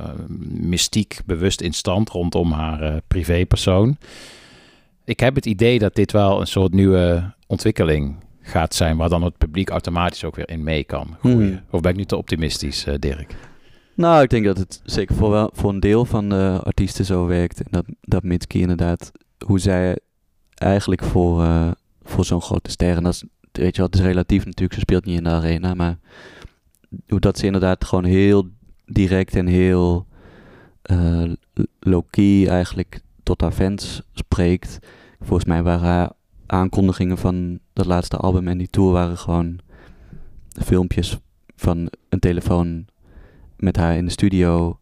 mystiek 0.48 1.20
bewust 1.26 1.60
in 1.60 1.72
stand 1.72 2.08
rondom 2.10 2.52
haar 2.52 2.82
eh, 2.82 2.94
privépersoon. 3.08 3.96
Ik 5.04 5.20
heb 5.20 5.34
het 5.34 5.46
idee 5.46 5.78
dat 5.78 5.94
dit 5.94 6.12
wel 6.12 6.40
een 6.40 6.46
soort 6.46 6.72
nieuwe 6.72 7.32
ontwikkeling 7.46 8.14
gaat 8.50 8.74
zijn, 8.74 8.96
waar 8.96 9.08
dan 9.08 9.22
het 9.22 9.38
publiek 9.38 9.68
automatisch 9.70 10.24
ook 10.24 10.36
weer 10.36 10.48
in 10.48 10.62
mee 10.62 10.84
kan 10.84 11.16
groeien. 11.18 11.48
Hmm. 11.48 11.60
Of 11.70 11.80
ben 11.80 11.90
ik 11.90 11.96
nu 11.96 12.04
te 12.04 12.16
optimistisch, 12.16 12.84
eh, 12.84 12.94
Dirk? 12.98 13.34
Nou, 13.94 14.22
ik 14.22 14.30
denk 14.30 14.44
dat 14.44 14.58
het 14.58 14.80
zeker 14.84 15.14
voor, 15.14 15.30
wel, 15.30 15.50
voor 15.52 15.70
een 15.70 15.80
deel 15.80 16.04
van 16.04 16.28
de 16.28 16.60
artiesten 16.62 17.04
zo 17.04 17.26
werkt. 17.26 17.58
En 17.60 17.66
dat, 17.70 17.84
dat 18.00 18.22
Mitski 18.22 18.60
inderdaad, 18.60 19.12
hoe 19.46 19.58
zij 19.58 19.98
eigenlijk 20.54 21.02
voor, 21.02 21.42
eh, 21.42 21.70
voor 22.02 22.24
zo'n 22.24 22.42
grote 22.42 22.70
ster, 22.70 22.96
en 22.96 23.02
dat 23.02 23.12
is, 23.12 23.24
weet 23.52 23.76
je 23.76 23.82
wel, 23.82 23.90
het 23.90 23.94
is 23.94 24.06
relatief 24.06 24.44
natuurlijk, 24.44 24.74
ze 24.74 24.80
speelt 24.80 25.04
niet 25.04 25.16
in 25.16 25.24
de 25.24 25.30
arena, 25.30 25.74
maar 25.74 25.98
hoe 27.08 27.20
dat 27.20 27.38
ze 27.38 27.46
inderdaad 27.46 27.84
gewoon 27.84 28.04
heel 28.04 28.48
direct 28.86 29.34
en 29.36 29.46
heel 29.46 30.06
eh, 30.82 31.32
low-key 31.80 32.46
eigenlijk 32.48 33.00
tot 33.22 33.40
haar 33.40 33.52
fans 33.52 34.02
spreekt. 34.12 34.78
Volgens 35.20 35.44
mij 35.44 35.62
waren 35.62 35.88
haar 35.88 36.10
aankondigingen 36.50 37.18
van 37.18 37.58
dat 37.72 37.86
laatste 37.86 38.16
album 38.16 38.48
en 38.48 38.58
die 38.58 38.70
tour 38.70 38.92
waren 38.92 39.18
gewoon 39.18 39.58
filmpjes 40.64 41.18
van 41.56 41.90
een 42.08 42.18
telefoon 42.18 42.86
met 43.56 43.76
haar 43.76 43.96
in 43.96 44.04
de 44.04 44.10
studio, 44.10 44.78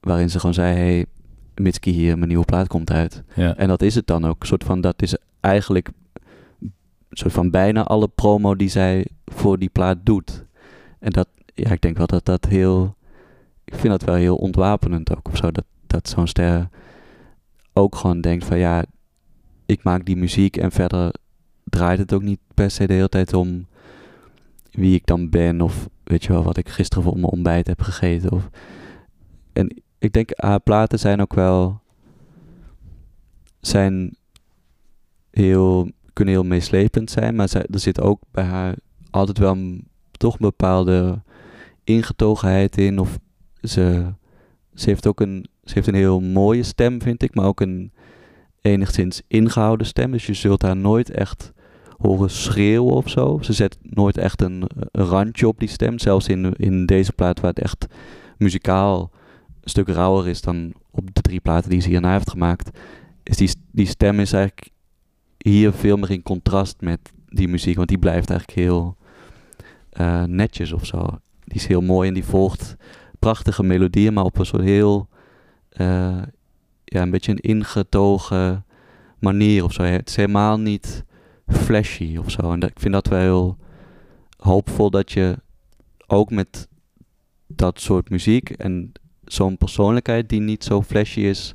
waarin 0.00 0.30
ze 0.30 0.38
gewoon 0.38 0.54
zei, 0.54 0.76
hey, 0.76 1.06
Mitski 1.54 1.90
hier, 1.90 2.16
mijn 2.16 2.28
nieuwe 2.28 2.44
plaat 2.44 2.68
komt 2.68 2.90
uit. 2.90 3.22
Ja. 3.34 3.56
En 3.56 3.68
dat 3.68 3.82
is 3.82 3.94
het 3.94 4.06
dan 4.06 4.24
ook. 4.24 4.40
Een 4.40 4.46
soort 4.46 4.64
van, 4.64 4.80
dat 4.80 5.02
is 5.02 5.16
eigenlijk 5.40 5.90
soort 7.18 7.32
van 7.32 7.50
bijna 7.50 7.84
alle 7.84 8.08
promo 8.08 8.56
die 8.56 8.68
zij 8.68 9.06
voor 9.24 9.58
die 9.58 9.68
plaat 9.68 9.98
doet. 10.02 10.44
En 10.98 11.10
dat, 11.10 11.28
ja, 11.54 11.70
ik 11.70 11.80
denk 11.80 11.96
wel 11.96 12.06
dat 12.06 12.24
dat 12.24 12.44
heel, 12.44 12.96
ik 13.64 13.74
vind 13.74 13.88
dat 13.88 14.02
wel 14.02 14.14
heel 14.14 14.36
ontwapenend 14.36 15.16
ook 15.16 15.28
of 15.28 15.36
zo. 15.36 15.52
Dat, 15.52 15.64
dat 15.86 16.08
zo'n 16.08 16.26
ster 16.26 16.68
ook 17.72 17.94
gewoon 17.94 18.20
denkt 18.20 18.44
van, 18.44 18.58
ja, 18.58 18.84
ik 19.66 19.82
maak 19.82 20.04
die 20.04 20.16
muziek 20.16 20.56
en 20.56 20.72
verder 20.72 21.14
draait 21.64 21.98
het 21.98 22.12
ook 22.12 22.22
niet 22.22 22.40
per 22.54 22.70
se 22.70 22.86
de 22.86 22.92
hele 22.92 23.08
tijd 23.08 23.34
om 23.34 23.66
wie 24.70 24.94
ik 24.94 25.06
dan 25.06 25.30
ben 25.30 25.60
of 25.60 25.88
weet 26.04 26.24
je 26.24 26.32
wel 26.32 26.42
wat 26.42 26.56
ik 26.56 26.68
gisteren 26.68 27.04
voor 27.04 27.14
mijn 27.14 27.32
ontbijt 27.32 27.66
heb 27.66 27.80
gegeten 27.80 28.32
of 28.32 28.48
en 29.52 29.82
ik 29.98 30.12
denk 30.12 30.30
haar 30.34 30.60
platen 30.60 30.98
zijn 30.98 31.20
ook 31.20 31.34
wel 31.34 31.80
zijn 33.60 34.16
heel 35.30 35.90
kunnen 36.12 36.34
heel 36.34 36.44
meeslepend 36.44 37.10
zijn 37.10 37.34
maar 37.34 37.52
er 37.52 37.80
zit 37.80 38.00
ook 38.00 38.20
bij 38.30 38.44
haar 38.44 38.74
altijd 39.10 39.38
wel 39.38 39.56
toch 40.10 40.32
een 40.32 40.38
bepaalde 40.40 41.22
ingetogenheid 41.84 42.76
in 42.76 42.98
of 42.98 43.18
ze 43.62 44.12
ze 44.74 44.88
heeft 44.88 45.06
ook 45.06 45.20
een 45.20 45.46
ze 45.64 45.74
heeft 45.74 45.86
een 45.86 45.94
heel 45.94 46.20
mooie 46.20 46.62
stem 46.62 47.02
vind 47.02 47.22
ik 47.22 47.34
maar 47.34 47.44
ook 47.44 47.60
een 47.60 47.92
enigszins 48.66 49.22
ingehouden 49.28 49.86
stem 49.86 50.10
dus 50.10 50.26
je 50.26 50.34
zult 50.34 50.62
haar 50.62 50.76
nooit 50.76 51.10
echt 51.10 51.52
horen 51.96 52.30
schreeuwen 52.30 52.94
of 52.94 53.08
zo. 53.08 53.38
Ze 53.40 53.52
zet 53.52 53.78
nooit 53.82 54.16
echt 54.16 54.42
een, 54.42 54.64
randje 54.92 55.48
op 55.48 55.58
die 55.58 55.68
stem. 55.68 55.98
Zelfs 55.98 56.28
in, 56.28 56.54
in 56.56 56.86
deze 56.86 57.12
plaat 57.12 57.40
waar 57.40 57.50
het 57.50 57.62
echt 57.62 57.86
muzikaal 58.38 59.10
een 59.60 59.70
stuk 59.70 59.88
rauwer 59.88 60.28
is 60.28 60.40
dan 60.40 60.72
op 60.90 61.14
de 61.14 61.20
drie 61.20 61.40
platen 61.40 61.70
die 61.70 61.80
ze 61.80 61.88
hierna 61.88 62.12
heeft 62.12 62.30
gemaakt. 62.30 62.78
Is 63.22 63.36
die, 63.36 63.50
die 63.70 63.86
stem 63.86 64.20
is 64.20 64.32
eigenlijk 64.32 64.70
hier 65.38 65.72
veel 65.72 65.96
meer 65.96 66.10
in 66.10 66.22
contrast 66.22 66.76
met 66.80 67.00
die 67.28 67.48
muziek. 67.48 67.76
Want 67.76 67.88
die 67.88 67.98
blijft 67.98 68.30
eigenlijk 68.30 68.58
heel 68.58 68.96
eh, 69.90 70.22
netjes 70.22 70.72
of 70.72 70.86
zo. 70.86 71.06
Die 71.44 71.56
is 71.56 71.66
heel 71.66 71.80
mooi 71.80 72.08
en 72.08 72.14
die 72.14 72.24
volgt 72.24 72.76
prachtige 73.18 73.62
melodieën, 73.62 74.12
maar 74.12 74.24
op 74.24 74.38
een 74.38 74.46
soort 74.46 74.62
heel, 74.62 75.08
eh, 75.68 76.22
ja, 76.86 77.02
een 77.02 77.10
beetje 77.10 77.32
een 77.32 77.38
ingetogen 77.38 78.64
manier 79.18 79.64
of 79.64 79.72
zo. 79.72 79.82
Het 79.82 80.08
is 80.08 80.16
helemaal 80.16 80.58
niet 80.58 81.04
flashy 81.46 82.16
of 82.16 82.30
zo. 82.30 82.52
En 82.52 82.60
ik 82.60 82.80
vind 82.80 82.94
dat 82.94 83.06
wel 83.06 83.20
heel 83.20 83.56
hoopvol 84.36 84.90
dat 84.90 85.12
je 85.12 85.38
ook 86.06 86.30
met 86.30 86.68
dat 87.46 87.80
soort 87.80 88.10
muziek 88.10 88.50
en 88.50 88.92
zo'n 89.24 89.56
persoonlijkheid 89.56 90.28
die 90.28 90.40
niet 90.40 90.64
zo 90.64 90.82
flashy 90.82 91.20
is, 91.20 91.52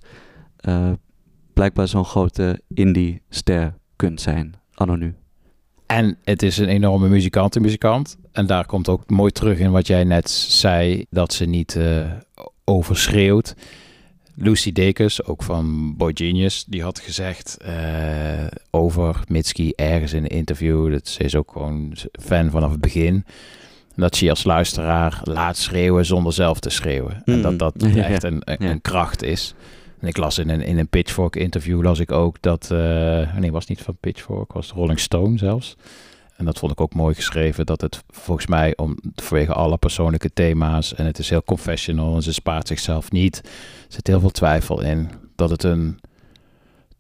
eh, 0.55 0.91
blijkbaar 1.53 1.87
zo'n 1.87 2.05
grote 2.05 2.61
indie-ster 2.67 3.73
kunt 3.95 4.21
zijn, 4.21 4.53
anno 4.73 4.95
nu. 4.95 5.15
En 5.85 6.17
het 6.23 6.43
is 6.43 6.57
een 6.57 6.67
enorme 6.67 7.09
muzikant 7.09 7.55
en 7.55 7.61
muzikant. 7.61 8.17
En 8.31 8.45
daar 8.45 8.65
komt 8.65 8.89
ook 8.89 9.09
mooi 9.09 9.31
terug 9.31 9.59
in 9.59 9.71
wat 9.71 9.87
jij 9.87 10.03
net 10.03 10.29
zei, 10.29 11.05
dat 11.09 11.33
ze 11.33 11.45
niet 11.45 11.75
eh, 11.75 12.11
overschreeuwt. 12.63 13.55
Lucy 14.43 14.71
Dekes, 14.71 15.23
ook 15.23 15.43
van 15.43 15.95
Boy 15.97 16.11
Genius, 16.13 16.65
die 16.67 16.83
had 16.83 16.99
gezegd 16.99 17.57
eh, 17.57 17.73
over 18.69 19.21
Mitski 19.27 19.71
ergens 19.75 20.13
in 20.13 20.23
een 20.23 20.29
interview, 20.29 20.91
dat 20.91 21.07
ze 21.07 21.23
is 21.23 21.35
ook 21.35 21.51
gewoon 21.51 21.93
fan 22.21 22.49
vanaf 22.49 22.71
het 22.71 22.81
begin, 22.81 23.25
dat 23.95 24.15
ze 24.15 24.23
je 24.23 24.29
als 24.29 24.43
luisteraar 24.43 25.19
laat 25.23 25.57
schreeuwen 25.57 26.05
zonder 26.05 26.33
zelf 26.33 26.59
te 26.59 26.69
schreeuwen. 26.69 27.21
En 27.25 27.41
dat 27.41 27.51
Mm. 27.51 27.57
dat 27.57 27.73
Ja, 27.93 28.03
echt 28.03 28.23
een, 28.23 28.41
een, 28.45 28.57
Ja. 28.59 28.69
een 28.71 28.81
kracht 28.81 29.23
is. 29.23 29.53
En 29.99 30.07
ik 30.07 30.17
las 30.17 30.37
in 30.37 30.49
een, 30.49 30.61
in 30.61 30.77
een 30.77 30.87
Pitchfork 30.87 31.35
interview, 31.35 31.81
las 31.83 31.99
ik 31.99 32.11
ook 32.11 32.37
dat, 32.41 32.71
eh 32.71 33.35
nee, 33.37 33.51
was 33.51 33.65
niet 33.67 33.81
van 33.81 33.97
Pitchfork, 33.99 34.53
was 34.53 34.71
Rolling 34.71 34.99
Stone 34.99 35.37
zelfs. 35.37 35.75
En 36.37 36.45
dat 36.47 36.59
vond 36.59 36.71
ik 36.71 36.81
ook 36.81 36.93
mooi 36.93 37.15
geschreven, 37.15 37.65
dat 37.65 37.81
het 37.81 38.03
volgens 38.09 38.47
mij 38.47 38.73
om, 38.77 38.97
vanwege 39.15 39.53
alle 39.53 39.77
persoonlijke 39.77 40.33
thema's 40.33 40.93
en 40.95 41.05
het 41.05 41.19
is 41.19 41.29
heel 41.29 41.43
confessional 41.43 42.15
en 42.15 42.21
ze 42.23 42.33
spaart 42.33 42.67
zichzelf 42.67 43.11
niet. 43.11 43.41
Er 43.91 43.97
zit 43.97 44.07
heel 44.07 44.19
veel 44.19 44.29
twijfel 44.31 44.81
in 44.81 45.09
dat 45.35 45.49
het 45.49 45.63
een 45.63 45.99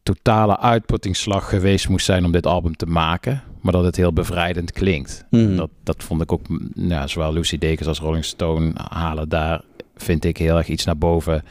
totale 0.03 0.59
uitputtingsslag 0.59 1.49
geweest 1.49 1.89
moest 1.89 2.05
zijn 2.05 2.25
om 2.25 2.31
dit 2.31 2.45
album 2.45 2.75
te 2.75 2.85
maken, 2.85 3.43
maar 3.61 3.71
dat 3.73 3.83
het 3.83 3.95
heel 3.95 4.13
bevrijdend 4.13 4.71
klinkt. 4.71 5.25
Mhm. 5.29 5.55
Dat, 5.55 5.69
dat 5.83 6.03
vond 6.03 6.21
ik 6.21 6.31
ook, 6.31 6.41
nou, 6.73 7.07
zowel 7.07 7.33
Lucy 7.33 7.57
Dekens 7.57 7.87
als 7.87 7.99
Rolling 7.99 8.25
Stone 8.25 8.71
halen 8.89 9.29
daar, 9.29 9.61
vind 9.95 10.25
ik 10.25 10.37
heel 10.37 10.57
erg 10.57 10.67
iets 10.67 10.85
naar 10.85 10.97
boven. 10.97 11.43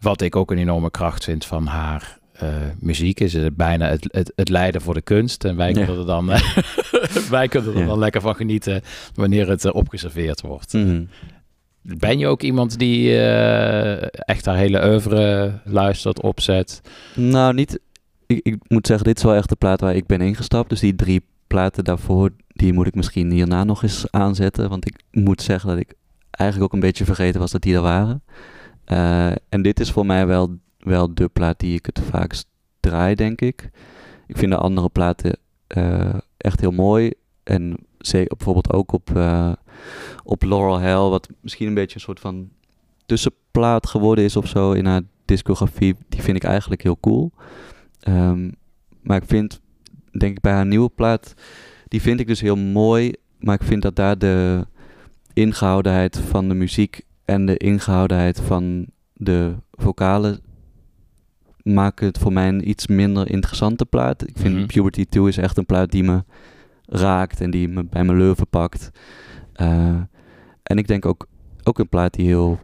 Wat 0.00 0.20
ik 0.20 0.36
ook 0.36 0.50
een 0.50 0.58
enorme 0.58 0.90
kracht 0.90 1.24
vind 1.24 1.44
van 1.44 1.66
haar 1.66 2.18
eh, 2.32 2.48
muziek 2.78 3.20
is 3.20 3.32
het 3.32 3.56
bijna 3.56 3.88
het, 3.88 4.08
het, 4.10 4.32
het 4.36 4.48
lijden 4.48 4.80
voor 4.80 4.94
de 4.94 5.02
kunst. 5.02 5.44
En 5.44 5.56
wij 5.56 5.68
Ja. 5.68 5.74
kunnen 5.74 5.98
er 5.98 6.06
dan, 6.06 6.26
wij 7.30 7.48
kunnen 7.48 7.74
er 7.74 7.80
Ja. 7.80 7.86
dan 7.86 7.98
lekker 7.98 8.20
van 8.20 8.34
genieten 8.34 8.82
wanneer 9.14 9.48
het 9.48 9.64
eh, 9.64 9.74
opgeserveerd 9.74 10.40
wordt. 10.40 10.72
Mhm. 10.72 11.04
Ben 11.82 12.18
je 12.18 12.26
ook 12.26 12.42
iemand 12.42 12.78
die 12.78 13.18
eh, 13.18 14.08
echt 14.10 14.44
haar 14.44 14.56
hele 14.56 14.86
oeuvre 14.88 15.52
luistert, 15.64 16.22
opzet? 16.22 16.80
Nou, 17.14 17.54
niet. 17.54 17.80
Ik, 18.26 18.40
ik 18.42 18.56
moet 18.68 18.86
zeggen, 18.86 19.06
dit 19.06 19.16
is 19.16 19.22
wel 19.22 19.34
echt 19.34 19.48
de 19.48 19.56
plaat 19.56 19.80
waar 19.80 19.94
ik 19.94 20.06
ben 20.06 20.20
ingestapt. 20.20 20.68
Dus 20.68 20.80
die 20.80 20.94
drie 20.94 21.22
platen 21.46 21.84
daarvoor, 21.84 22.30
die 22.48 22.72
moet 22.72 22.86
ik 22.86 22.94
misschien 22.94 23.30
hierna 23.30 23.64
nog 23.64 23.82
eens 23.82 24.10
aanzetten. 24.10 24.68
Want 24.68 24.86
ik 24.86 25.02
moet 25.10 25.42
zeggen 25.42 25.68
dat 25.68 25.78
ik 25.78 25.94
eigenlijk 26.30 26.72
ook 26.72 26.80
een 26.80 26.86
beetje 26.88 27.04
vergeten 27.04 27.40
was 27.40 27.50
dat 27.50 27.62
die 27.62 27.74
er 27.74 27.82
waren. 27.82 28.22
Eh, 28.84 29.30
en 29.48 29.62
dit 29.62 29.80
is 29.80 29.90
voor 29.90 30.06
mij 30.06 30.26
wel, 30.26 30.56
wel 30.78 31.14
de 31.14 31.28
plaat 31.28 31.60
die 31.60 31.74
ik 31.74 31.86
het 31.86 32.00
vaakst 32.10 32.46
draai, 32.80 33.14
denk 33.14 33.40
ik. 33.40 33.70
Ik 34.26 34.36
vind 34.36 34.52
de 34.52 34.58
andere 34.58 34.88
platen 34.88 35.38
eh, 35.66 36.14
echt 36.36 36.60
heel 36.60 36.70
mooi. 36.70 37.12
En 37.42 37.76
bijvoorbeeld 38.10 38.72
ook 38.72 38.92
op, 38.92 39.10
op 40.28 40.42
Laurel 40.42 40.78
Hell, 40.78 41.08
wat 41.08 41.28
misschien 41.40 41.66
een 41.66 41.74
beetje 41.74 41.94
een 41.94 42.00
soort 42.00 42.20
van 42.20 42.48
tussenplaat 43.06 43.86
geworden 43.86 44.24
is 44.24 44.36
of 44.36 44.46
zo 44.46 44.72
in 44.72 44.86
haar 44.86 45.02
discografie. 45.24 45.94
Die 46.08 46.22
vind 46.22 46.36
ik 46.36 46.44
eigenlijk 46.44 46.82
heel 46.82 46.98
cool. 47.00 47.32
Ehm, 48.00 48.50
maar 49.02 49.16
ik 49.16 49.28
vind, 49.28 49.60
denk 50.18 50.36
ik 50.36 50.40
bij 50.40 50.52
haar 50.52 50.66
nieuwe 50.66 50.88
plaat, 50.88 51.34
die 51.88 52.00
vind 52.00 52.20
ik 52.20 52.26
dus 52.26 52.40
heel 52.40 52.56
mooi. 52.56 53.12
Maar 53.38 53.54
ik 53.54 53.66
vind 53.66 53.82
dat 53.82 53.96
daar 53.96 54.18
de 54.18 54.66
ingehoudenheid 55.32 56.18
van 56.18 56.48
de 56.48 56.54
muziek 56.54 57.02
en 57.24 57.46
de 57.46 57.56
ingehoudenheid 57.56 58.40
van 58.40 58.86
de 59.14 59.54
vocalen 59.72 60.40
maken 61.62 62.06
het 62.06 62.18
voor 62.18 62.32
mij 62.32 62.48
een 62.48 62.68
iets 62.68 62.86
minder 62.86 63.30
interessante 63.30 63.84
plaat. 63.84 64.28
Ik 64.28 64.36
vind 64.38 64.54
Mhm. 64.54 64.66
Puberty 64.66 65.04
2 65.04 65.28
is 65.28 65.36
echt 65.36 65.56
een 65.56 65.66
plaat 65.66 65.90
die 65.90 66.02
me 66.02 66.24
raakt 66.86 67.40
en 67.40 67.50
die 67.50 67.68
me 67.68 67.84
bij 67.84 68.04
mijn 68.04 68.18
leuven 68.18 68.48
pakt. 68.48 68.90
Eh, 69.52 70.00
en 70.68 70.78
ik 70.78 70.86
denk 70.86 71.06
ook, 71.06 71.26
ook 71.62 71.78
een 71.78 71.88
plaat 71.88 72.12
die 72.14 72.26
heel 72.26 72.60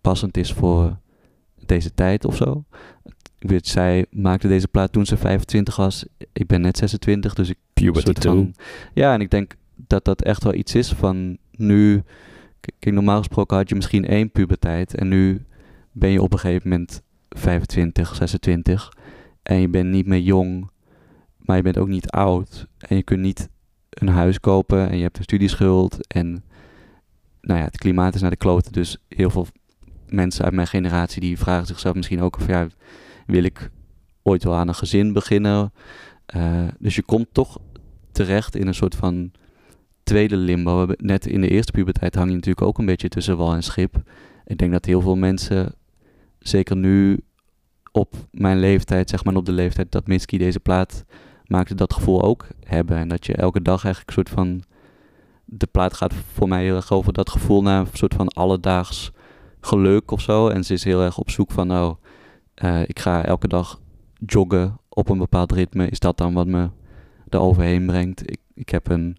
passend 0.00 0.36
is 0.36 0.52
voor 0.52 0.98
deze 1.66 1.94
tijd 1.94 2.24
of 2.24 2.36
zo. 2.36 2.64
Ik 3.38 3.48
weet, 3.48 3.66
zij 3.66 4.06
maakte 4.10 4.48
deze 4.48 4.68
plaat 4.68 4.92
toen 4.92 5.06
ze 5.06 5.16
25 5.16 5.76
was. 5.76 6.04
Ik 6.32 6.46
ben 6.46 6.60
net 6.60 6.76
26, 6.78 7.34
dus 7.34 7.48
ik... 7.48 7.56
Puberty 7.72 8.20
van- 8.28 8.54
Ja, 8.94 9.12
en 9.14 9.20
ik 9.20 9.30
denk 9.30 9.54
dat 9.74 10.04
dat 10.04 10.22
echt 10.22 10.44
wel 10.44 10.54
iets 10.54 10.74
is 10.74 10.92
van 10.92 11.38
nu... 11.50 12.02
Kijk, 12.78 12.94
normaal 12.94 13.18
gesproken 13.18 13.56
had 13.56 13.68
je 13.68 13.74
misschien 13.74 14.06
één 14.06 14.30
puberteit. 14.30 14.94
En 14.94 15.08
nu 15.08 15.44
ben 15.92 16.10
je 16.10 16.22
op 16.22 16.32
een 16.32 16.38
gegeven 16.38 16.68
moment 16.68 17.02
25, 17.28 18.14
26. 18.14 18.92
En 19.42 19.60
je 19.60 19.68
bent 19.68 19.90
niet 19.90 20.06
meer 20.06 20.20
jong, 20.20 20.70
maar 21.38 21.56
je 21.56 21.62
bent 21.62 21.78
ook 21.78 21.88
niet 21.88 22.10
oud. 22.10 22.66
En 22.78 22.96
je 22.96 23.02
kunt 23.02 23.20
niet 23.20 23.48
een 23.88 24.08
huis 24.08 24.40
kopen 24.40 24.88
en 24.90 24.96
je 24.96 25.02
hebt 25.02 25.16
een 25.16 25.22
studieschuld. 25.22 26.06
En 26.06 26.44
nou 27.48 27.60
ja, 27.60 27.66
het 27.66 27.78
klimaat 27.78 28.14
is 28.14 28.20
naar 28.20 28.30
de 28.30 28.36
kloten. 28.36 28.72
Dus 28.72 28.96
heel 29.08 29.30
veel 29.30 29.46
mensen 30.08 30.44
uit 30.44 30.54
mijn 30.54 30.66
generatie 30.66 31.20
die 31.20 31.38
vragen 31.38 31.66
zichzelf 31.66 31.94
misschien 31.94 32.20
ook 32.20 32.36
af, 32.36 32.46
ja, 32.46 32.66
wil 33.26 33.42
ik 33.42 33.70
ooit 34.22 34.44
wel 34.44 34.54
aan 34.54 34.68
een 34.68 34.74
gezin 34.74 35.12
beginnen? 35.12 35.72
Eh, 36.26 36.68
dus 36.78 36.94
je 36.94 37.02
komt 37.02 37.26
toch 37.32 37.58
terecht 38.12 38.56
in 38.56 38.66
een 38.66 38.74
soort 38.74 38.94
van 38.94 39.32
tweede 40.02 40.36
limbo. 40.36 40.86
Net 40.96 41.26
in 41.26 41.40
de 41.40 41.48
eerste 41.48 41.72
puberteit 41.72 42.14
hang 42.14 42.28
je 42.28 42.34
natuurlijk 42.34 42.66
ook 42.66 42.78
een 42.78 42.86
beetje 42.86 43.08
tussen 43.08 43.36
wal 43.36 43.54
en 43.54 43.62
schip. 43.62 44.02
Ik 44.44 44.58
denk 44.58 44.72
dat 44.72 44.84
heel 44.84 45.00
veel 45.00 45.16
mensen, 45.16 45.74
zeker 46.38 46.76
nu 46.76 47.20
op 47.92 48.14
mijn 48.30 48.58
leeftijd, 48.58 49.10
zeg 49.10 49.24
maar 49.24 49.34
op 49.34 49.46
de 49.46 49.52
leeftijd 49.52 49.92
dat 49.92 50.06
Mitski 50.06 50.38
deze 50.38 50.60
plaat 50.60 51.04
maakte, 51.46 51.74
dat 51.74 51.92
gevoel 51.92 52.22
ook 52.22 52.46
hebben. 52.64 52.96
En 52.96 53.08
dat 53.08 53.26
je 53.26 53.34
elke 53.34 53.62
dag 53.62 53.84
eigenlijk 53.84 54.16
een 54.16 54.24
soort 54.24 54.36
van... 54.38 54.62
De 55.50 55.66
plaat 55.66 55.94
gaat 55.94 56.14
voor 56.32 56.48
mij 56.48 56.62
heel 56.62 56.76
erg 56.76 56.92
over 56.92 57.12
dat 57.12 57.30
gevoel 57.30 57.62
naar 57.62 57.80
een 57.80 57.86
soort 57.92 58.14
van 58.14 58.28
alledaags 58.28 59.10
geluk 59.60 60.10
of 60.10 60.20
zo. 60.20 60.48
En 60.48 60.64
ze 60.64 60.72
is 60.72 60.84
heel 60.84 61.02
erg 61.02 61.18
op 61.18 61.30
zoek 61.30 61.50
van, 61.50 61.66
nou, 61.66 61.96
ik 62.86 62.98
ga 62.98 63.24
elke 63.24 63.48
dag 63.48 63.80
joggen 64.26 64.78
op 64.88 65.08
een 65.08 65.18
bepaald 65.18 65.52
ritme. 65.52 65.88
Is 65.88 65.98
dat 65.98 66.16
dan 66.16 66.32
wat 66.34 66.46
me 66.46 66.70
er 67.28 67.40
overheen 67.40 67.86
brengt? 67.86 68.30
Ik, 68.30 68.38
ik 68.54 68.68
heb 68.68 68.88
een 68.88 69.16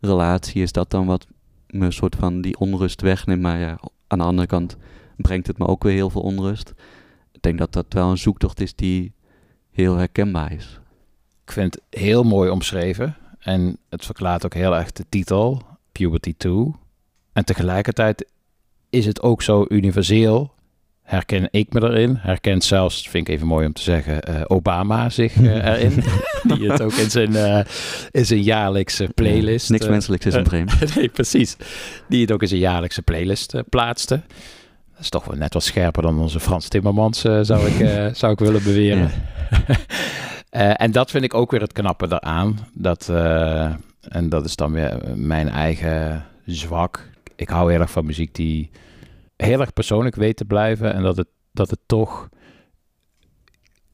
relatie. 0.00 0.62
Is 0.62 0.72
dat 0.72 0.90
dan 0.90 1.06
wat 1.06 1.26
me 1.66 1.90
soort 1.90 2.16
van 2.16 2.40
die 2.40 2.58
onrust 2.58 3.00
wegneemt? 3.00 3.42
Maar 3.42 3.58
ja, 3.58 3.78
aan 4.06 4.18
de 4.18 4.24
andere 4.24 4.46
kant 4.46 4.76
brengt 5.16 5.46
het 5.46 5.58
me 5.58 5.66
ook 5.66 5.82
weer 5.82 5.92
heel 5.92 6.10
veel 6.10 6.22
onrust. 6.22 6.72
Ik 7.32 7.42
denk 7.42 7.58
dat 7.58 7.72
dat 7.72 7.86
wel 7.88 8.10
een 8.10 8.18
zoektocht 8.18 8.60
is 8.60 8.74
die 8.74 9.12
heel 9.70 9.96
herkenbaar 9.96 10.52
is. 10.52 10.80
Ik 11.44 11.52
vind 11.52 11.74
het 11.74 12.00
heel 12.00 12.22
mooi 12.22 12.50
omschreven. 12.50 13.16
En 13.38 13.78
het 13.88 14.04
verklaart 14.04 14.44
ook 14.44 14.54
heel 14.54 14.76
erg 14.76 14.92
de 14.92 15.04
titel, 15.08 15.62
Puberty 15.92 16.34
2. 16.36 16.74
En 17.32 17.44
tegelijkertijd 17.44 18.26
is 18.90 19.06
het 19.06 19.22
ook 19.22 19.42
zo 19.42 19.64
universeel. 19.68 20.52
Herken 21.02 21.48
ik 21.50 21.72
me 21.72 21.80
erin. 21.80 22.16
Herkent 22.20 22.64
zelfs, 22.64 23.08
vind 23.08 23.28
ik 23.28 23.34
even 23.34 23.46
mooi 23.46 23.66
om 23.66 23.72
te 23.72 23.82
zeggen, 23.82 24.22
eh, 24.22 24.40
Obama 24.46 25.10
zich 25.10 25.36
eh, 25.36 25.66
erin. 25.72 26.04
Die 26.42 26.70
het 26.70 26.82
ook 26.82 26.92
in 26.92 27.10
zijn, 27.10 27.36
eh, 27.36 27.64
in 28.10 28.26
zijn 28.26 28.42
jaarlijkse 28.42 29.08
playlist... 29.14 29.70
Niks 29.70 29.88
menselijks 29.88 30.26
is 30.26 30.34
een 30.34 30.44
vreemd. 30.44 30.72
nee, 30.96 31.08
precies. 31.08 31.56
Die 32.08 32.20
het 32.20 32.32
ook 32.32 32.42
in 32.42 32.48
zijn 32.48 32.60
jaarlijkse 32.60 33.02
playlist 33.02 33.54
plaatste. 33.68 34.22
Dat 34.92 35.00
is 35.00 35.08
toch 35.08 35.24
wel 35.24 35.36
net 35.36 35.54
wat 35.54 35.62
scherper 35.62 36.02
dan 36.02 36.18
onze 36.18 36.40
Frans 36.40 36.68
Timmermans, 36.68 37.20
zou, 37.20 37.66
ik, 37.66 37.88
zou 38.16 38.32
ik 38.32 38.38
willen 38.38 38.62
beweren. 38.62 39.10
En 40.50 40.92
dat 40.92 41.10
vind 41.10 41.24
ik 41.24 41.34
ook 41.34 41.50
weer 41.50 41.60
het 41.60 41.72
knappe 41.72 42.06
eraan. 42.10 42.58
Dat, 42.72 43.12
en 44.08 44.28
dat 44.28 44.44
is 44.44 44.56
dan 44.56 44.72
weer 44.72 45.00
mijn 45.14 45.48
eigen 45.48 46.24
zwak. 46.44 47.10
Ik 47.36 47.48
hou 47.48 47.70
heel 47.70 47.80
erg 47.80 47.90
van 47.90 48.06
muziek 48.06 48.34
die 48.34 48.70
heel 49.36 49.60
erg 49.60 49.72
persoonlijk 49.72 50.14
weet 50.14 50.36
te 50.36 50.44
blijven. 50.44 50.94
En 50.94 51.02
dat 51.02 51.16
het, 51.16 51.28
dat 51.52 51.70
het 51.70 51.80
toch 51.86 52.28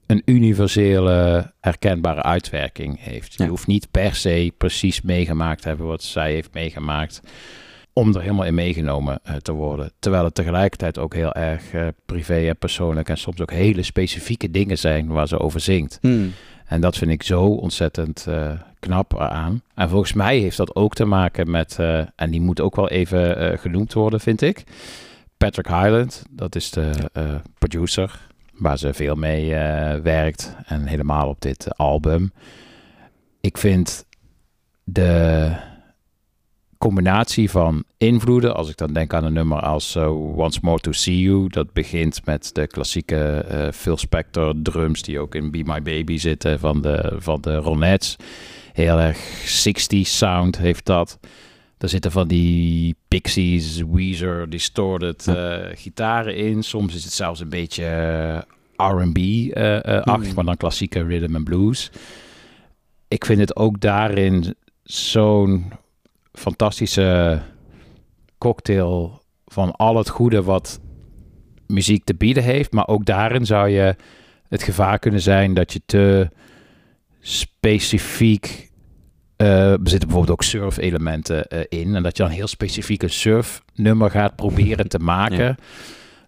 een 0.07 0.23
universele 0.25 1.53
herkenbare 1.61 2.23
uitwerking 2.23 3.01
heeft. 3.01 3.35
Je 3.35 3.47
hoeft 3.47 3.67
niet 3.67 3.91
per 3.91 4.15
se 4.15 4.53
precies 4.59 5.03
meegemaakt 5.03 5.63
te 5.63 5.69
hebben 5.69 5.87
wat 5.87 6.03
zij 6.03 6.33
heeft 6.33 6.55
meegemaakt. 6.55 7.21
Om 7.93 8.15
er 8.15 8.21
helemaal 8.21 8.45
in 8.45 8.55
meegenomen 8.55 9.21
eh, 9.23 9.35
te 9.35 9.53
worden. 9.53 9.93
Terwijl 9.99 10.25
het 10.25 10.35
tegelijkertijd 10.35 10.99
ook 10.99 11.15
heel 11.15 11.33
erg 11.33 11.73
eh, 11.73 11.87
privé 12.07 12.49
en 12.49 12.57
persoonlijk. 12.57 13.09
En 13.09 13.19
soms 13.19 13.41
ook 13.41 13.51
hele 13.51 13.83
specifieke 13.83 14.51
dingen 14.51 14.79
zijn 14.79 15.07
waar 15.07 15.29
ze 15.29 15.39
over 15.39 15.61
zingt. 15.61 15.99
Hmm. 16.01 16.33
En 16.65 16.81
dat 16.81 16.97
vind 16.97 17.11
ik 17.11 17.23
zo 17.23 17.45
ontzettend 17.45 18.27
eh, 18.29 18.53
knap 18.81 19.19
aan. 19.19 19.63
En 19.75 19.89
volgens 19.89 20.13
mij 20.13 20.39
heeft 20.39 20.57
dat 20.57 20.75
ook 20.75 20.95
te 20.95 21.05
maken 21.05 21.51
met, 21.51 21.77
eh, 21.79 21.99
en 22.17 22.31
die 22.31 22.41
moet 22.41 22.61
ook 22.61 22.77
wel 22.77 22.89
even 22.89 23.37
eh, 23.37 23.59
genoemd 23.59 23.93
worden, 23.93 24.21
vind 24.21 24.43
ik. 24.43 24.65
Patrick 25.37 25.67
Hyland, 25.67 26.25
dat 26.31 26.55
is 26.55 26.71
de 26.71 26.93
eh, 27.13 27.35
producer 27.59 28.21
waar 28.53 28.79
ze 28.79 28.95
veel 28.95 29.15
mee 29.15 29.51
werkt. 30.03 30.57
En 30.67 30.87
helemaal 30.87 31.29
op 31.29 31.41
dit 31.41 31.77
album. 31.77 32.33
ik 33.41 33.59
vind 33.59 34.07
de 34.85 35.53
combinatie 36.79 37.51
van 37.51 37.85
invloeden, 37.97 38.55
als 38.55 38.69
ik 38.69 38.77
dan 38.77 38.93
denk 38.93 39.15
aan 39.15 39.25
een 39.25 39.33
nummer 39.33 39.61
als 39.61 39.97
Once 39.97 40.59
More 40.63 40.79
to 40.79 40.93
See 40.93 41.21
You, 41.21 41.49
dat 41.49 41.73
begint 41.73 42.27
met 42.27 42.51
de 42.55 42.67
klassieke 42.67 43.45
Phil 43.75 43.97
Spector 43.97 44.55
drums 44.63 45.03
die 45.03 45.19
ook 45.19 45.35
in 45.35 45.51
Be 45.51 45.63
My 45.65 45.83
Baby 45.83 46.19
zitten 46.19 46.59
van 46.59 46.83
de, 46.83 47.17
van 47.19 47.41
de 47.41 47.57
Ronettes. 47.57 48.17
Heel 48.79 49.01
erg 49.01 49.19
60 49.45 50.07
sound 50.07 50.59
heeft 50.59 50.85
dat. 50.85 51.19
Er 51.79 51.89
zitten 51.89 52.11
van 52.11 52.29
die 52.29 52.97
Pixies, 53.09 53.83
Weezer, 53.91 54.51
distorted 54.51 55.27
uh, 55.27 55.57
gitaren 55.75 56.37
in. 56.37 56.63
Soms 56.63 56.95
is 56.95 57.05
het 57.05 57.13
zelfs 57.13 57.41
een 57.41 57.49
beetje 57.49 57.85
R&B-achtig, 58.77 60.29
mm. 60.29 60.35
maar 60.35 60.45
dan 60.45 60.57
klassieke 60.57 61.03
rhythm 61.03 61.35
and 61.35 61.45
blues. 61.45 61.91
Ik 63.09 63.25
vind 63.25 63.41
het 63.41 63.57
ook 63.57 63.81
daarin 63.81 64.55
zo'n 64.83 65.73
fantastische 66.33 67.41
cocktail 68.39 69.23
van 69.47 69.71
al 69.71 69.97
het 69.97 70.09
goede 70.09 70.43
wat 70.43 70.81
muziek 71.67 72.05
te 72.05 72.15
bieden 72.15 72.43
heeft. 72.43 72.73
Maar 72.73 72.87
ook 72.87 73.05
daarin 73.05 73.47
zou 73.47 73.69
je 73.69 73.97
het 74.49 74.63
gevaar 74.63 74.99
kunnen 74.99 75.21
zijn 75.21 75.55
dat 75.55 75.73
je 75.73 75.81
te 75.87 76.29
specifiek. 77.21 78.68
Uh, 79.43 79.73
er 79.73 79.79
zitten 79.83 80.09
bijvoorbeeld 80.09 80.31
ook 80.31 80.43
surf-elementen 80.43 81.47
uh, 81.49 81.61
in. 81.69 81.95
En 81.95 82.03
dat 82.03 82.17
je 82.17 82.23
dan 82.23 82.33
heel 82.33 82.47
specifiek 82.47 83.03
een 83.03 83.11
surf-nummer 83.11 84.11
gaat 84.11 84.37
proberen 84.37 84.89
te 84.89 84.99
maken. 84.99 85.37
Ja. 85.37 85.57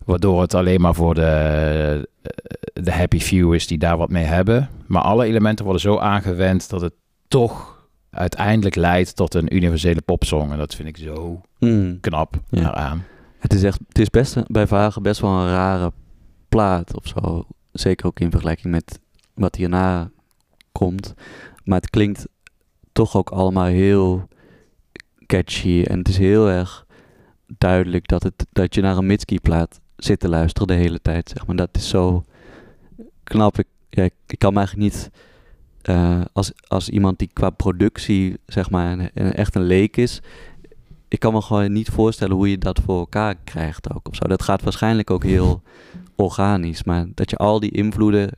Waardoor 0.04 0.40
het 0.40 0.54
alleen 0.54 0.80
maar 0.80 0.94
voor 0.94 1.14
de, 1.14 2.08
de 2.72 2.92
happy 2.92 3.20
few 3.20 3.54
is 3.54 3.66
die 3.66 3.78
daar 3.78 3.96
wat 3.96 4.10
mee 4.10 4.24
hebben. 4.24 4.68
Maar 4.86 5.02
alle 5.02 5.24
elementen 5.24 5.64
worden 5.64 5.82
zo 5.82 5.98
aangewend 5.98 6.70
dat 6.70 6.80
het 6.80 6.92
toch 7.28 7.78
uiteindelijk 8.10 8.74
leidt 8.74 9.16
tot 9.16 9.34
een 9.34 9.54
universele 9.56 10.00
popsong. 10.00 10.52
En 10.52 10.58
dat 10.58 10.74
vind 10.74 10.88
ik 10.88 10.96
zo 10.96 11.40
mm. 11.58 12.00
knap 12.00 12.36
Ja. 12.48 12.60
eraan. 12.60 13.04
Het 13.38 13.52
is 13.52 13.62
echt, 13.62 13.78
het 13.88 13.98
is 13.98 14.10
best 14.10 14.36
bij 14.46 14.66
Vagen 14.66 15.02
best 15.02 15.20
wel 15.20 15.30
een 15.30 15.50
rare 15.50 15.92
plaat 16.48 16.96
of 16.96 17.06
zo. 17.06 17.46
Zeker 17.72 18.06
ook 18.06 18.20
in 18.20 18.30
vergelijking 18.30 18.72
met 18.72 18.98
wat 19.34 19.56
hierna 19.56 20.10
komt. 20.72 21.14
Maar 21.64 21.78
het 21.78 21.90
klinkt 21.90 22.26
toch 22.92 23.16
ook 23.16 23.30
allemaal 23.30 23.64
heel 23.64 24.28
catchy. 25.26 25.82
En 25.88 25.98
het 25.98 26.08
is 26.08 26.18
heel 26.18 26.48
erg 26.48 26.86
duidelijk 27.58 28.08
dat, 28.08 28.22
het, 28.22 28.46
dat 28.52 28.74
je 28.74 28.80
naar 28.80 28.96
een 28.96 29.06
Mitski-plaat 29.06 29.80
zit 29.96 30.20
te 30.20 30.28
luisteren 30.28 30.68
de 30.68 30.74
hele 30.74 31.02
tijd. 31.02 31.28
Zeg 31.34 31.46
maar. 31.46 31.56
Dat 31.56 31.68
is 31.72 31.88
zo 31.88 32.24
knap. 33.24 33.58
Ik, 33.58 33.66
ja, 33.90 34.02
ik, 34.26 34.38
kan 34.38 34.52
me 34.52 34.58
eigenlijk 34.58 34.92
niet... 34.92 35.10
eh, 35.82 36.20
als, 36.32 36.52
als 36.66 36.88
iemand 36.88 37.18
die 37.18 37.30
qua 37.32 37.50
productie 37.50 38.36
zeg 38.46 38.70
maar 38.70 38.92
een, 38.92 39.10
een- 39.14 39.32
echt 39.32 39.54
een 39.54 39.62
leek 39.62 39.96
is... 39.96 40.20
Ik 41.08 41.18
kan 41.20 41.32
me 41.32 41.40
gewoon 41.42 41.72
niet 41.72 41.88
voorstellen 41.88 42.36
hoe 42.36 42.50
je 42.50 42.58
dat 42.58 42.80
voor 42.84 42.98
elkaar 42.98 43.34
krijgt 43.44 43.94
ook 43.94 44.08
of 44.08 44.14
zo. 44.16 44.26
Dat 44.28 44.42
gaat 44.42 44.62
waarschijnlijk 44.62 45.10
ook 45.10 45.24
heel 45.24 45.62
organisch. 46.16 46.84
Maar 46.84 47.06
dat 47.14 47.30
je 47.30 47.36
al 47.36 47.60
die 47.60 47.70
invloeden 47.70 48.30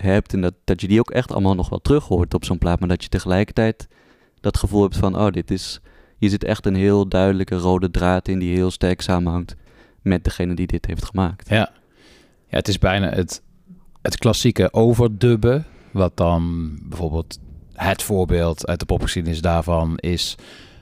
hebt 0.00 0.32
en 0.32 0.40
dat, 0.40 0.54
dat 0.64 0.80
je 0.80 0.88
die 0.88 0.98
ook 0.98 1.10
echt 1.10 1.32
allemaal 1.32 1.54
nog 1.54 1.68
wel 1.68 1.80
terug 1.80 2.04
hoort 2.04 2.34
op 2.34 2.44
zo'n 2.44 2.58
plaat. 2.58 2.78
Maar 2.78 2.88
dat 2.88 3.02
je 3.02 3.08
tegelijkertijd 3.08 3.88
dat 4.40 4.58
gevoel 4.58 4.82
hebt 4.82 4.96
van, 4.96 5.18
oh, 5.18 5.30
dit 5.30 5.50
is... 5.50 5.80
Hier 6.18 6.30
zit 6.30 6.44
echt 6.44 6.66
een 6.66 6.74
heel 6.74 7.08
duidelijke 7.08 7.56
rode 7.56 7.90
draad 7.90 8.28
in 8.28 8.38
die 8.38 8.54
heel 8.54 8.70
sterk 8.70 9.00
samenhangt 9.00 9.56
met 10.02 10.24
degene 10.24 10.54
die 10.54 10.66
dit 10.66 10.86
heeft 10.86 11.04
gemaakt. 11.04 11.48
Ja. 11.48 11.70
ja, 12.48 12.56
het 12.56 12.68
is 12.68 12.78
bijna 12.78 13.08
het, 13.08 13.42
het 14.02 14.16
klassieke 14.16 14.72
overdubben. 14.72 15.66
Wat 15.90 16.16
dan 16.16 16.72
bijvoorbeeld 16.82 17.38
het 17.72 18.02
voorbeeld 18.02 18.66
uit 18.66 18.78
de 18.78 18.86
popgeschiedenis 18.86 19.40
daarvan 19.40 19.98
is 19.98 20.34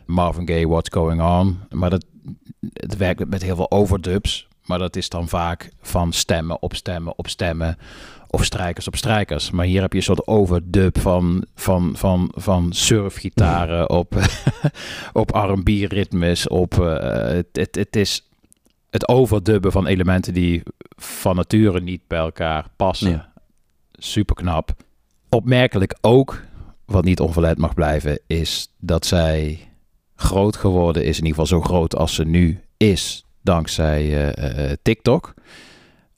Marvin 0.07 0.49
Gaye, 0.49 0.69
What's 0.69 0.91
Going 0.93 1.23
On. 1.23 1.59
Maar 1.70 1.91
dat, 1.91 2.05
het 2.73 2.97
werkt 2.97 3.28
met 3.28 3.43
heel 3.43 3.57
veel 3.57 3.70
overdubs. 3.70 4.49
Maar 4.65 4.78
dat 4.78 4.97
is 4.97 5.09
dan 5.09 5.28
vaak 5.28 5.70
van 5.81 6.12
stemmen 6.12 6.62
op 6.62 6.74
stemmen 6.74 7.19
op 7.19 7.28
stemmen. 7.28 7.77
Of 8.35 8.44
strijkers 8.44 8.86
op 8.86 8.97
strijkers. 8.97 9.51
Maar 9.51 9.65
hier 9.65 9.81
heb 9.81 9.93
je 9.93 9.98
een 9.98 10.05
soort 10.05 10.27
overdub 10.27 10.98
van, 10.98 11.44
van, 11.55 11.93
van, 11.97 12.32
van 12.35 12.73
surfgitaren 12.73 13.90
op, 13.90 14.15
op 15.12 15.31
R&B-ritmes. 15.31 16.48
Op, 16.48 16.81
eh, 16.81 17.23
het, 17.27 17.47
het, 17.52 17.74
het 17.74 17.97
is 17.97 18.28
het 18.90 19.09
overdubben 19.09 19.73
van 19.73 19.86
elementen 19.86 20.35
die 20.35 20.62
van 20.97 21.36
nature 21.36 21.81
niet 21.81 22.01
bij 22.06 22.19
elkaar 22.19 22.66
passen. 22.77 23.11
Ja. 23.11 23.32
Super 23.93 24.35
knap. 24.35 24.74
Opmerkelijk 25.28 25.98
ook, 26.01 26.43
wat 26.85 27.05
niet 27.05 27.20
onverlet 27.20 27.59
mag 27.59 27.74
blijven, 27.74 28.20
is 28.27 28.69
dat 28.78 29.06
zij 29.06 29.69
groot 30.16 30.56
geworden 30.56 31.05
is. 31.05 31.19
In 31.19 31.27
ieder 31.27 31.40
geval 31.40 31.61
zo 31.61 31.66
groot 31.66 31.97
als 31.97 32.15
ze 32.15 32.24
nu 32.24 32.61
is, 32.77 33.24
dankzij 33.43 34.32
eh, 34.32 34.70
eh, 34.70 34.77
TikTok. 34.82 35.35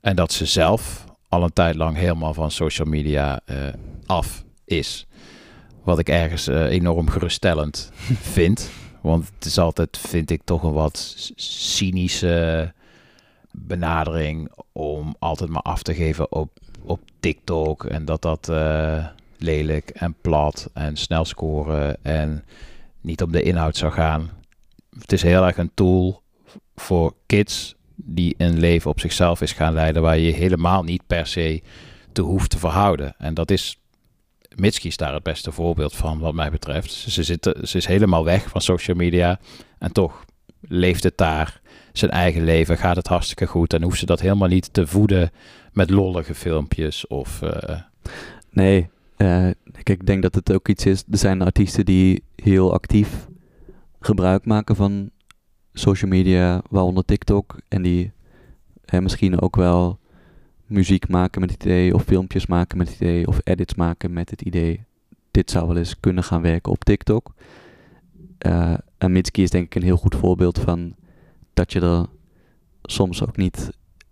En 0.01 0.15
dat 0.15 0.31
ze 0.31 0.45
zelf 0.45 1.06
al 1.29 1.43
een 1.43 1.53
tijd 1.53 1.75
lang 1.75 1.97
helemaal 1.97 2.33
van 2.33 2.51
social 2.51 2.87
media 2.87 3.39
eh, 3.45 3.57
af 4.05 4.43
is. 4.65 5.07
Wat 5.83 5.99
ik 5.99 6.09
ergens 6.09 6.47
eh, 6.47 6.63
enorm 6.63 7.09
geruststellend 7.09 7.91
vind. 8.35 8.69
Want 9.01 9.31
het 9.35 9.45
is 9.45 9.57
altijd, 9.57 9.97
vind 9.97 10.31
ik, 10.31 10.41
toch 10.43 10.63
een 10.63 10.73
wat 10.73 11.15
cynische 11.35 12.73
benadering 13.51 14.51
om 14.71 15.15
altijd 15.19 15.49
maar 15.49 15.61
af 15.61 15.83
te 15.83 15.93
geven 15.93 16.31
op, 16.31 16.59
op 16.83 17.01
TikTok. 17.19 17.85
En 17.85 18.05
dat 18.05 18.21
dat 18.21 18.49
eh, 18.49 19.05
lelijk 19.37 19.89
en 19.89 20.15
plat 20.21 20.69
en 20.73 20.97
snel 20.97 21.25
scoren 21.25 22.03
en 22.03 22.43
niet 23.01 23.21
om 23.21 23.31
de 23.31 23.41
inhoud 23.41 23.77
zou 23.77 23.91
gaan. 23.91 24.29
Het 24.99 25.11
is 25.11 25.21
heel 25.21 25.45
erg 25.45 25.57
een 25.57 25.71
tool 25.73 26.21
voor 26.75 27.13
kids 27.25 27.76
die 28.03 28.35
een 28.37 28.59
leven 28.59 28.91
op 28.91 28.99
zichzelf 28.99 29.41
is 29.41 29.51
gaan 29.51 29.73
leiden 29.73 30.01
waar 30.01 30.17
je 30.17 30.25
je 30.25 30.33
helemaal 30.33 30.83
niet 30.83 31.07
per 31.07 31.27
se 31.27 31.61
te 32.11 32.21
hoeft 32.21 32.49
te 32.49 32.57
verhouden. 32.57 33.15
En 33.17 33.33
dat 33.33 33.51
is 33.51 33.79
Mitski 34.55 34.87
is 34.87 34.97
daar 34.97 35.13
het 35.13 35.23
beste 35.23 35.51
voorbeeld 35.51 35.95
van, 35.95 36.19
wat 36.19 36.33
mij 36.33 36.51
betreft. 36.51 36.91
Ze, 36.91 37.23
zitten, 37.23 37.67
ze 37.67 37.77
is 37.77 37.85
helemaal 37.85 38.23
weg 38.23 38.49
van 38.49 38.61
social 38.61 38.97
media. 38.97 39.39
En 39.79 39.91
toch 39.91 40.25
leeft 40.61 41.03
het 41.03 41.17
daar 41.17 41.61
zijn 41.93 42.11
eigen 42.11 42.43
leven. 42.43 42.77
Gaat 42.77 42.95
het 42.95 43.07
hartstikke 43.07 43.45
goed. 43.45 43.73
En 43.73 43.83
hoeft 43.83 43.99
ze 43.99 44.05
dat 44.05 44.19
helemaal 44.19 44.47
niet 44.47 44.73
te 44.73 44.87
voeden 44.87 45.31
met 45.73 45.89
lollige 45.89 46.35
filmpjes. 46.35 47.07
Of, 47.07 47.41
eh, 47.41 47.79
Nee, 48.51 48.89
kijk, 49.17 49.89
ik 49.89 50.05
denk 50.05 50.21
dat 50.21 50.35
het 50.35 50.53
ook 50.53 50.67
iets 50.67 50.85
is. 50.85 51.03
Er 51.11 51.17
zijn 51.17 51.41
artiesten 51.41 51.85
die 51.85 52.23
heel 52.35 52.73
actief 52.73 53.27
gebruik 53.99 54.45
maken 54.45 54.75
van 54.75 55.09
social 55.77 56.11
media, 56.11 56.61
waaronder 56.69 57.05
TikTok. 57.05 57.57
En 57.67 57.81
die 57.81 58.11
hè, 58.85 59.01
misschien 59.01 59.41
ook 59.41 59.55
wel 59.55 59.99
muziek 60.65 61.07
maken 61.07 61.41
met 61.41 61.51
het 61.51 61.63
idee, 61.63 61.93
of 61.93 62.03
filmpjes 62.03 62.45
maken 62.45 62.77
met 62.77 62.89
het 62.89 62.99
idee, 62.99 63.27
of 63.27 63.39
edits 63.43 63.75
maken 63.75 64.13
met 64.13 64.29
het 64.29 64.41
idee. 64.41 64.85
Dit 65.31 65.51
zou 65.51 65.67
wel 65.67 65.77
eens 65.77 65.99
kunnen 65.99 66.23
gaan 66.23 66.41
werken 66.41 66.71
op 66.71 66.83
TikTok. 66.83 67.33
Eh, 68.37 68.73
en 68.97 69.11
Mitski 69.11 69.43
is 69.43 69.49
denk 69.49 69.65
ik 69.65 69.75
een 69.75 69.83
heel 69.83 69.97
goed 69.97 70.15
voorbeeld 70.15 70.59
van 70.59 70.95
dat 71.53 71.71
je 71.71 71.79
er 71.79 72.05
soms 72.83 73.23
ook 73.23 73.37
niet 73.37 73.69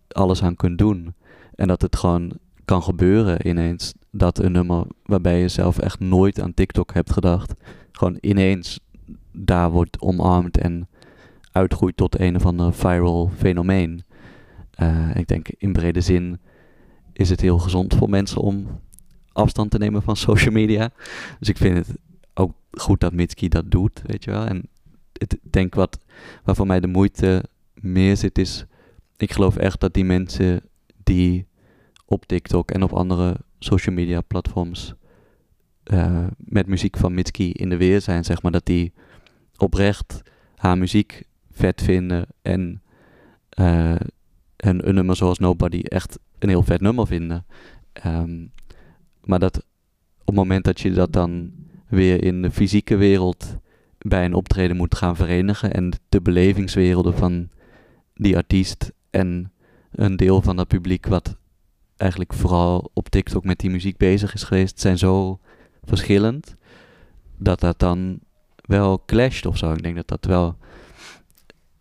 alles 0.08 0.44
aan 0.44 0.56
kunt 0.56 0.78
doen. 0.78 1.14
En 1.56 1.68
dat 1.68 1.82
het 1.82 1.96
gewoon 1.96 2.32
kan 2.66 2.84
gebeuren 2.84 3.48
ineens 3.48 3.94
dat 4.12 4.40
een 4.40 4.52
nummer 4.52 4.86
waarbij 5.04 5.40
je 5.40 5.48
zelf 5.48 5.80
echt 5.80 6.00
nooit 6.00 6.42
aan 6.42 6.54
TikTok 6.54 6.94
hebt 6.94 7.12
gedacht, 7.12 7.54
gewoon 7.92 8.18
ineens 8.22 8.80
daar 9.32 9.72
wordt 9.72 10.02
omarmd 10.02 10.58
en 10.58 10.88
uitgroeit 11.56 11.98
tot 11.98 12.20
een 12.20 12.36
of 12.36 12.46
ander 12.46 12.74
viral 12.74 13.32
fenomeen. 13.38 14.04
Eh, 14.72 15.16
ik 15.16 15.28
denk 15.28 15.50
in 15.58 15.74
brede 15.74 16.02
zin 16.02 16.40
is 17.14 17.30
het 17.30 17.42
heel 17.42 17.58
gezond 17.58 17.96
voor 17.96 18.10
mensen 18.10 18.42
om 18.42 18.80
afstand 19.32 19.72
te 19.72 19.78
nemen 19.78 20.02
van 20.02 20.16
social 20.16 20.54
media. 20.54 20.90
Dus 21.40 21.50
ik 21.50 21.58
vind 21.58 21.78
het 21.78 21.98
ook 22.34 22.54
goed 22.72 23.00
dat 23.00 23.14
Mitski 23.14 23.48
dat 23.48 23.72
doet, 23.72 24.02
weet 24.06 24.24
je 24.24 24.32
wel. 24.32 24.46
En 24.46 24.70
ik 25.14 25.38
denk 25.42 25.76
wat, 25.76 26.00
waar 26.44 26.56
voor 26.56 26.68
mij 26.68 26.80
de 26.80 26.88
moeite 26.88 27.44
meer 27.74 28.18
zit 28.18 28.38
is, 28.38 28.66
ik 29.18 29.32
geloof 29.32 29.56
echt 29.56 29.80
dat 29.80 29.94
die 29.94 30.06
mensen 30.06 30.62
die 31.04 31.48
op 32.06 32.26
TikTok 32.26 32.72
en 32.72 32.84
op 32.84 32.94
andere 32.94 33.38
social 33.60 33.96
media 33.96 34.22
platforms 34.22 34.94
eh, 35.84 36.28
met 36.38 36.68
muziek 36.68 36.98
van 36.98 37.14
Mitski 37.14 37.52
in 37.52 37.70
de 37.70 37.78
weer 37.78 38.02
zijn, 38.02 38.24
zeg 38.24 38.42
maar, 38.42 38.52
dat 38.52 38.66
die 38.66 38.94
oprecht 39.58 40.22
haar 40.56 40.78
muziek 40.78 41.24
vet 41.56 41.82
vinden 41.82 42.26
en 42.42 42.82
eh, 43.50 43.96
een, 44.58 44.88
een 44.88 44.96
nummer 44.96 45.16
zoals 45.16 45.40
Nobody 45.40 45.80
echt 45.80 46.20
een 46.40 46.50
heel 46.50 46.64
vet 46.64 46.82
nummer 46.82 47.08
vinden. 47.08 47.46
Ehm, 47.94 48.46
maar 49.24 49.40
dat 49.40 49.58
op 50.20 50.26
het 50.26 50.36
moment 50.36 50.64
dat 50.64 50.80
je 50.80 50.92
dat 50.92 51.14
dan 51.14 51.52
weer 51.88 52.24
in 52.24 52.42
de 52.42 52.52
fysieke 52.52 52.96
wereld 52.96 53.58
bij 53.98 54.26
een 54.26 54.34
optreden 54.34 54.78
moet 54.78 54.96
gaan 54.96 55.16
verenigen 55.16 55.74
en 55.74 55.92
de 56.10 56.22
belevingswerelden 56.22 57.18
van 57.18 57.50
die 58.14 58.36
artiest 58.36 58.92
en 59.10 59.52
een 59.92 60.16
deel 60.16 60.42
van 60.42 60.56
dat 60.56 60.68
publiek 60.68 61.06
wat 61.06 61.36
eigenlijk 61.98 62.34
vooral 62.34 62.92
op 62.94 63.10
TikTok 63.10 63.44
met 63.44 63.60
die 63.60 63.70
muziek 63.70 63.98
bezig 63.98 64.34
is 64.34 64.44
geweest, 64.44 64.80
zijn 64.80 64.98
zo 64.98 65.40
verschillend. 65.84 66.56
dat 67.38 67.60
dat 67.60 67.80
dan 67.80 68.20
wel 68.62 69.04
clasht 69.06 69.46
of 69.46 69.58
zo. 69.58 69.72
Ik 69.72 69.84
denk 69.84 69.96
dat 69.96 70.08
dat 70.08 70.26
wel 70.26 70.58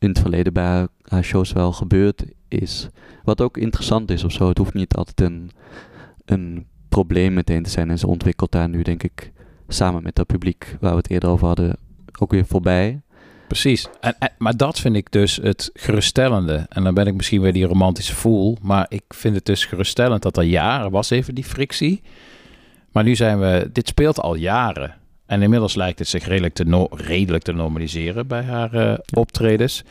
in 0.05 0.11
het 0.11 0.21
verleden 0.21 0.53
bij 0.53 0.87
haar, 1.03 1.25
shows 1.25 1.53
wel 1.53 1.73
gebeurd 1.73 2.25
is. 2.49 2.89
Wat 3.25 3.41
ook 3.41 3.57
interessant 3.57 4.11
is 4.11 4.25
of 4.25 4.33
zo. 4.33 4.49
Het 4.49 4.59
hoeft 4.59 4.75
niet 4.75 4.95
altijd 4.95 5.21
een, 5.21 5.51
een 6.25 6.67
probleem 6.89 7.35
meteen 7.35 7.63
te 7.63 7.71
zijn. 7.71 7.91
En 7.91 7.99
ze 7.99 8.07
ontwikkelt 8.07 8.53
daar 8.53 8.69
nu, 8.69 8.83
denk 8.83 9.03
ik, 9.03 9.33
samen 9.69 10.03
met 10.03 10.15
dat 10.15 10.27
publiek 10.27 10.77
waar 10.81 10.91
we 10.91 10.97
het 10.97 11.11
eerder 11.11 11.29
over 11.29 11.47
hadden, 11.47 11.77
ook 12.19 12.31
weer 12.31 12.47
voorbij. 12.47 13.01
Precies. 13.49 13.89
En, 14.01 14.15
en- 14.19 14.33
maar 14.39 14.57
dat 14.57 14.81
vind 14.81 14.97
ik 14.97 15.11
dus 15.13 15.37
het 15.37 15.71
geruststellende. 15.75 16.67
En 16.69 16.85
dan 16.85 16.95
ben 16.95 17.07
ik 17.07 17.15
misschien 17.15 17.41
weer 17.41 17.53
die 17.53 17.67
romantische 17.67 18.15
voel. 18.15 18.57
Maar 18.63 18.87
ik 18.89 19.05
vind 19.09 19.35
het 19.35 19.45
dus 19.45 19.65
geruststellend 19.65 20.23
dat 20.23 20.37
er 20.37 20.43
jaren 20.43 20.91
was 20.91 21.11
even 21.11 21.35
die 21.35 21.45
frictie. 21.45 22.03
Maar 22.93 23.05
nu 23.05 23.15
zijn 23.15 23.39
we... 23.41 23.71
Dit 23.73 23.89
speelt 23.89 24.21
al 24.21 24.35
jaren. 24.35 24.95
En 25.27 25.43
inmiddels 25.43 25.75
lijkt 25.75 25.99
het 25.99 26.09
zich 26.09 26.27
redelijk 26.27 26.55
te, 26.55 26.65
no- 26.65 26.89
redelijk 26.91 27.45
te 27.45 27.53
normaliseren 27.53 28.27
bij 28.27 28.43
haar 28.43 28.75
eh, 28.75 28.99
optredens. 29.13 29.83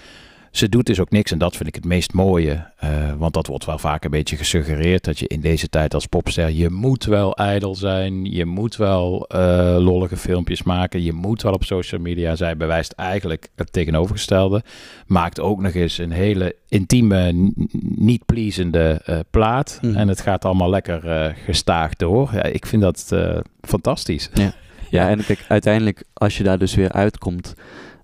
Ze 0.52 0.70
doet 0.70 0.86
dus 0.86 1.00
ook 1.00 1.10
niks 1.10 1.32
en 1.32 1.38
dat 1.38 1.56
vind 1.56 1.68
ik 1.70 1.76
het 1.76 1.86
meest 1.86 2.14
mooie. 2.14 2.66
eh, 2.78 2.90
want 3.18 3.34
dat 3.34 3.48
wordt 3.48 3.66
wel 3.66 3.78
vaak 3.78 4.04
een 4.04 4.12
beetje 4.12 4.38
gesuggereerd. 4.38 5.04
Dat 5.04 5.20
je 5.20 5.28
in 5.28 5.40
deze 5.42 5.70
tijd 5.70 5.94
als 5.94 6.06
popster... 6.06 6.50
Je 6.50 6.70
moet 6.70 7.06
wel 7.06 7.36
ijdel 7.36 7.76
zijn. 7.76 8.26
Je 8.32 8.46
moet 8.46 8.76
wel 8.76 9.28
eh, 9.28 9.76
lollige 9.80 10.18
filmpjes 10.18 10.64
maken. 10.64 11.04
Je 11.04 11.14
moet 11.14 11.42
wel 11.42 11.54
op 11.54 11.64
social 11.64 12.02
media. 12.02 12.36
Zij 12.36 12.58
bewijst 12.58 12.92
eigenlijk 12.92 13.50
het 13.56 13.74
tegenovergestelde. 13.74 14.64
Maakt 15.08 15.40
ook 15.40 15.62
nog 15.62 15.74
eens 15.74 15.98
een 15.98 16.12
hele 16.12 16.56
intieme, 16.68 17.52
niet 17.82 18.26
pleasende 18.26 19.02
plaat. 19.32 19.80
En 19.82 20.08
het 20.08 20.22
gaat 20.22 20.46
allemaal 20.46 20.70
lekker 20.70 21.36
gestaag 21.46 21.96
door. 21.96 22.30
Ja, 22.34 22.44
ik 22.44 22.66
vind 22.66 22.82
dat 22.82 23.14
fantastisch. 23.62 24.30
Ja. 24.34 24.54
Ja, 24.94 25.10
en 25.10 25.26
kijk, 25.26 25.46
uiteindelijk, 25.48 26.04
als 26.14 26.38
je 26.38 26.44
daar 26.44 26.58
dus 26.58 26.76
weer 26.76 26.92
uitkomt, 26.92 27.54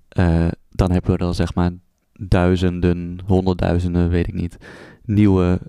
eh, 0.10 0.48
dan 0.72 0.91
hebben 0.91 1.18
we 1.18 1.26
er 1.26 1.36
zeg 1.36 1.53
maar 1.53 1.72
duizenden, 2.14 3.20
honderdduizenden, 3.26 4.10
weet 4.10 4.28
ik 4.28 4.34
niet, 4.34 4.57
nieuwe 5.03 5.60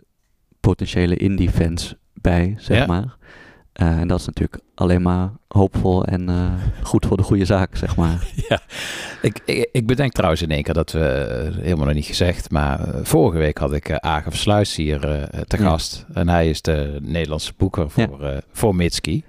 potentiële 0.61 1.17
indie-fans 1.17 1.95
bij, 2.15 2.55
zeg 2.59 2.77
Ja. 2.79 2.87
maar. 2.87 3.17
Eh, 3.73 3.99
en 4.01 4.09
dat 4.09 4.21
is 4.21 4.27
natuurlijk 4.27 4.63
alleen 4.75 5.03
maar 5.03 5.31
hoopvol 5.49 6.05
en 6.05 6.29
eh, 6.29 6.53
goed 6.83 7.07
voor 7.07 7.17
de 7.17 7.23
goede 7.23 7.45
zaak, 7.45 7.77
zeg 7.77 7.97
maar. 7.97 8.27
Ja, 8.49 8.61
ik, 9.23 9.41
ik, 9.45 9.69
ik 9.73 9.87
bedenk 9.87 10.13
trouwens 10.13 10.43
in 10.43 10.51
één 10.51 10.63
keer 10.63 10.75
dat 10.75 10.93
we, 10.93 11.51
helemaal 11.61 11.87
nog 11.87 11.95
niet 11.95 12.05
gezegd, 12.05 12.51
maar 12.51 12.81
vorige 13.03 13.39
week 13.39 13.59
had 13.59 13.73
ik 13.73 13.89
uh, 13.89 13.97
Agen 13.97 14.33
Sluis 14.33 14.77
hier 14.77 15.01
te 15.47 15.57
Ja. 15.59 15.63
gast. 15.63 16.07
En 16.15 16.29
hij 16.29 16.49
is 16.49 16.63
de 16.63 16.99
Nederlandse 17.03 17.53
boeker 17.57 17.91
voor, 17.91 18.43
voor 18.53 18.75
Mitski. 18.75 19.25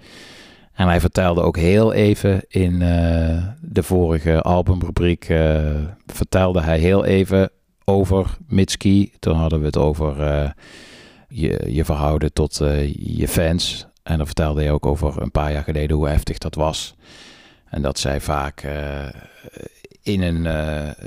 En 0.81 0.87
hij 0.87 0.99
vertelde 0.99 1.41
ook 1.41 1.57
heel 1.57 1.93
even 1.93 2.45
in 2.47 2.81
eh, 2.81 3.47
de 3.61 3.83
vorige 3.83 4.41
albumrubriek, 4.41 5.29
eh, 5.29 5.75
vertelde 6.05 6.61
hij 6.61 6.79
heel 6.79 7.05
even 7.05 7.49
over 7.85 8.37
Mitski. 8.47 9.11
Toen 9.19 9.35
hadden 9.35 9.59
we 9.59 9.65
het 9.65 9.77
over 9.77 10.21
eh, 10.21 10.49
je, 11.27 11.65
je 11.67 11.85
verhouden 11.85 12.33
tot 12.33 12.61
je 12.95 13.27
fans. 13.27 13.87
En 14.03 14.17
dan 14.17 14.25
vertelde 14.25 14.61
hij 14.61 14.71
ook 14.71 14.85
over 14.85 15.21
een 15.21 15.31
paar 15.31 15.51
jaar 15.51 15.63
geleden 15.63 15.97
hoe 15.97 16.07
heftig 16.07 16.37
dat 16.37 16.55
was. 16.55 16.95
En 17.65 17.81
dat 17.81 17.99
zij 17.99 18.21
vaak 18.21 18.67
in 20.01 20.21
een, 20.21 20.41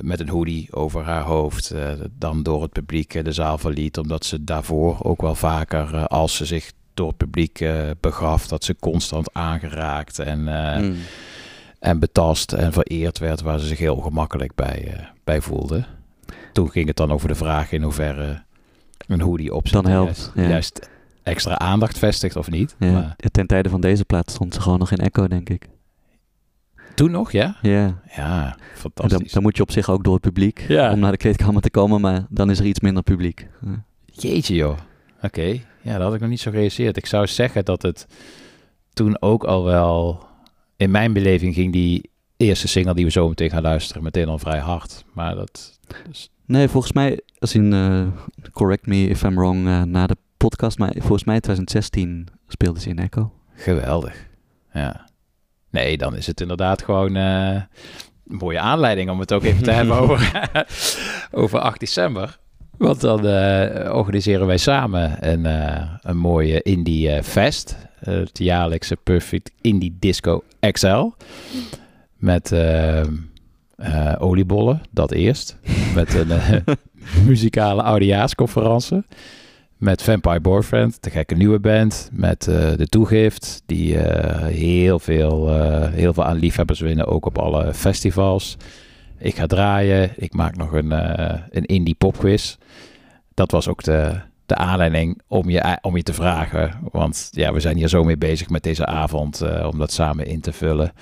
met 0.01 0.21
een 0.21 0.29
hoodie 0.29 0.73
over 0.73 1.03
haar 1.03 1.23
hoofd 1.23 1.75
dan 2.19 2.43
door 2.43 2.63
het 2.63 2.73
publiek 2.73 3.25
de 3.25 3.33
zaal 3.33 3.59
verliet. 3.59 3.99
Omdat 3.99 4.25
ze 4.25 4.45
daarvoor 4.45 4.99
ook 5.03 5.21
wel 5.21 5.35
vaker, 5.35 6.07
als 6.07 6.37
ze 6.37 6.45
zich 6.45 6.73
door 6.95 7.09
het 7.09 7.17
publiek 7.17 7.61
eh, 7.61 7.91
begaf, 8.01 8.47
dat 8.49 8.65
ze 8.65 8.77
constant 8.81 9.33
aangeraakt 9.33 10.19
en, 10.19 10.49
eh, 10.49 10.81
Mm. 10.83 10.97
en 11.79 11.99
betast 11.99 12.53
en 12.53 12.73
vereerd 12.73 13.19
werd, 13.19 13.41
waar 13.41 13.59
ze 13.59 13.67
zich 13.67 13.79
heel 13.79 13.95
ongemakkelijk 13.97 14.55
bij, 14.55 14.93
eh, 14.97 15.07
bij 15.25 15.41
voelde. 15.41 15.85
Toen 16.53 16.71
ging 16.71 16.87
het 16.87 16.97
dan 16.97 17.13
over 17.13 17.29
de 17.29 17.35
vraag 17.35 17.73
in 17.73 17.83
hoeverre 17.83 18.43
een 19.07 19.21
hoodie 19.21 19.55
op 19.55 19.71
Dan 19.71 19.87
helpt, 19.87 20.17
juist, 20.17 20.31
ja. 20.35 20.49
juist 20.49 20.89
extra 21.23 21.59
aandacht 21.59 21.99
vestigt 21.99 22.37
of 22.37 22.51
niet. 22.51 22.75
Ja, 22.79 22.91
Maar 22.93 23.17
ten 23.31 23.47
tijde 23.47 23.69
van 23.69 23.81
deze 23.81 24.05
plaat 24.05 24.31
stond 24.31 24.55
ze 24.55 24.61
gewoon 24.61 24.79
nog 24.79 24.91
in 24.91 24.99
Echo, 24.99 25.29
denk 25.29 25.49
ik. 25.51 25.69
toen 26.95 27.11
nog, 27.11 27.33
ja? 27.33 27.57
Ja. 27.63 28.01
Ja, 28.17 28.57
fantastisch. 28.75 29.19
Dan, 29.19 29.29
dan 29.33 29.43
moet 29.43 29.57
je 29.57 29.63
op 29.63 29.71
zich 29.71 29.91
ook 29.91 30.05
door 30.05 30.13
het 30.13 30.23
publiek 30.23 30.65
Ja. 30.69 30.93
om 30.93 30.99
naar 30.99 31.11
de 31.11 31.17
kleedkamer 31.17 31.63
te 31.63 31.71
komen, 31.71 32.01
maar 32.01 32.25
dan 32.29 32.51
is 32.51 32.59
er 32.59 32.65
iets 32.67 32.81
minder 32.81 33.03
publiek. 33.03 33.47
Ja. 33.65 33.85
Jeetje 34.07 34.55
joh. 34.55 34.77
Oké, 35.23 35.61
ja, 35.85 35.93
dat 35.93 36.03
had 36.03 36.15
ik 36.15 36.21
nog 36.21 36.31
niet 36.31 36.41
zo 36.41 36.51
gerealiseerd. 36.51 36.97
Ik 36.97 37.07
zou 37.07 37.27
zeggen 37.27 37.65
dat 37.65 37.83
het 37.83 38.07
toen 38.93 39.23
ook 39.23 39.45
al 39.45 39.65
wel... 39.65 40.27
In 40.77 40.91
mijn 40.91 41.13
beleving 41.13 41.55
ging 41.55 41.73
die 41.73 42.11
eerste 42.37 42.69
single 42.69 42.95
die 42.95 43.05
we 43.05 43.11
zo 43.11 43.29
meteen 43.29 43.51
gaan 43.51 43.63
luisteren 43.63 44.03
meteen 44.03 44.29
al 44.29 44.39
vrij 44.39 44.59
hard. 44.59 45.05
Maar 45.13 45.35
dat... 45.35 45.79
Nee, 46.47 46.69
volgens 46.69 46.93
mij, 46.93 47.21
als 47.39 47.55
in, 47.55 47.73
eh, 47.73 48.07
correct 48.53 48.87
me 48.87 49.09
if 49.09 49.23
I'm 49.23 49.35
wrong, 49.35 49.67
eh, 49.67 49.83
na 49.83 50.07
de 50.07 50.17
podcast, 50.37 50.79
maar 50.79 50.93
volgens 50.93 51.25
mij 51.25 51.41
2016 51.41 52.29
speelde 52.49 52.81
ze 52.81 52.89
in 52.89 52.99
Echo. 52.99 53.33
Geweldig. 53.55 54.27
Ja. 54.73 55.09
Nee, 55.71 55.97
dan 55.97 56.17
is 56.17 56.27
het 56.27 56.41
inderdaad 56.41 56.83
gewoon 56.83 57.17
eh, 57.17 57.63
een 58.27 58.37
mooie 58.37 58.61
aanleiding 58.61 59.11
om 59.11 59.21
het 59.21 59.33
ook 59.33 59.43
even 59.43 59.63
te 59.63 59.71
hebben 59.71 59.97
over, 60.01 60.51
over 61.43 61.59
8 61.59 61.81
december. 61.81 62.39
Want 62.77 63.01
dan 63.01 63.27
eh, 63.27 63.95
organiseren 63.95 64.47
wij 64.47 64.57
samen 64.57 65.29
een, 65.33 65.47
eh, 65.47 65.83
een 66.03 66.17
mooie 66.17 66.63
Indie 66.63 67.11
eh, 67.11 67.23
Fest. 67.23 67.77
het 67.99 68.39
jaarlijkse 68.39 68.97
Perfect 69.03 69.51
Indie 69.61 69.97
Disco 69.99 70.43
XL. 70.71 71.11
Met 72.17 72.55
oliebollen, 74.19 74.83
dat 74.91 75.11
eerst. 75.11 75.59
Met 75.95 76.15
een 76.15 76.29
muzikale 77.27 77.83
oudejaarsconferentie. 77.83 79.03
Met 79.77 80.03
Vampire 80.03 80.41
Boyfriend, 80.41 81.03
de 81.03 81.11
gekke 81.11 81.35
nieuwe 81.35 81.59
band. 81.59 82.11
Met 82.13 82.43
de 82.77 82.87
toegift, 82.89 83.63
die 83.67 83.97
heel, 83.99 84.99
veel, 84.99 85.55
heel 85.91 86.13
veel 86.13 86.25
aan 86.25 86.37
liefhebbers 86.37 86.81
winnen, 86.81 87.07
ook 87.07 87.27
op 87.27 87.39
alle 87.39 87.75
festivals. 87.75 88.57
Ik 89.25 89.37
ga 89.37 89.47
draaien, 89.47 90.13
ik 90.17 90.35
maak 90.35 90.57
nog 90.57 90.73
een, 90.73 90.93
eh, 90.93 91.41
een 91.51 91.65
indie 91.65 91.95
popquiz. 91.95 92.57
Dat 93.35 93.51
was 93.51 93.69
ook 93.69 93.83
de, 93.83 94.21
de 94.47 94.55
aanleiding 94.55 95.21
om 95.29 95.51
je, 95.51 95.79
om 95.81 95.97
je 95.97 96.03
te 96.03 96.13
vragen. 96.13 96.79
Want 96.93 97.29
ja, 97.31 97.53
we 97.53 97.61
zijn 97.61 97.77
hier 97.77 97.89
zo 97.89 98.05
mee 98.05 98.17
bezig 98.17 98.49
met 98.49 98.63
deze 98.63 98.87
avond, 98.87 99.41
eh, 99.41 99.69
om 99.73 99.79
dat 99.79 99.93
samen 99.93 100.27
in 100.27 100.41
te 100.41 100.53
vullen. 100.53 100.93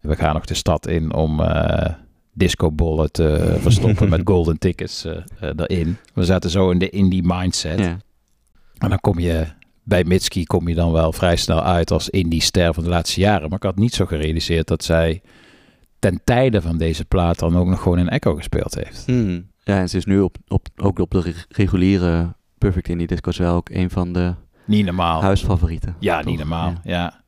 We 0.00 0.16
gaan 0.16 0.34
nog 0.34 0.44
de 0.44 0.54
stad 0.54 0.86
in 0.86 1.14
om 1.14 1.40
eh 1.40 1.94
discobollen 2.36 3.12
te 3.12 3.56
verstoppen 3.60 4.08
met 4.08 4.20
golden 4.24 4.58
tickets 4.58 5.04
eh, 5.04 5.16
eh, 5.40 5.50
erin. 5.56 5.96
We 6.14 6.24
zaten 6.24 6.50
zo 6.50 6.70
in 6.70 6.78
de 6.78 6.90
indie 6.90 7.22
mindset. 7.24 7.78
Ja. 7.78 7.96
En 8.78 8.88
dan 8.88 9.00
kom 9.00 9.18
je 9.18 9.46
bij 9.82 10.04
Mitski 10.04 10.44
kom 10.44 10.68
je 10.68 10.74
dan 10.74 10.92
wel 10.92 11.12
vrij 11.12 11.36
snel 11.36 11.62
uit 11.62 11.90
als 11.90 12.08
indie 12.08 12.42
ster 12.42 12.74
van 12.74 12.82
de 12.82 12.88
laatste 12.88 13.20
jaren. 13.20 13.48
Maar 13.48 13.58
ik 13.58 13.64
had 13.64 13.76
niet 13.76 13.94
zo 13.94 14.06
gerealiseerd 14.06 14.66
dat 14.66 14.84
zij 14.84 15.22
ten 15.98 16.20
tijde 16.24 16.62
van 16.62 16.76
deze 16.78 17.04
plaat 17.04 17.38
dan 17.38 17.56
ook 17.56 17.66
nog 17.66 17.82
gewoon 17.82 17.98
in 17.98 18.08
Echo 18.08 18.34
gespeeld 18.34 18.74
heeft. 18.74 19.02
Hmm. 19.06 19.46
Ja, 19.64 19.78
en 19.78 19.88
ze 19.88 19.96
is 19.96 20.04
nu 20.04 20.20
op, 20.20 20.36
op, 20.48 20.66
ook 20.76 20.98
op 20.98 21.10
de 21.10 21.20
re- 21.20 21.32
reguliere 21.48 22.34
Perfect 22.58 22.88
Indie 22.88 23.06
Disco's 23.06 23.36
wel 23.38 23.54
ook 23.54 23.68
een 23.70 23.90
van 23.90 24.12
de 24.12 24.34
Niet 24.64 24.84
normaal. 24.84 25.22
huisfavorieten. 25.22 25.96
Ja, 26.00 26.16
Toch? 26.16 26.26
niet 26.26 26.38
normaal. 26.38 26.74
Ja. 26.84 27.22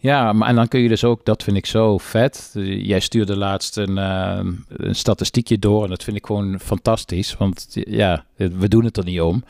ja. 0.00 0.32
maar 0.32 0.48
en 0.48 0.54
dan 0.54 0.68
kun 0.68 0.80
je 0.80 0.88
dus 0.88 1.04
ook, 1.04 1.24
dat 1.24 1.42
vind 1.42 1.56
ik 1.56 1.66
zo 1.66 1.98
vet. 1.98 2.50
Jij 2.62 3.00
stuurde 3.00 3.36
laatst 3.36 3.76
een, 3.76 3.98
eh, 3.98 4.40
een 4.68 4.94
statistiekje 4.94 5.58
door 5.58 5.82
en 5.84 5.88
dat 5.90 6.04
vind 6.04 6.16
ik 6.16 6.26
gewoon 6.26 6.60
fantastisch. 6.60 7.36
Want 7.36 7.66
ja, 7.70 8.24
we 8.36 8.68
doen 8.68 8.84
het 8.84 8.96
er 8.96 9.04
niet 9.04 9.20
om. 9.20 9.44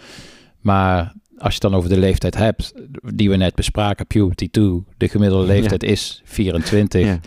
Maar 0.60 1.12
als 1.38 1.55
je 1.55 1.60
het 1.60 1.70
dan 1.70 1.74
over 1.74 1.90
de 1.90 1.98
leeftijd 1.98 2.36
hebt, 2.36 2.72
die 3.14 3.30
we 3.30 3.36
net 3.36 3.55
bespraken, 3.55 4.06
Puberty 4.06 4.48
2, 4.51 4.84
de 4.97 5.09
gemiddelde 5.09 5.47
leeftijd 5.47 5.82
is 5.82 6.22
24. 6.24 7.01
Ja. 7.05 7.18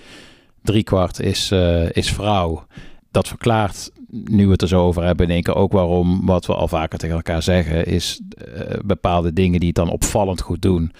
Driekwart 0.63 1.19
is, 1.19 1.51
eh, 1.51 1.91
is 1.91 2.11
vrouw. 2.11 2.65
Dat 3.11 3.27
verklaart, 3.27 3.91
nu 4.09 4.45
we 4.45 4.51
het 4.51 4.61
er 4.61 4.67
zo 4.67 4.85
over 4.85 5.03
hebben, 5.03 5.25
in 5.25 5.31
één 5.31 5.43
keer 5.43 5.55
ook 5.55 5.71
waarom, 5.71 6.25
wat 6.25 6.45
we 6.45 6.55
al 6.55 6.67
vaker 6.67 6.99
tegen 6.99 7.15
elkaar 7.15 7.43
zeggen, 7.43 7.85
is 7.85 8.21
eh, 8.37 8.77
bepaalde 8.85 9.33
dingen 9.33 9.59
die 9.59 9.67
het 9.67 9.77
dan 9.77 9.89
opvallend 9.89 10.41
goed 10.41 10.61
doen. 10.61 10.91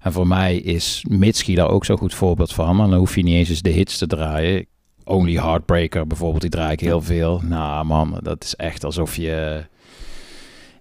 En 0.00 0.12
voor 0.12 0.26
mij 0.26 0.56
is 0.56 1.04
Mitski 1.08 1.54
daar 1.54 1.70
ook 1.70 1.84
zo'n 1.84 1.98
goed 1.98 2.14
voorbeeld 2.14 2.52
van. 2.52 2.80
En 2.80 2.90
dan 2.90 2.98
hoef 2.98 3.14
je 3.14 3.22
niet 3.22 3.34
eens 3.34 3.48
eens 3.48 3.62
de 3.62 3.70
hits 3.70 3.98
te 3.98 4.06
draaien. 4.06 4.66
Only 5.04 5.34
Heartbreaker 5.34 6.06
bijvoorbeeld, 6.06 6.40
die 6.40 6.50
draai 6.50 6.72
ik 6.72 6.80
heel 6.80 7.02
veel. 7.02 7.40
Nou 7.44 7.84
man, 7.84 8.18
dat 8.22 8.44
is 8.44 8.54
echt 8.54 8.84
alsof 8.84 9.16
je 9.16 9.64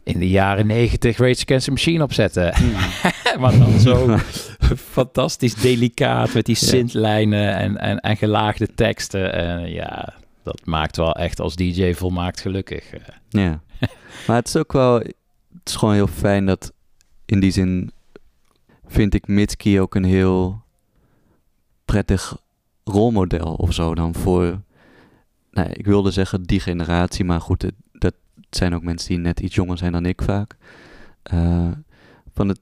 in 0.03 0.19
de 0.19 0.29
jaren 0.29 0.67
negentig 0.67 1.17
Rage 1.17 1.43
Against 1.43 1.65
the 1.65 1.71
Machine 1.71 2.03
opzette. 2.03 2.53
maar 3.39 3.57
dan 3.59 3.79
zo 3.79 4.17
fantastisch 4.97 5.55
delicaat 5.55 6.33
met 6.33 6.45
die 6.45 6.57
Ja. 6.59 6.67
synthlijnen 6.67 7.55
en, 7.55 7.77
en, 7.77 7.99
en 7.99 8.17
gelaagde 8.17 8.73
teksten. 8.75 9.33
En 9.33 9.69
ja, 9.71 10.13
dat 10.43 10.61
maakt 10.65 10.97
wel 10.97 11.13
echt 11.15 11.39
als 11.39 11.55
DJ 11.55 11.93
volmaakt 11.93 12.39
gelukkig. 12.41 12.93
Ja. 13.29 13.61
maar 14.27 14.35
het 14.35 14.47
is 14.47 14.55
ook 14.55 14.71
wel, 14.73 14.93
het 14.99 15.13
is 15.63 15.75
gewoon 15.75 15.93
heel 15.93 16.07
fijn 16.07 16.45
dat 16.45 16.71
in 17.25 17.39
die 17.39 17.51
zin 17.51 17.91
vind 18.85 19.13
ik 19.13 19.27
Mitski 19.27 19.79
ook 19.79 19.95
een 19.95 20.03
heel 20.03 20.61
prettig 21.85 22.37
rolmodel 22.83 23.53
of 23.53 23.73
zo 23.73 23.95
dan 23.95 24.13
voor, 24.15 24.61
nou, 25.51 25.69
ik 25.69 25.85
wilde 25.85 26.11
zeggen 26.11 26.43
die 26.43 26.59
generatie, 26.59 27.25
maar 27.25 27.41
goed, 27.41 27.61
het- 27.61 27.73
dat 27.93 28.13
zijn 28.49 28.75
ook 28.75 28.83
mensen 28.83 29.09
die 29.09 29.17
net 29.17 29.39
iets 29.39 29.55
jonger 29.55 29.77
zijn 29.77 29.91
dan 29.91 30.05
ik 30.05 30.21
vaak. 30.21 30.55
Eh, 31.23 31.67
van 32.33 32.47
het, 32.47 32.59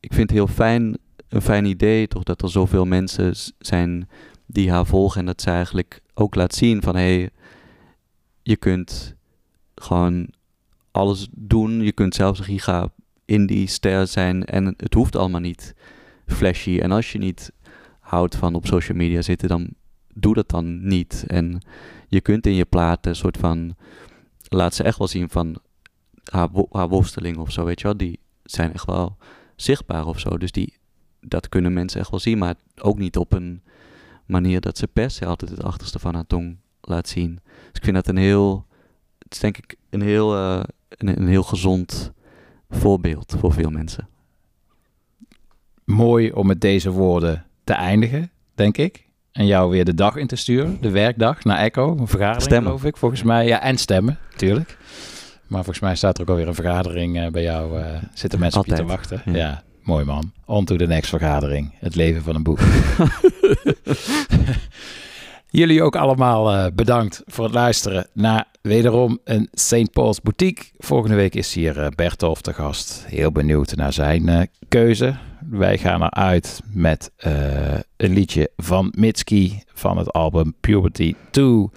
ik 0.00 0.12
vind 0.12 0.30
het 0.30 0.38
heel 0.38 0.46
fijn, 0.46 0.98
een 1.28 1.42
fijn 1.42 1.64
idee 1.64 2.08
toch 2.08 2.22
dat 2.22 2.42
er 2.42 2.50
zoveel 2.50 2.84
mensen 2.84 3.34
zijn 3.58 4.08
die 4.46 4.70
haar 4.70 4.86
volgen 4.86 5.20
en 5.20 5.26
dat 5.26 5.40
ze 5.40 5.50
eigenlijk 5.50 6.00
ook 6.14 6.34
laat 6.34 6.54
zien 6.54 6.82
van 6.82 6.96
hé, 6.96 7.18
hey, 7.18 7.30
je 8.42 8.56
kunt 8.56 9.14
gewoon 9.74 10.28
alles 10.90 11.28
doen, 11.30 11.80
je 11.80 11.92
kunt 11.92 12.14
zelfs 12.14 12.38
een 12.38 12.44
giga 12.44 12.88
indie 13.24 13.66
ster 13.66 14.06
zijn 14.06 14.44
en 14.44 14.74
het 14.76 14.94
hoeft 14.94 15.16
allemaal 15.16 15.40
niet 15.40 15.74
flashy. 16.26 16.78
En 16.78 16.92
als 16.92 17.12
je 17.12 17.18
niet 17.18 17.52
houdt 18.00 18.36
van 18.36 18.54
op 18.54 18.66
social 18.66 18.96
media 18.96 19.22
zitten, 19.22 19.48
dan 19.48 19.68
doe 20.14 20.34
dat 20.34 20.48
dan 20.48 20.86
niet. 20.86 21.24
En 21.26 21.60
je 22.08 22.20
kunt 22.20 22.46
in 22.46 22.54
je 22.54 22.64
platen 22.64 23.10
een 23.10 23.16
soort 23.16 23.36
van, 23.36 23.76
laat 24.48 24.74
ze 24.74 24.82
echt 24.82 24.98
wel 24.98 25.08
zien 25.08 25.30
van 25.30 25.56
haar, 26.24 26.48
haar 26.70 26.88
worsteling 26.88 27.36
of 27.36 27.52
zo, 27.52 27.64
weet 27.64 27.80
je 27.80 27.86
wel. 27.86 27.96
Die 27.96 28.18
zijn 28.42 28.72
echt 28.72 28.86
wel 28.86 29.16
zichtbaar 29.62 30.06
of 30.06 30.18
zo. 30.18 30.38
Dus 30.38 30.52
die, 30.52 30.74
dat 31.20 31.48
kunnen 31.48 31.72
mensen 31.72 32.00
echt 32.00 32.10
wel 32.10 32.20
zien, 32.20 32.38
maar 32.38 32.54
ook 32.80 32.98
niet 32.98 33.16
op 33.16 33.32
een 33.32 33.62
manier 34.26 34.60
dat 34.60 34.78
ze 34.78 34.86
per 34.86 35.10
se 35.10 35.26
altijd 35.26 35.50
het 35.50 35.62
achterste 35.62 35.98
van 35.98 36.14
haar 36.14 36.26
tong 36.26 36.56
laat 36.80 37.08
zien. 37.08 37.38
Dus 37.44 37.72
ik 37.72 37.84
vind 37.84 37.96
dat 37.96 38.08
een 38.08 38.16
heel, 38.16 38.66
het 39.18 39.32
is 39.32 39.38
denk 39.38 39.56
ik 39.58 39.76
een 39.90 40.00
heel, 40.02 40.34
eh, 40.36 40.62
een, 40.88 41.20
een 41.20 41.28
heel 41.28 41.42
gezond 41.42 42.12
voorbeeld 42.70 43.34
voor 43.38 43.52
veel 43.52 43.70
mensen. 43.70 44.08
Mooi 45.84 46.32
om 46.32 46.46
met 46.46 46.60
deze 46.60 46.90
woorden 46.90 47.46
te 47.64 47.72
eindigen, 47.72 48.30
denk 48.54 48.76
ik. 48.76 49.08
En 49.32 49.46
jou 49.46 49.70
weer 49.70 49.84
de 49.84 49.94
dag 49.94 50.16
in 50.16 50.26
te 50.26 50.36
sturen, 50.36 50.78
de 50.80 50.90
werkdag 50.90 51.44
naar 51.44 51.58
Echo. 51.58 51.96
Een 51.96 52.06
vergadering, 52.06 52.42
Stemmen. 52.42 52.64
geloof 52.64 52.84
ik, 52.84 52.96
volgens 52.96 53.22
mij. 53.22 53.46
Ja, 53.46 53.62
en 53.62 53.78
stemmen, 53.78 54.18
natuurlijk. 54.30 54.78
Maar 55.50 55.64
volgens 55.64 55.84
mij 55.84 55.94
staat 55.96 56.16
er 56.16 56.22
ook 56.22 56.28
alweer 56.28 56.48
een 56.48 56.54
vergadering 56.54 57.18
eh, 57.20 57.30
bij 57.30 57.42
jou. 57.42 57.80
eh, 57.80 57.86
zitten 58.14 58.38
mensen 58.40 58.60
op 58.60 58.66
je 58.66 58.74
te 58.74 58.84
wachten. 58.84 59.22
ja. 59.24 59.36
Ja. 59.36 59.62
mooi 59.82 60.04
man. 60.04 60.32
On 60.44 60.64
to 60.64 60.76
the 60.76 60.86
next 60.86 61.08
vergadering. 61.08 61.74
Het 61.78 61.94
leven 61.94 62.22
van 62.22 62.34
een 62.34 62.42
boek. 62.42 62.58
Jullie 65.50 65.82
ook 65.82 65.96
allemaal 65.96 66.52
eh, 66.52 66.66
bedankt 66.74 67.22
voor 67.26 67.44
het 67.44 67.54
luisteren 67.54 68.06
naar 68.12 68.44
wederom 68.62 69.18
een 69.24 69.48
St. 69.52 69.90
Paul's 69.92 70.20
Boutique. 70.20 70.64
Volgende 70.78 71.16
week 71.16 71.34
is 71.34 71.54
hier 71.54 71.92
Bertolf 71.94 72.40
te 72.40 72.52
gast. 72.52 73.04
Heel 73.06 73.32
benieuwd 73.32 73.74
naar 73.76 73.92
zijn 73.92 74.50
keuze. 74.68 75.16
Wij 75.50 75.78
gaan 75.78 76.02
eruit 76.02 76.60
met 76.72 77.10
een 77.96 78.12
liedje 78.12 78.50
van 78.56 78.92
Mitski 78.96 79.62
van 79.74 79.98
het 79.98 80.12
album 80.12 80.54
Puberty 80.60 81.14
2. 81.30 81.68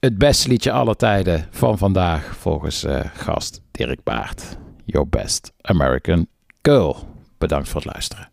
Het 0.00 0.18
beste 0.18 0.48
liedje 0.48 0.72
aller 0.72 0.96
tijden 0.96 1.46
van 1.50 1.78
vandaag 1.78 2.36
volgens 2.36 2.84
eh, 2.84 3.00
gast 3.14 3.60
Dirk 3.70 4.02
Baart. 4.02 4.58
Your 4.84 5.08
Best 5.08 5.52
American 5.60 6.26
Girl. 6.62 6.96
Bedankt 7.38 7.68
voor 7.68 7.80
het 7.80 7.92
luisteren. 7.92 8.30